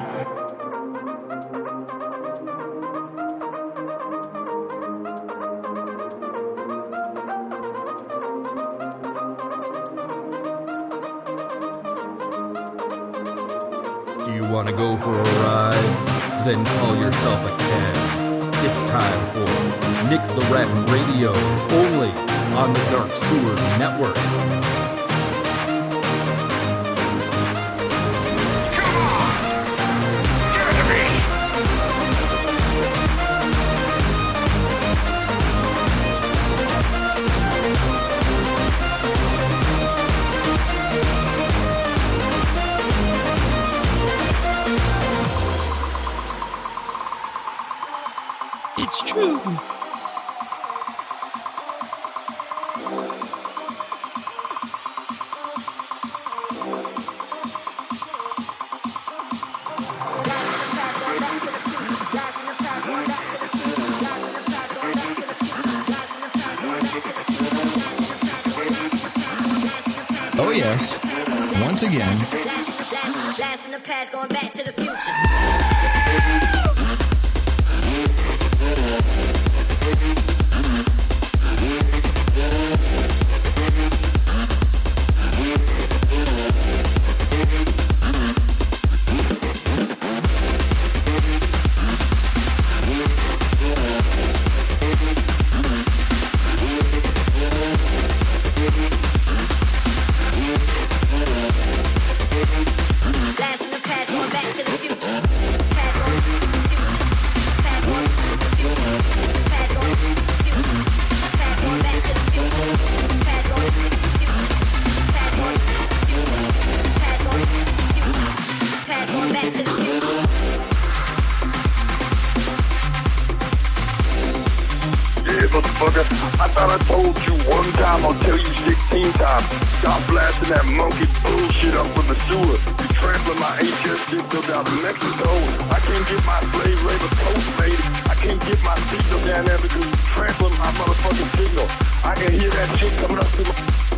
[136.11, 137.83] get my slave labor close, baby.
[138.11, 141.67] I can't get my signal down there because you trampling my motherfucking signal.
[142.05, 143.90] I can hear that shit coming up to my...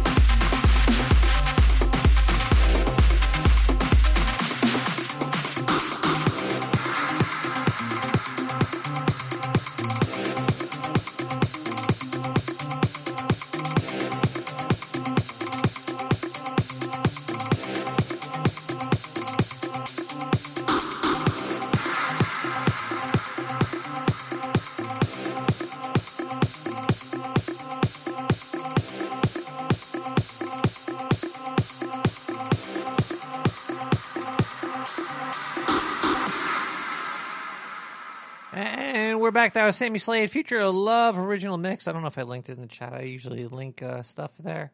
[39.42, 39.54] back.
[39.54, 41.88] That was Sammy Slade, Future of Love, original mix.
[41.88, 42.92] I don't know if I linked it in the chat.
[42.92, 44.70] I usually link uh, stuff there.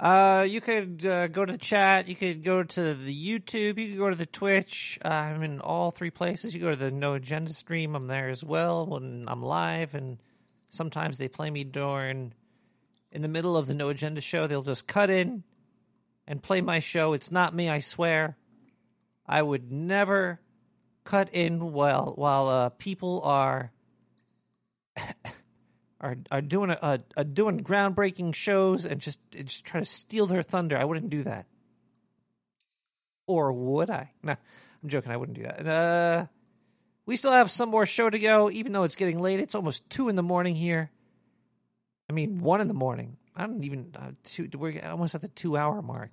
[0.00, 2.08] Uh, you could uh, go to the chat.
[2.08, 3.78] You could go to the YouTube.
[3.78, 4.98] You could go to the Twitch.
[5.04, 6.54] Uh, I'm in all three places.
[6.54, 7.94] You go to the No Agenda stream.
[7.94, 10.18] I'm there as well when I'm live, and
[10.70, 12.34] sometimes they play me during
[13.12, 14.48] in the middle of the No Agenda show.
[14.48, 15.44] They'll just cut in
[16.26, 17.12] and play my show.
[17.12, 18.36] It's not me, I swear.
[19.24, 20.40] I would never
[21.04, 23.70] cut in while while people are
[26.00, 30.26] are are doing a, a, a doing groundbreaking shows and just just try to steal
[30.26, 30.76] their thunder.
[30.76, 31.46] I wouldn't do that.
[33.26, 34.12] Or would I?
[34.22, 34.32] No,
[34.82, 35.10] I'm joking.
[35.10, 35.66] I wouldn't do that.
[35.66, 36.26] Uh,
[37.06, 39.40] we still have some more show to go, even though it's getting late.
[39.40, 40.90] It's almost two in the morning here.
[42.08, 43.16] I mean, one in the morning.
[43.34, 44.48] I don't even uh, two.
[44.54, 46.10] We're almost at the two hour mark.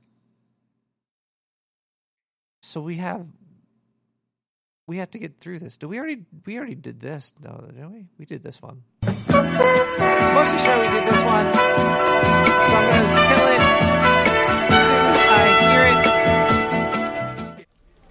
[2.62, 3.26] So we have
[4.88, 5.78] we have to get through this.
[5.78, 7.32] Do we already we already did this?
[7.42, 8.08] No, didn't we?
[8.18, 8.84] We did this one.
[9.04, 11.54] Most of the show we did this one.
[11.54, 13.60] So I'm gonna just kill it
[14.72, 15.92] as soon as I hear it.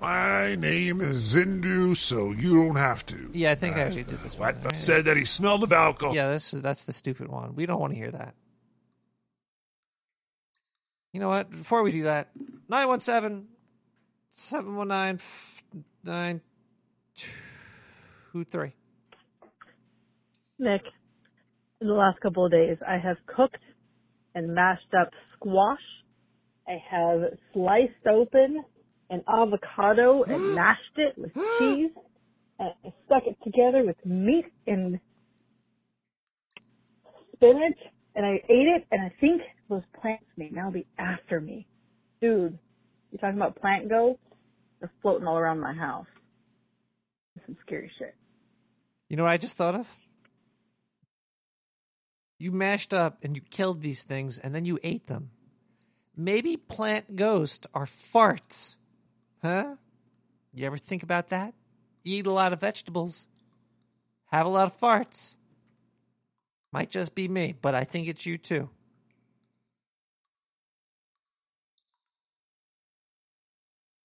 [0.00, 3.30] My name is Zindu, so you don't have to.
[3.32, 4.54] Yeah, I think I already did this one.
[4.62, 4.76] What?
[4.76, 6.14] Said that he smelled of alcohol.
[6.14, 7.54] Yeah, this is that's the stupid one.
[7.54, 8.34] We don't want to hear that.
[11.12, 11.50] You know what?
[11.50, 12.30] Before we do that,
[12.68, 13.48] 917
[14.30, 16.40] 719
[18.34, 18.72] 923.
[20.58, 20.82] Nick,
[21.80, 23.62] in the last couple of days, I have cooked
[24.34, 25.80] and mashed up squash.
[26.68, 27.20] I have
[27.52, 28.62] sliced open
[29.08, 31.90] an avocado and mashed it with cheese.
[32.58, 35.00] And I stuck it together with meat and
[37.34, 37.78] spinach,
[38.14, 38.86] and I ate it.
[38.90, 41.66] And I think those plants may now be after me,
[42.20, 42.58] dude.
[43.10, 44.22] You talking about plant ghosts?
[44.78, 46.06] They're floating all around my house.
[47.46, 48.14] Some scary shit.
[49.08, 49.88] You know what I just thought of?
[52.38, 55.30] You mashed up and you killed these things and then you ate them.
[56.16, 58.76] Maybe plant ghosts are farts.
[59.42, 59.76] Huh?
[60.54, 61.54] You ever think about that?
[62.04, 63.28] Eat a lot of vegetables,
[64.26, 65.36] have a lot of farts.
[66.72, 68.70] Might just be me, but I think it's you too.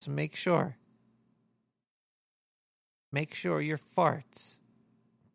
[0.02, 0.76] So make sure.
[3.16, 4.60] Make sure your farts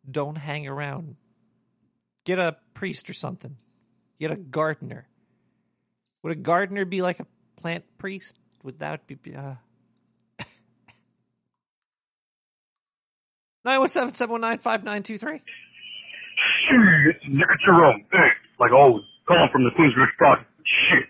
[0.09, 1.15] don't hang around.
[2.25, 3.57] Get a priest or something.
[4.19, 5.07] Get a gardener.
[6.21, 7.25] Would a gardener be like a
[7.55, 8.37] plant priest?
[8.63, 9.55] Would that be uh
[13.65, 15.41] Nine one seven seven one nine five nine two three.
[16.69, 18.05] Shit, Nick Jerome.
[18.11, 18.29] Hey,
[18.59, 20.47] like always, calling from the Queensbridge Project.
[20.65, 21.09] Shit.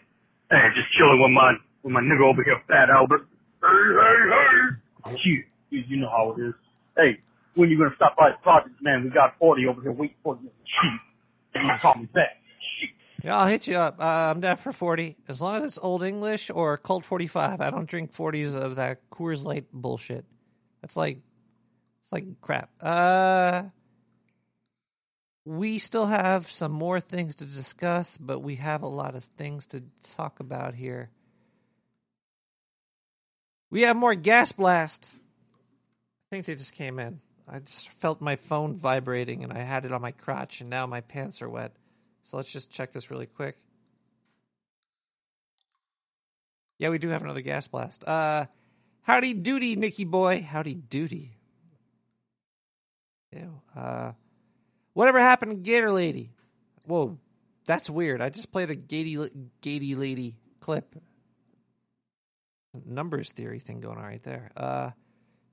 [0.49, 1.52] Hey, just chilling with my
[1.84, 3.27] with my nigga over here, Fat Albert.
[3.61, 5.18] Hey, hey, hey.
[5.18, 6.53] Shit, you, you know how it is.
[6.95, 7.19] Hey,
[7.56, 9.03] when you gonna stop by the project, man?
[9.03, 10.49] We got 40 over here waiting for you.
[10.65, 11.61] Shit.
[11.64, 12.38] You call me back.
[13.23, 13.99] Yeah, I'll hit you up.
[13.99, 15.15] Uh, I'm down for 40.
[15.27, 17.61] As long as it's Old English or Colt 45.
[17.61, 20.26] I don't drink 40s of that Coors Light bullshit.
[20.81, 21.19] That's like,
[22.02, 22.72] it's like crap.
[22.81, 23.64] Uh,
[25.45, 29.68] we still have some more things to discuss, but we have a lot of things
[29.68, 29.84] to
[30.15, 31.11] talk about here.
[33.69, 35.15] We have more gas blast.
[36.31, 37.19] I think they just came in.
[37.45, 40.87] I just felt my phone vibrating and I had it on my crotch and now
[40.87, 41.73] my pants are wet.
[42.23, 43.57] So let's just check this really quick.
[46.79, 48.07] Yeah, we do have another gas blast.
[48.07, 48.45] Uh
[49.01, 50.41] howdy doody, Nicky boy.
[50.41, 51.31] Howdy doody.
[53.33, 53.61] Ew.
[53.75, 54.13] Uh
[54.93, 56.31] whatever happened to Gator Lady?
[56.85, 57.17] Whoa,
[57.65, 58.21] that's weird.
[58.21, 59.17] I just played a Gatey
[59.59, 60.95] Gatey Lady clip.
[62.85, 64.49] Numbers theory thing going on right there.
[64.55, 64.91] Uh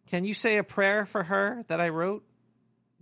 [0.08, 2.24] can you say a prayer for her that I wrote?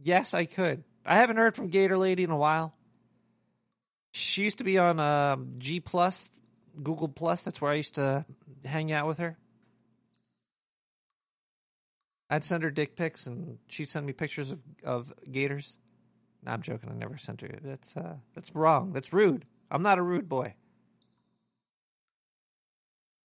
[0.03, 0.83] Yes, I could.
[1.05, 2.75] I haven't heard from Gator Lady in a while.
[4.13, 6.31] She used to be on uh, G Plus,
[6.83, 7.43] Google Plus.
[7.43, 8.25] That's where I used to
[8.65, 9.37] hang out with her.
[12.29, 15.79] I'd send her dick pics, and she'd send me pictures of, of gators.
[16.45, 16.91] No, I'm joking.
[16.91, 17.59] I never sent her.
[17.63, 18.93] That's uh, that's wrong.
[18.93, 19.45] That's rude.
[19.71, 20.55] I'm not a rude boy.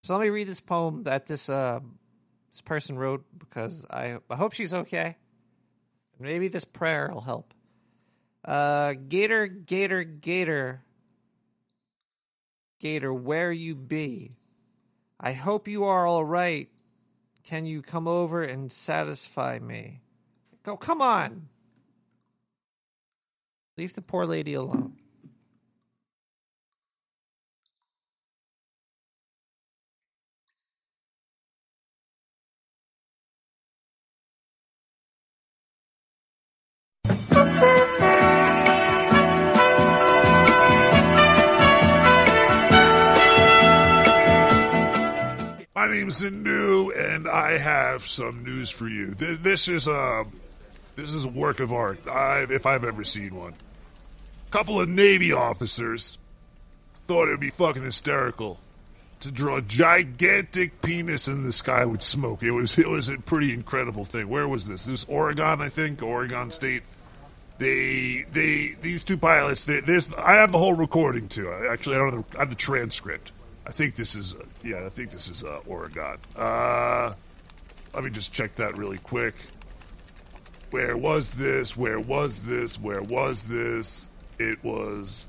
[0.03, 1.79] So let me read this poem that this uh,
[2.51, 5.17] this person wrote because I I hope she's okay.
[6.19, 7.53] Maybe this prayer will help.
[8.45, 10.83] Uh, Gator, Gator, Gator,
[12.79, 14.37] Gator, where you be?
[15.19, 16.69] I hope you are all right.
[17.43, 20.01] Can you come over and satisfy me?
[20.63, 21.47] Go, come on.
[23.77, 24.93] Leave the poor lady alone.
[45.91, 49.13] Name's Zindu, and I have some news for you.
[49.13, 50.25] This, is a
[50.95, 53.53] this is a work of art, I've, if I've ever seen one.
[53.53, 56.17] A couple of Navy officers
[57.07, 58.59] thought it would be fucking hysterical
[59.21, 62.41] to draw a gigantic penis in the sky with smoke.
[62.41, 64.27] It was it was a pretty incredible thing.
[64.27, 64.85] Where was this?
[64.85, 66.83] This Oregon, I think, Oregon State.
[67.61, 69.65] They they these two pilots.
[69.65, 71.51] There's I have the whole recording too.
[71.69, 73.31] Actually, I don't have the, I have the transcript.
[73.67, 74.33] I think this is
[74.63, 74.83] yeah.
[74.83, 76.17] I think this is uh, Oregon.
[76.35, 77.13] Uh,
[77.93, 79.35] let me just check that really quick.
[80.71, 81.77] Where was this?
[81.77, 82.79] Where was this?
[82.79, 84.09] Where was this?
[84.39, 85.27] It was.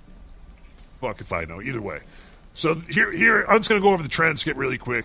[1.03, 1.61] Fuck if I know.
[1.61, 2.01] Either way.
[2.55, 5.05] So here, here I'm just to go over the transcript really quick.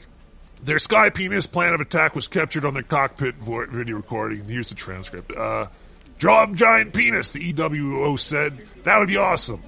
[0.61, 4.45] Their sky penis plan of attack was captured on their cockpit video recording.
[4.45, 5.35] Here's the transcript.
[5.35, 5.67] Uh,
[6.17, 8.57] draw up giant penis, the EWO said.
[8.83, 9.63] That would be awesome.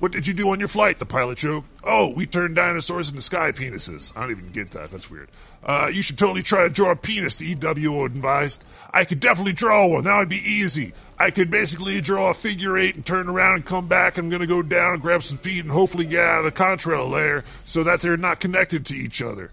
[0.00, 0.98] What did you do on your flight?
[0.98, 1.68] The pilot joked.
[1.84, 4.16] Oh, we turned dinosaurs into sky penises.
[4.16, 4.90] I don't even get that.
[4.90, 5.28] That's weird.
[5.62, 8.64] Uh, you should totally try to draw a penis, the EWO advised.
[8.90, 10.04] I could definitely draw one.
[10.04, 10.94] That would be easy.
[11.18, 14.16] I could basically draw a figure eight and turn around and come back.
[14.16, 16.58] I'm going to go down and grab some feet and hopefully get out of the
[16.58, 19.50] contrail layer so that they're not connected to each other.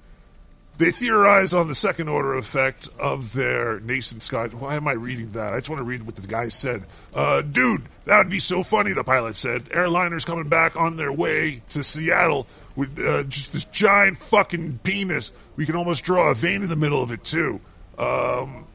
[0.78, 4.48] They theorize on the second order effect of their nascent sky.
[4.48, 5.54] Why am I reading that?
[5.54, 6.84] I just want to read what the guy said.
[7.16, 9.66] Uh, dude, that would be so funny, the pilot said.
[9.66, 12.46] Airliners coming back on their way to Seattle
[12.76, 15.32] with uh, just this giant fucking penis.
[15.56, 17.60] We can almost draw a vein in the middle of it, too.
[17.98, 18.68] Um,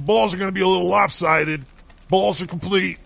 [0.00, 1.64] balls are going to be a little lopsided.
[2.08, 2.98] Balls are complete.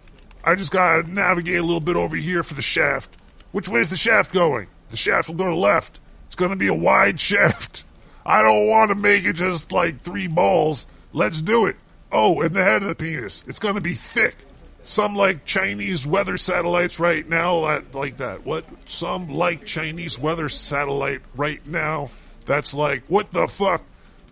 [0.42, 3.10] I just got to navigate a little bit over here for the shaft.
[3.52, 4.68] Which way is the shaft going?
[4.90, 6.00] The shaft will go to left.
[6.38, 7.82] Going to be a wide shaft.
[8.24, 10.86] I don't want to make it just like three balls.
[11.12, 11.74] Let's do it.
[12.12, 13.42] Oh, and the head of the penis.
[13.48, 14.36] It's going to be thick.
[14.84, 18.46] Some like Chinese weather satellites right now, like, that.
[18.46, 18.64] What?
[18.88, 22.10] Some like Chinese weather satellite right now.
[22.46, 23.82] That's like, what the fuck?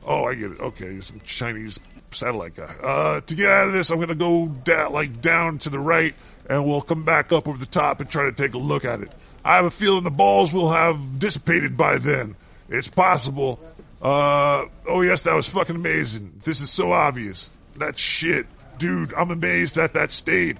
[0.04, 0.60] Oh, I get it.
[0.60, 1.80] Okay, some Chinese
[2.12, 2.72] satellite guy.
[2.80, 5.80] Uh, to get out of this, I'm going to go down, like down to the
[5.80, 6.14] right,
[6.48, 9.00] and we'll come back up over the top and try to take a look at
[9.00, 9.10] it.
[9.46, 12.34] I have a feeling the balls will have dissipated by then.
[12.68, 13.60] It's possible.
[14.02, 16.40] Uh, oh yes, that was fucking amazing.
[16.44, 17.50] This is so obvious.
[17.76, 18.46] That shit.
[18.78, 20.58] Dude, I'm amazed that that stayed.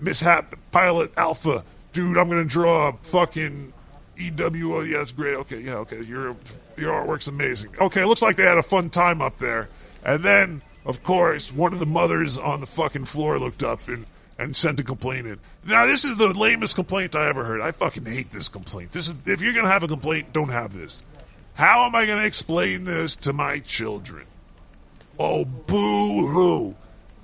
[0.00, 1.64] Mishap Pilot Alpha.
[1.92, 3.72] Dude, I'm gonna draw a fucking
[4.16, 4.88] EWO.
[4.88, 5.36] Yeah, that's great.
[5.38, 6.00] Okay, yeah, okay.
[6.02, 6.36] Your,
[6.76, 7.70] your artwork's amazing.
[7.80, 9.68] Okay, looks like they had a fun time up there.
[10.04, 14.06] And then, of course, one of the mothers on the fucking floor looked up and
[14.38, 15.40] and sent a complaint in.
[15.66, 17.60] Now, this is the lamest complaint I ever heard.
[17.60, 18.92] I fucking hate this complaint.
[18.92, 21.02] This is if you're gonna have a complaint, don't have this.
[21.54, 24.26] How am I gonna explain this to my children?
[25.18, 26.76] Oh, boo hoo.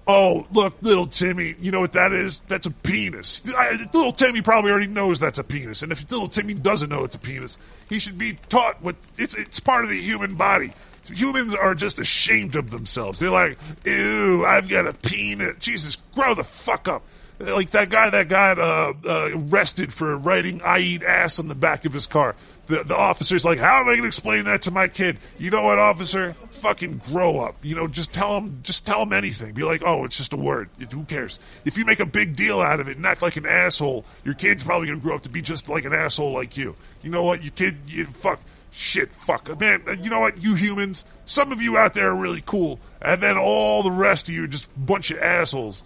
[0.06, 2.40] Oh, look, little Timmy, you know what that is?
[2.40, 3.42] That's a penis.
[3.56, 7.04] I, little Timmy probably already knows that's a penis, and if little Timmy doesn't know
[7.04, 7.56] it's a penis,
[7.88, 9.34] he should be taught what it's.
[9.34, 10.74] It's part of the human body.
[11.06, 13.20] Humans are just ashamed of themselves.
[13.20, 15.56] They're like, ew, I've got a penis.
[15.58, 17.02] Jesus, grow the fuck up.
[17.38, 21.56] Like that guy that got uh, uh, arrested for writing "I eat ass" on the
[21.56, 22.36] back of his car.
[22.66, 25.50] The the officer's like, "How am I going to explain that to my kid?" You
[25.50, 26.36] know what, officer?
[26.62, 27.56] Fucking grow up.
[27.62, 29.52] You know, just tell him, just tell him anything.
[29.52, 30.70] Be like, "Oh, it's just a word.
[30.92, 33.46] Who cares?" If you make a big deal out of it and act like an
[33.46, 36.56] asshole, your kid's probably going to grow up to be just like an asshole like
[36.56, 36.76] you.
[37.02, 37.42] You know what?
[37.42, 38.40] Your kid, you fuck
[38.74, 39.82] shit, fuck, man.
[40.00, 40.42] You know what?
[40.42, 44.28] You humans, some of you out there are really cool, and then all the rest
[44.28, 45.84] of you are just bunch of assholes.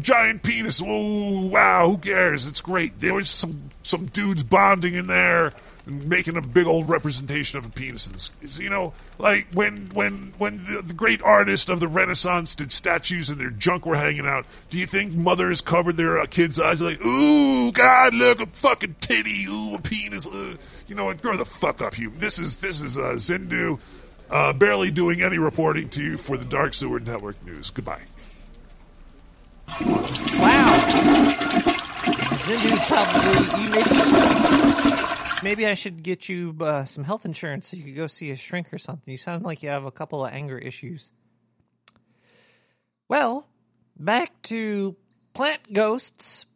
[0.00, 0.80] Giant penis.
[0.84, 2.46] Oh wow, who cares?
[2.46, 2.98] It's great.
[3.00, 5.52] There was some some dudes bonding in there
[5.84, 8.30] and making a big old representation of a penis.
[8.40, 13.30] You know, like when when when the, the great artists of the Renaissance did statues
[13.30, 14.46] and their junk were hanging out.
[14.70, 18.96] Do you think mothers covered their uh, kids' eyes like, ooh, God, look a fucking
[19.00, 20.26] titty, ooh, a penis.
[20.26, 20.56] Uh.
[20.86, 21.20] You know what?
[21.20, 22.10] Grow the fuck up, you.
[22.10, 23.80] This is this is uh, Zindu,
[24.30, 27.70] uh, barely doing any reporting to you for the Dark Sewer Network News.
[27.70, 28.02] Goodbye.
[29.68, 31.26] Wow.
[32.46, 37.82] Zindu probably you maybe maybe I should get you uh, some health insurance so you
[37.82, 39.10] could go see a shrink or something.
[39.10, 41.12] You sound like you have a couple of anger issues.
[43.08, 43.48] Well,
[43.98, 44.96] back to
[45.34, 46.46] plant ghosts.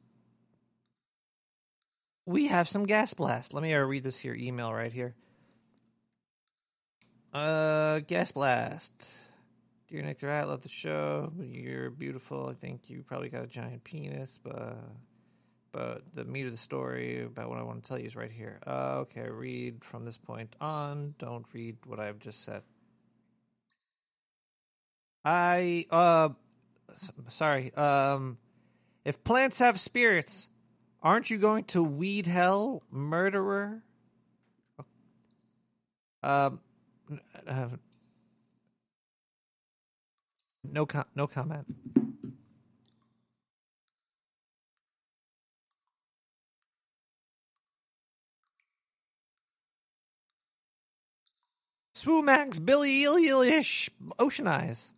[2.31, 3.55] We have some gas blast.
[3.55, 5.17] Let me uh, read this here email right here.
[7.35, 8.93] Uh, gas blast.
[9.89, 11.33] Dear Nick, I love the show.
[11.41, 12.47] You're beautiful.
[12.49, 14.77] I think you probably got a giant penis, but
[15.73, 18.31] but the meat of the story about what I want to tell you is right
[18.31, 18.61] here.
[18.65, 21.17] Uh, okay, read from this point on.
[21.19, 22.63] Don't read what I've just said.
[25.25, 26.29] I uh,
[27.27, 27.75] sorry.
[27.75, 28.39] Um,
[29.05, 30.49] if plants have spirits,
[31.03, 33.83] aren't you going to weed hell, murderer?
[36.23, 36.61] Um,
[37.47, 37.69] uh,
[40.63, 41.67] no com- no comment.
[51.95, 54.93] Swoomax, Billie Eilish, Ocean Eyes.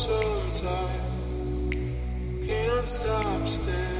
[0.00, 1.96] Some time.
[2.46, 3.99] Can't stop staring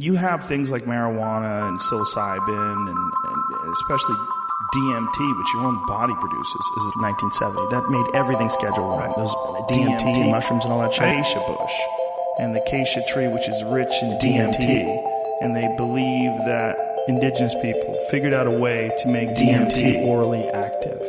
[0.00, 4.14] You have things like marijuana and psilocybin and, and especially
[4.74, 7.68] DMT, which your own body produces, is 1970.
[7.70, 9.14] That made everything scheduled right.
[9.16, 9.34] Those
[9.70, 11.02] DMT, and mushrooms and all that shit.
[11.02, 11.72] Acacia bush
[12.38, 15.42] and the acacia tree, which is rich in DMT.
[15.42, 21.00] And they believe that indigenous people figured out a way to make DMT orally active.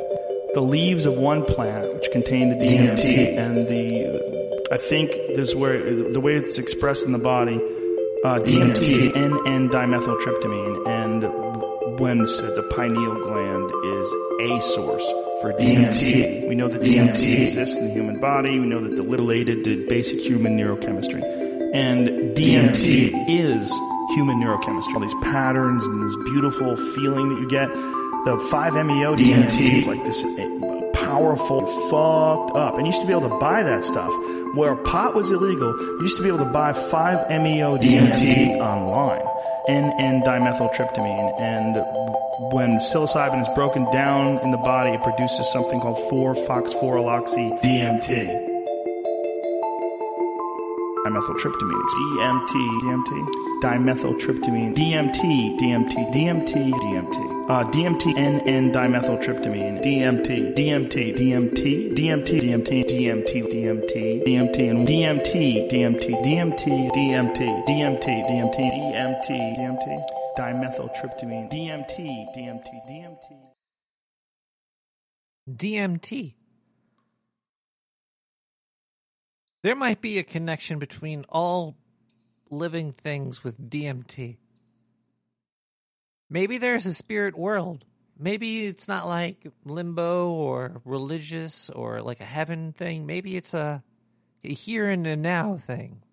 [0.55, 5.77] The leaves of one plant, which contain the DMT, and the, I think this where,
[6.11, 7.59] the way it's expressed in the body,
[8.23, 15.07] uh, DMT is N-N dimethyltryptamine, and when said the pineal gland is a source
[15.41, 16.47] for DMT.
[16.47, 18.59] We know that DMT exists in the human body.
[18.59, 21.21] We know that the related to basic human neurochemistry,
[21.73, 23.71] and DMT is
[24.15, 24.95] human neurochemistry.
[24.95, 27.69] All these patterns and this beautiful feeling that you get.
[28.25, 33.13] The 5-MeO DMT is like this uh, powerful, fucked up, and you used to be
[33.13, 34.11] able to buy that stuff.
[34.55, 39.25] Where pot was illegal, you used to be able to buy 5-MeO DMT online.
[39.67, 41.39] N-N dimethyltryptamine.
[41.39, 41.75] And
[42.51, 48.47] when psilocybin is broken down in the body, it produces something called 4-phosphoryloxy DMT.
[51.05, 51.85] Dimethyltryptamine.
[51.99, 52.53] DMT.
[52.81, 53.27] DMT.
[53.61, 54.75] Dimethyltryptamine.
[54.75, 55.59] DMT.
[55.59, 56.11] DMT.
[56.11, 56.71] DMT.
[56.71, 57.38] DMT.
[57.49, 58.13] Uh, DMT.
[58.13, 59.81] NN dimethyltryptamine.
[59.83, 60.53] DMT.
[60.55, 61.17] DMT.
[61.17, 61.97] DMT.
[61.97, 62.45] DMT.
[62.45, 62.85] DMT.
[62.85, 63.49] DMT.
[63.49, 64.23] DMT.
[64.23, 64.69] DMT.
[64.69, 65.67] And DMT.
[65.67, 66.21] DMT.
[66.21, 66.93] DMT.
[66.93, 67.65] DMT.
[67.65, 68.15] DMT.
[68.29, 68.57] DMT.
[68.69, 69.29] DMT.
[69.57, 69.87] DMT.
[70.37, 71.49] Dimethyltryptamine.
[71.51, 71.97] DMT.
[72.37, 72.69] DMT.
[72.87, 73.27] DMT.
[75.49, 76.33] DMT.
[79.63, 81.77] There might be a connection between all
[82.51, 84.37] living things with DMT.
[86.29, 87.85] Maybe there's a spirit world.
[88.17, 93.05] Maybe it's not like limbo or religious or like a heaven thing.
[93.05, 93.81] Maybe it's a,
[94.43, 96.03] a here and a now thing.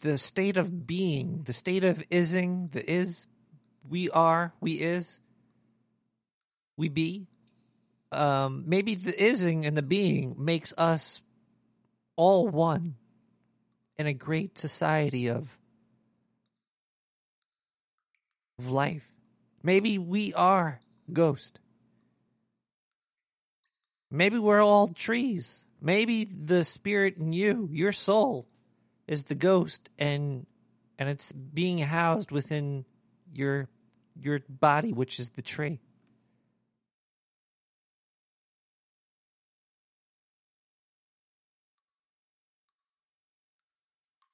[0.00, 3.26] The state of being, the state of ising, the is,
[3.88, 5.20] we are, we is,
[6.76, 7.26] we be.
[8.12, 11.20] Um, maybe the ising and the being makes us
[12.14, 12.94] all one
[13.96, 15.57] in a great society of
[18.58, 19.08] of life.
[19.62, 20.80] Maybe we are
[21.12, 21.60] ghost.
[24.10, 25.64] Maybe we're all trees.
[25.80, 28.48] Maybe the spirit in you, your soul,
[29.06, 30.46] is the ghost and
[30.98, 32.84] and it's being housed within
[33.32, 33.68] your
[34.20, 35.80] your body, which is the tree.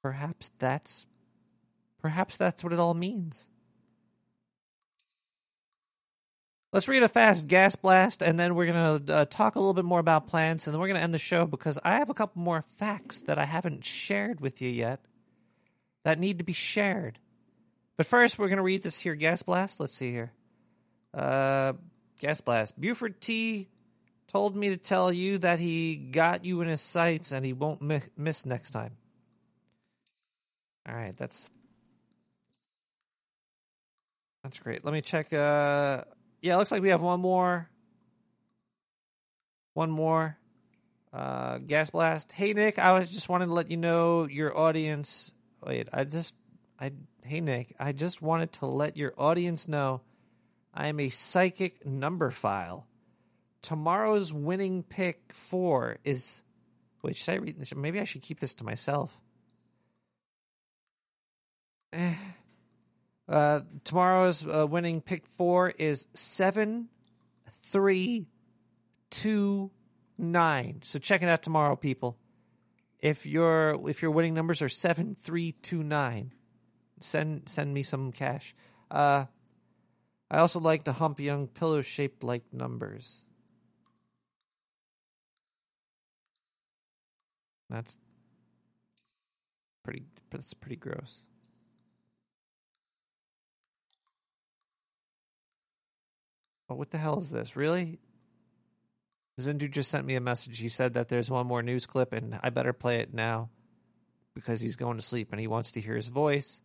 [0.03, 1.07] Perhaps that's
[2.01, 3.49] perhaps that's what it all means.
[6.75, 9.75] Let's read a fast gas blast, and then we're going to uh, talk a little
[9.75, 12.11] bit more about plants, and then we're going to end the show because I have
[12.11, 14.99] a couple more facts that I haven't shared with you yet
[16.03, 17.21] that need to be shared.
[17.97, 19.79] But first, we're going to read this here gas blast.
[19.79, 20.33] Let's see here.
[21.17, 21.75] Uh,
[22.19, 22.81] gas blast.
[22.81, 23.69] Buford T
[24.27, 27.83] told me to tell you that he got you in his sights and he won't
[27.83, 28.97] mi- miss next time.
[30.89, 31.53] All right, that's
[34.43, 34.85] that's great.
[34.85, 35.33] Let me check.
[35.33, 36.03] Uh,
[36.45, 37.71] yeah, it looks like we have one more.
[39.73, 40.37] One more.
[41.11, 42.33] Uh, gas blast.
[42.33, 45.33] Hey Nick, I was just wanted to let you know your audience.
[45.65, 46.35] Wait, I just,
[46.79, 46.93] I.
[47.23, 50.03] Hey Nick, I just wanted to let your audience know
[50.75, 52.87] I am a psychic number file.
[53.63, 56.43] Tomorrow's winning pick four is.
[57.03, 57.59] Wait, should I read?
[57.59, 57.75] this?
[57.75, 59.19] Maybe I should keep this to myself.
[61.95, 62.13] Eh.
[63.29, 66.89] Uh, tomorrow's uh, winning pick four is seven,
[67.63, 68.27] three,
[69.11, 69.71] two,
[70.19, 70.81] nine.
[70.83, 72.19] So check it out tomorrow, people.
[73.01, 76.33] If your if your winning numbers are seven, three, two, nine,
[77.01, 78.55] send send me some cash.
[78.91, 79.25] Uh,
[80.31, 83.25] I also like to hump young pillow shaped like numbers.
[87.71, 87.99] That's
[89.83, 90.05] pretty.
[90.31, 91.25] That's pretty gross.
[96.69, 97.57] Oh, what the hell is this?
[97.57, 97.99] Really?
[99.41, 100.59] Zindu just sent me a message.
[100.59, 103.51] He said that there's one more news clip, and I better play it now
[104.35, 106.63] because he's going to sleep and he wants to hear his voice.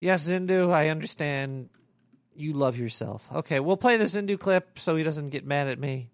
[0.00, 1.70] Yes, Zindu, I understand.
[2.34, 3.26] You love yourself.
[3.32, 6.10] Okay, we'll play the Zindu clip so he doesn't get mad at me.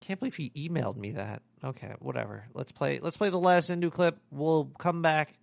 [0.00, 1.42] Can't believe he emailed me that.
[1.62, 2.46] Okay, whatever.
[2.54, 3.00] Let's play.
[3.00, 4.18] Let's play the last Zindu clip.
[4.30, 5.36] We'll come back.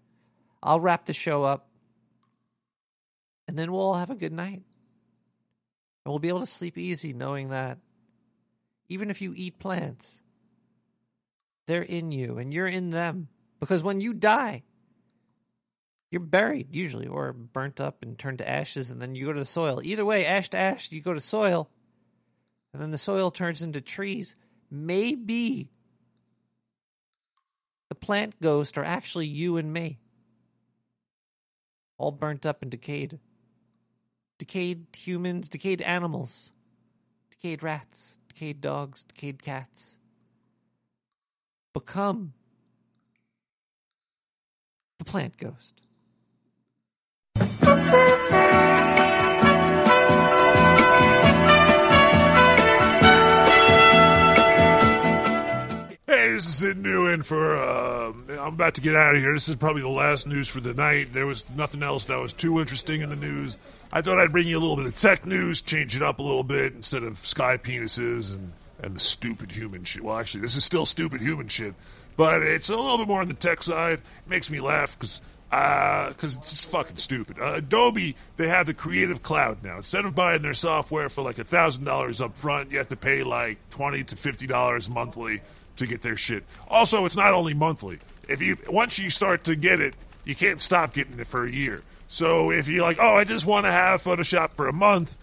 [0.64, 1.70] I'll wrap the show up,
[3.48, 4.64] and then we'll all have a good night.
[6.08, 7.80] And we'll be able to sleep easy knowing that
[8.88, 10.22] even if you eat plants,
[11.66, 13.28] they're in you and you're in them.
[13.60, 14.64] Because when you die,
[16.10, 19.42] you're buried usually or burnt up and turned to ashes and then you go to
[19.42, 19.82] the soil.
[19.84, 21.70] Either way, ash to ash, you go to soil.
[22.72, 24.38] And then the soil turns into trees.
[24.72, 25.72] Maybe
[27.90, 30.00] the plant ghosts are actually you and me.
[31.98, 33.20] All burnt up and decayed
[34.38, 36.52] decayed humans, decayed animals,
[37.32, 40.00] decayed rats, decayed dogs, decayed cats.
[41.74, 42.34] Become
[45.00, 45.82] the plant ghost.
[56.38, 57.58] This is Sid Newen for.
[57.58, 59.34] Uh, I'm about to get out of here.
[59.34, 61.12] This is probably the last news for the night.
[61.12, 63.58] There was nothing else that was too interesting in the news.
[63.92, 66.22] I thought I'd bring you a little bit of tech news, change it up a
[66.22, 68.54] little bit instead of sky penises and
[68.84, 70.04] and the stupid human shit.
[70.04, 71.74] Well, actually, this is still stupid human shit,
[72.18, 73.98] but it's a little bit more on the tech side.
[73.98, 77.40] It makes me laugh because because it's just fucking stupid.
[77.40, 79.78] Uh, Adobe, they have the Creative Cloud now.
[79.78, 82.96] Instead of buying their software for like a thousand dollars up front, you have to
[82.96, 85.42] pay like twenty to fifty dollars monthly
[85.78, 86.44] to get their shit.
[86.68, 88.00] Also, it's not only monthly.
[88.28, 89.94] If you once you start to get it,
[90.26, 91.84] you can't stop getting it for a year.
[92.08, 95.18] So if you're like, oh, I just want to have Photoshop for a month,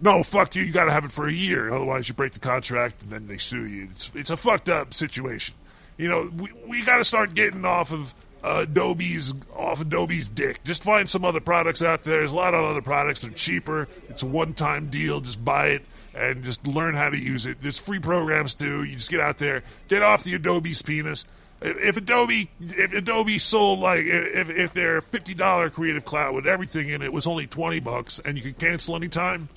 [0.00, 0.62] no, fuck you.
[0.62, 1.72] You got to have it for a year.
[1.72, 3.88] Otherwise, you break the contract and then they sue you.
[3.92, 5.54] It's, it's a fucked up situation.
[5.96, 8.12] You know, we, we got to start getting off of
[8.44, 10.62] Adobe's off Adobe's dick.
[10.64, 12.18] Just find some other products out there.
[12.18, 13.88] There's a lot of other products that are cheaper.
[14.08, 15.20] It's a one-time deal.
[15.20, 15.82] Just buy it
[16.16, 17.58] and just learn how to use it.
[17.60, 18.84] There's free programs too.
[18.84, 21.24] You just get out there, get off the Adobe's penis,
[21.60, 26.46] If, if Adobe, if Adobe sold like if if their fifty dollar Creative Cloud with
[26.46, 29.48] everything in it was only twenty bucks and you could cancel anytime,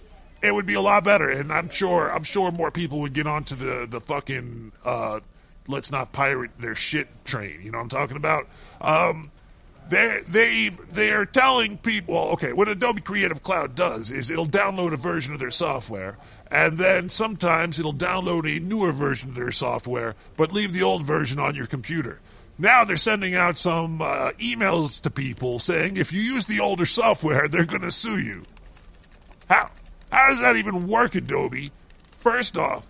[0.42, 1.30] it would be a lot better.
[1.30, 5.20] And I'm sure I'm sure more people would get onto the the fucking uh,
[5.68, 7.62] let's not pirate their shit train.
[7.64, 8.48] You know what I'm talking about?
[8.80, 9.32] Um,
[9.90, 14.94] they they they are telling people okay what adobe creative cloud does is it'll download
[14.94, 16.16] a version of their software
[16.52, 21.04] and then sometimes it'll download a newer version of their software but leave the old
[21.04, 22.20] version on your computer
[22.58, 26.86] now they're sending out some uh, emails to people saying if you use the older
[26.86, 28.44] software they're going to sue you
[29.50, 29.70] how
[30.12, 31.72] how does that even work adobe
[32.20, 32.86] first off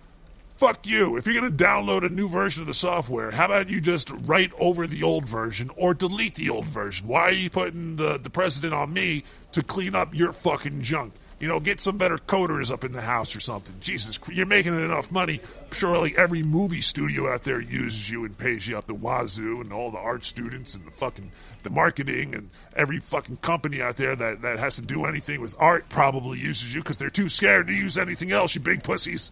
[0.60, 1.16] fuck you.
[1.16, 4.10] If you're going to download a new version of the software, how about you just
[4.10, 7.08] write over the old version or delete the old version?
[7.08, 11.14] Why are you putting the, the president on me to clean up your fucking junk?
[11.40, 13.74] You know, get some better coders up in the house or something.
[13.80, 15.40] Jesus, you're making enough money.
[15.72, 19.72] Surely every movie studio out there uses you and pays you up the wazoo, and
[19.72, 24.14] all the art students and the fucking the marketing and every fucking company out there
[24.16, 27.66] that, that has to do anything with art probably uses you because they're too scared
[27.68, 28.54] to use anything else.
[28.54, 29.30] You big pussies.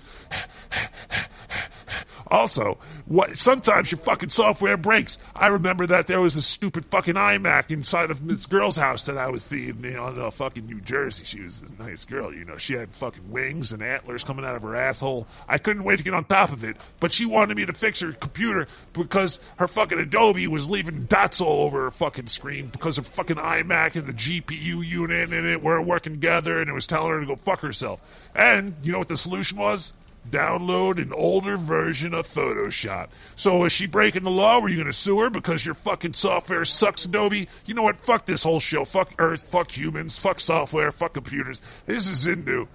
[2.31, 5.19] Also, what sometimes your fucking software breaks.
[5.35, 9.17] I remember that there was a stupid fucking iMac inside of this girl's house that
[9.17, 11.25] I was thieving, you know, in uh, fucking New Jersey.
[11.25, 12.59] She was a nice girl, you know.
[12.59, 15.27] She had fucking wings and antlers coming out of her asshole.
[15.49, 18.01] I couldn't wait to get on top of it, but she wanted me to fix
[18.01, 22.97] her computer because her fucking Adobe was leaving dots all over her fucking screen because
[22.97, 26.87] her fucking iMac and the GPU unit in it weren't working together, and it was
[26.87, 28.01] telling her to go fuck herself.
[28.35, 29.93] And you know what the solution was?
[30.31, 33.09] Download an older version of Photoshop.
[33.37, 34.61] So is she breaking the law?
[34.61, 37.49] Were you going to sue her because your fucking software sucks, Adobe?
[37.67, 38.01] You know what?
[38.01, 38.85] Fuck this whole show.
[38.85, 39.45] Fuck Earth.
[39.45, 40.19] Fuck humans.
[40.19, 40.93] Fuck software.
[40.93, 41.61] Fuck computers.
[41.87, 42.69] This is Zindu.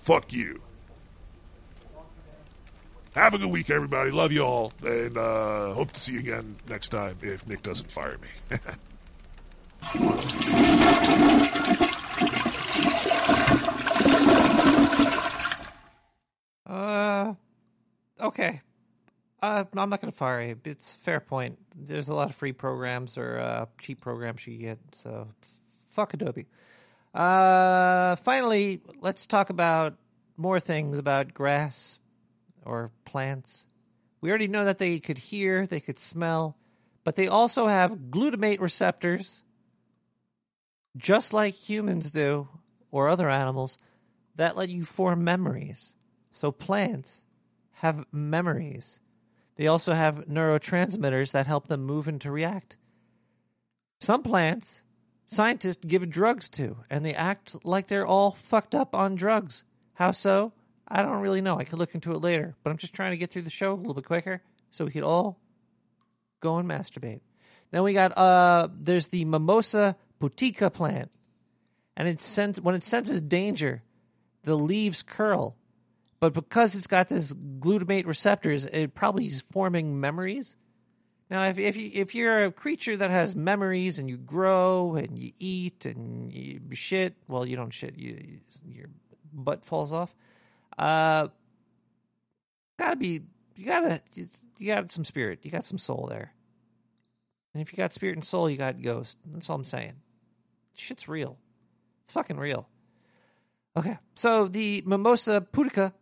[0.00, 0.60] Fuck you.
[3.14, 4.10] Have a good week, everybody.
[4.10, 7.90] Love you all, and uh, hope to see you again next time if Nick doesn't
[7.90, 8.28] fire me.
[16.66, 17.34] Uh,
[18.20, 18.60] okay.
[19.42, 20.60] Uh, I'm not going to fire you.
[20.64, 21.58] It's fair point.
[21.76, 24.78] There's a lot of free programs or uh, cheap programs you get.
[24.92, 25.28] So,
[25.88, 26.46] fuck Adobe.
[27.12, 29.96] Uh, finally, let's talk about
[30.36, 31.98] more things about grass
[32.64, 33.66] or plants.
[34.20, 36.56] We already know that they could hear, they could smell,
[37.04, 39.44] but they also have glutamate receptors,
[40.96, 42.48] just like humans do
[42.90, 43.78] or other animals,
[44.36, 45.94] that let you form memories.
[46.34, 47.24] So plants
[47.74, 48.98] have memories.
[49.54, 52.76] They also have neurotransmitters that help them move and to react.
[54.00, 54.82] Some plants,
[55.26, 59.62] scientists give drugs to, and they act like they're all fucked up on drugs.
[59.94, 60.52] How so?
[60.88, 61.56] I don't really know.
[61.56, 63.72] I could look into it later, but I'm just trying to get through the show
[63.72, 65.38] a little bit quicker so we could all
[66.40, 67.20] go and masturbate.
[67.70, 71.12] Then we got uh there's the Mimosa pudica plant.
[71.96, 73.84] And it sens- when it senses danger,
[74.42, 75.56] the leaves curl
[76.30, 80.56] but because it's got this glutamate receptors, it probably is forming memories.
[81.30, 85.18] Now, if if you if you're a creature that has memories and you grow and
[85.18, 88.88] you eat and you shit, well, you don't shit, you, your
[89.32, 90.14] butt falls off.
[90.78, 91.28] Uh,
[92.78, 93.22] gotta be
[93.56, 94.00] you gotta
[94.58, 96.32] you got some spirit, you got some soul there.
[97.54, 99.18] And if you got spirit and soul, you got ghost.
[99.26, 99.94] That's all I'm saying.
[100.74, 101.38] Shit's real.
[102.02, 102.68] It's fucking real.
[103.76, 105.92] Okay, so the Mimosa pudica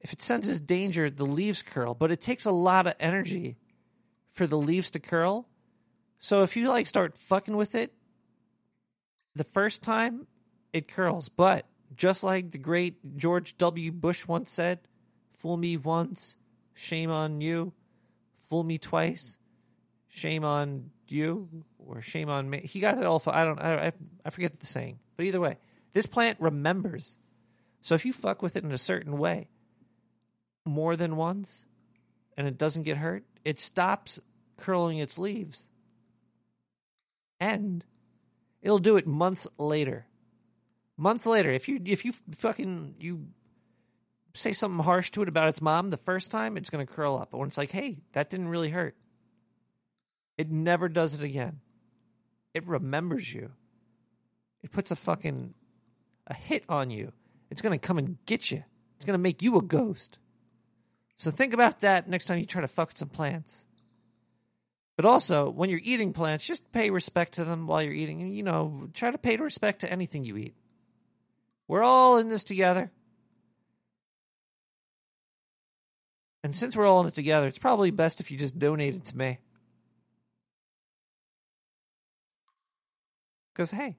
[0.00, 3.56] if it senses danger, the leaves curl, but it takes a lot of energy
[4.30, 5.46] for the leaves to curl.
[6.18, 7.92] So if you like start fucking with it,
[9.34, 10.26] the first time
[10.72, 13.92] it curls, but just like the great George W.
[13.92, 14.80] Bush once said,
[15.36, 16.36] fool me once,
[16.74, 17.72] shame on you.
[18.48, 19.38] Fool me twice,
[20.08, 21.48] shame on you,
[21.78, 22.60] or shame on me.
[22.64, 23.22] He got it all.
[23.28, 23.60] I don't.
[23.60, 23.92] I,
[24.24, 25.56] I forget the saying, but either way,
[25.92, 27.16] this plant remembers.
[27.82, 29.50] So if you fuck with it in a certain way,
[30.70, 31.66] more than once
[32.36, 34.20] and it doesn't get hurt, it stops
[34.56, 35.68] curling its leaves.
[37.38, 37.84] And
[38.62, 40.06] it'll do it months later.
[40.96, 43.26] Months later, if you if you fucking you
[44.34, 47.16] say something harsh to it about its mom the first time, it's going to curl
[47.16, 47.32] up.
[47.32, 48.94] When it's like, "Hey, that didn't really hurt."
[50.36, 51.60] It never does it again.
[52.54, 53.50] It remembers you.
[54.62, 55.54] It puts a fucking
[56.26, 57.12] a hit on you.
[57.50, 58.62] It's going to come and get you.
[58.96, 60.18] It's going to make you a ghost.
[61.20, 63.66] So think about that next time you try to fuck some plants.
[64.96, 68.26] But also, when you're eating plants, just pay respect to them while you're eating.
[68.28, 70.54] You know, try to pay respect to anything you eat.
[71.68, 72.90] We're all in this together.
[76.42, 79.04] And since we're all in it together, it's probably best if you just donate it
[79.04, 79.40] to me.
[83.52, 83.98] Because, hey,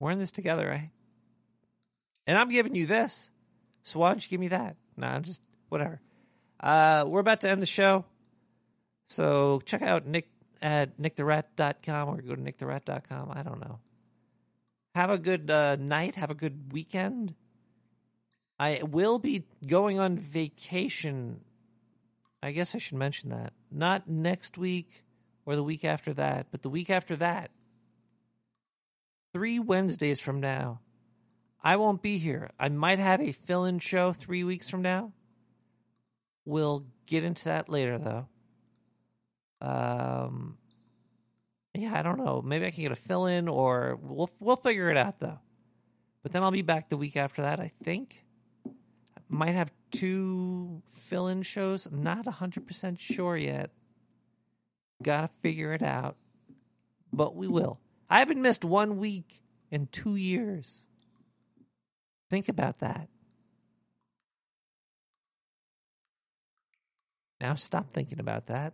[0.00, 0.90] we're in this together, right?
[2.26, 3.30] And I'm giving you this,
[3.82, 4.76] so why don't you give me that?
[4.96, 6.00] No, I'm just whatever.
[6.60, 8.04] Uh, we're about to end the show.
[9.08, 10.28] So check out Nick
[10.62, 13.30] at nicktherat.com or go to nicktherat.com.
[13.32, 13.78] I don't know.
[14.94, 16.14] Have a good uh, night.
[16.14, 17.34] Have a good weekend.
[18.58, 21.42] I will be going on vacation.
[22.42, 23.52] I guess I should mention that.
[23.70, 25.04] Not next week
[25.44, 27.50] or the week after that, but the week after that.
[29.34, 30.80] Three Wednesdays from now.
[31.62, 32.50] I won't be here.
[32.58, 35.12] I might have a fill in show three weeks from now.
[36.46, 38.28] We'll get into that later, though.
[39.60, 40.56] Um,
[41.74, 42.42] yeah, I don't know.
[42.42, 45.38] Maybe I can get a fill in, or we'll we'll figure it out though.
[46.22, 47.60] But then I'll be back the week after that.
[47.60, 48.24] I think
[48.66, 51.86] I might have two fill in shows.
[51.86, 53.70] I'm not hundred percent sure yet.
[55.02, 56.16] Gotta figure it out,
[57.12, 57.80] but we will.
[58.08, 60.82] I haven't missed one week in two years.
[62.30, 63.08] Think about that.
[67.40, 68.72] Now stop thinking about that.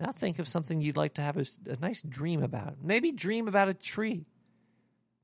[0.00, 2.76] Now think of something you'd like to have a, a nice dream about.
[2.82, 4.26] Maybe dream about a tree.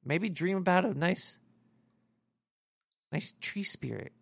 [0.05, 1.39] Maybe dream about a nice,
[3.13, 4.13] nice tree spirit.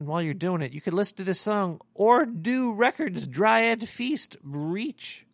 [0.00, 3.88] And while you're doing it, you could listen to this song or do records Dryad
[3.88, 5.26] Feast Reach.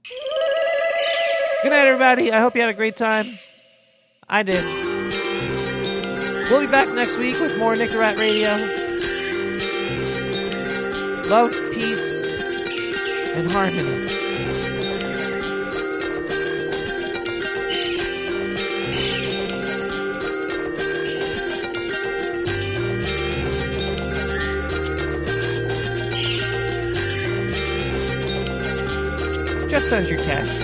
[1.62, 2.32] Good night, everybody.
[2.32, 3.26] I hope you had a great time.
[4.28, 4.64] I did.
[6.50, 8.81] We'll be back next week with more Nick Radio.
[11.32, 12.20] Love, peace,
[13.34, 13.80] and harmony.
[29.70, 30.61] Just send your cash.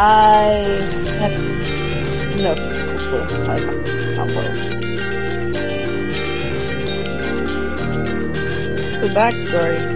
[0.00, 0.44] I
[1.18, 4.70] have no clue how to compost.
[9.00, 9.87] The backstory.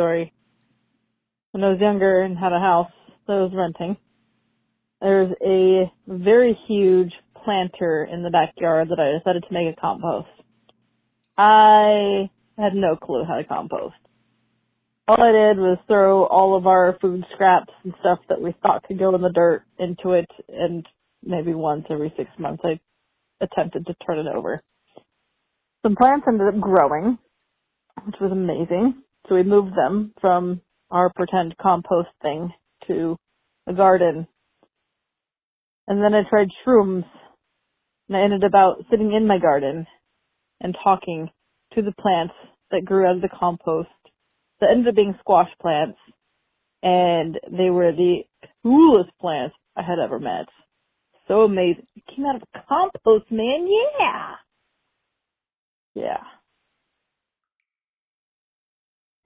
[0.00, 0.32] Backstory.
[1.52, 2.90] When I was younger and had a house
[3.26, 3.96] that I was renting,
[5.00, 7.12] there's a very huge
[7.44, 10.28] planter in the backyard that I decided to make a compost.
[11.36, 13.94] I had no clue how to compost.
[15.08, 18.84] All I did was throw all of our food scraps and stuff that we thought
[18.84, 20.86] could go in the dirt into it, and
[21.24, 22.78] maybe once every six months I
[23.40, 24.62] attempted to turn it over.
[25.82, 27.18] Some plants ended up growing,
[28.04, 29.02] which was amazing.
[29.28, 32.52] So we moved them from our pretend compost thing
[32.86, 33.16] to
[33.66, 34.26] a garden.
[35.86, 37.04] And then I tried shrooms,
[38.08, 39.86] and I ended up sitting in my garden
[40.60, 41.30] and talking
[41.74, 42.34] to the plants
[42.70, 43.88] that grew out of the compost
[44.60, 45.98] that ended up being squash plants.
[46.82, 48.20] And they were the
[48.62, 50.46] coolest plants I had ever met.
[51.28, 51.86] So amazing.
[51.96, 53.68] It came out of compost, man.
[53.98, 54.34] Yeah.
[55.94, 56.39] Yeah.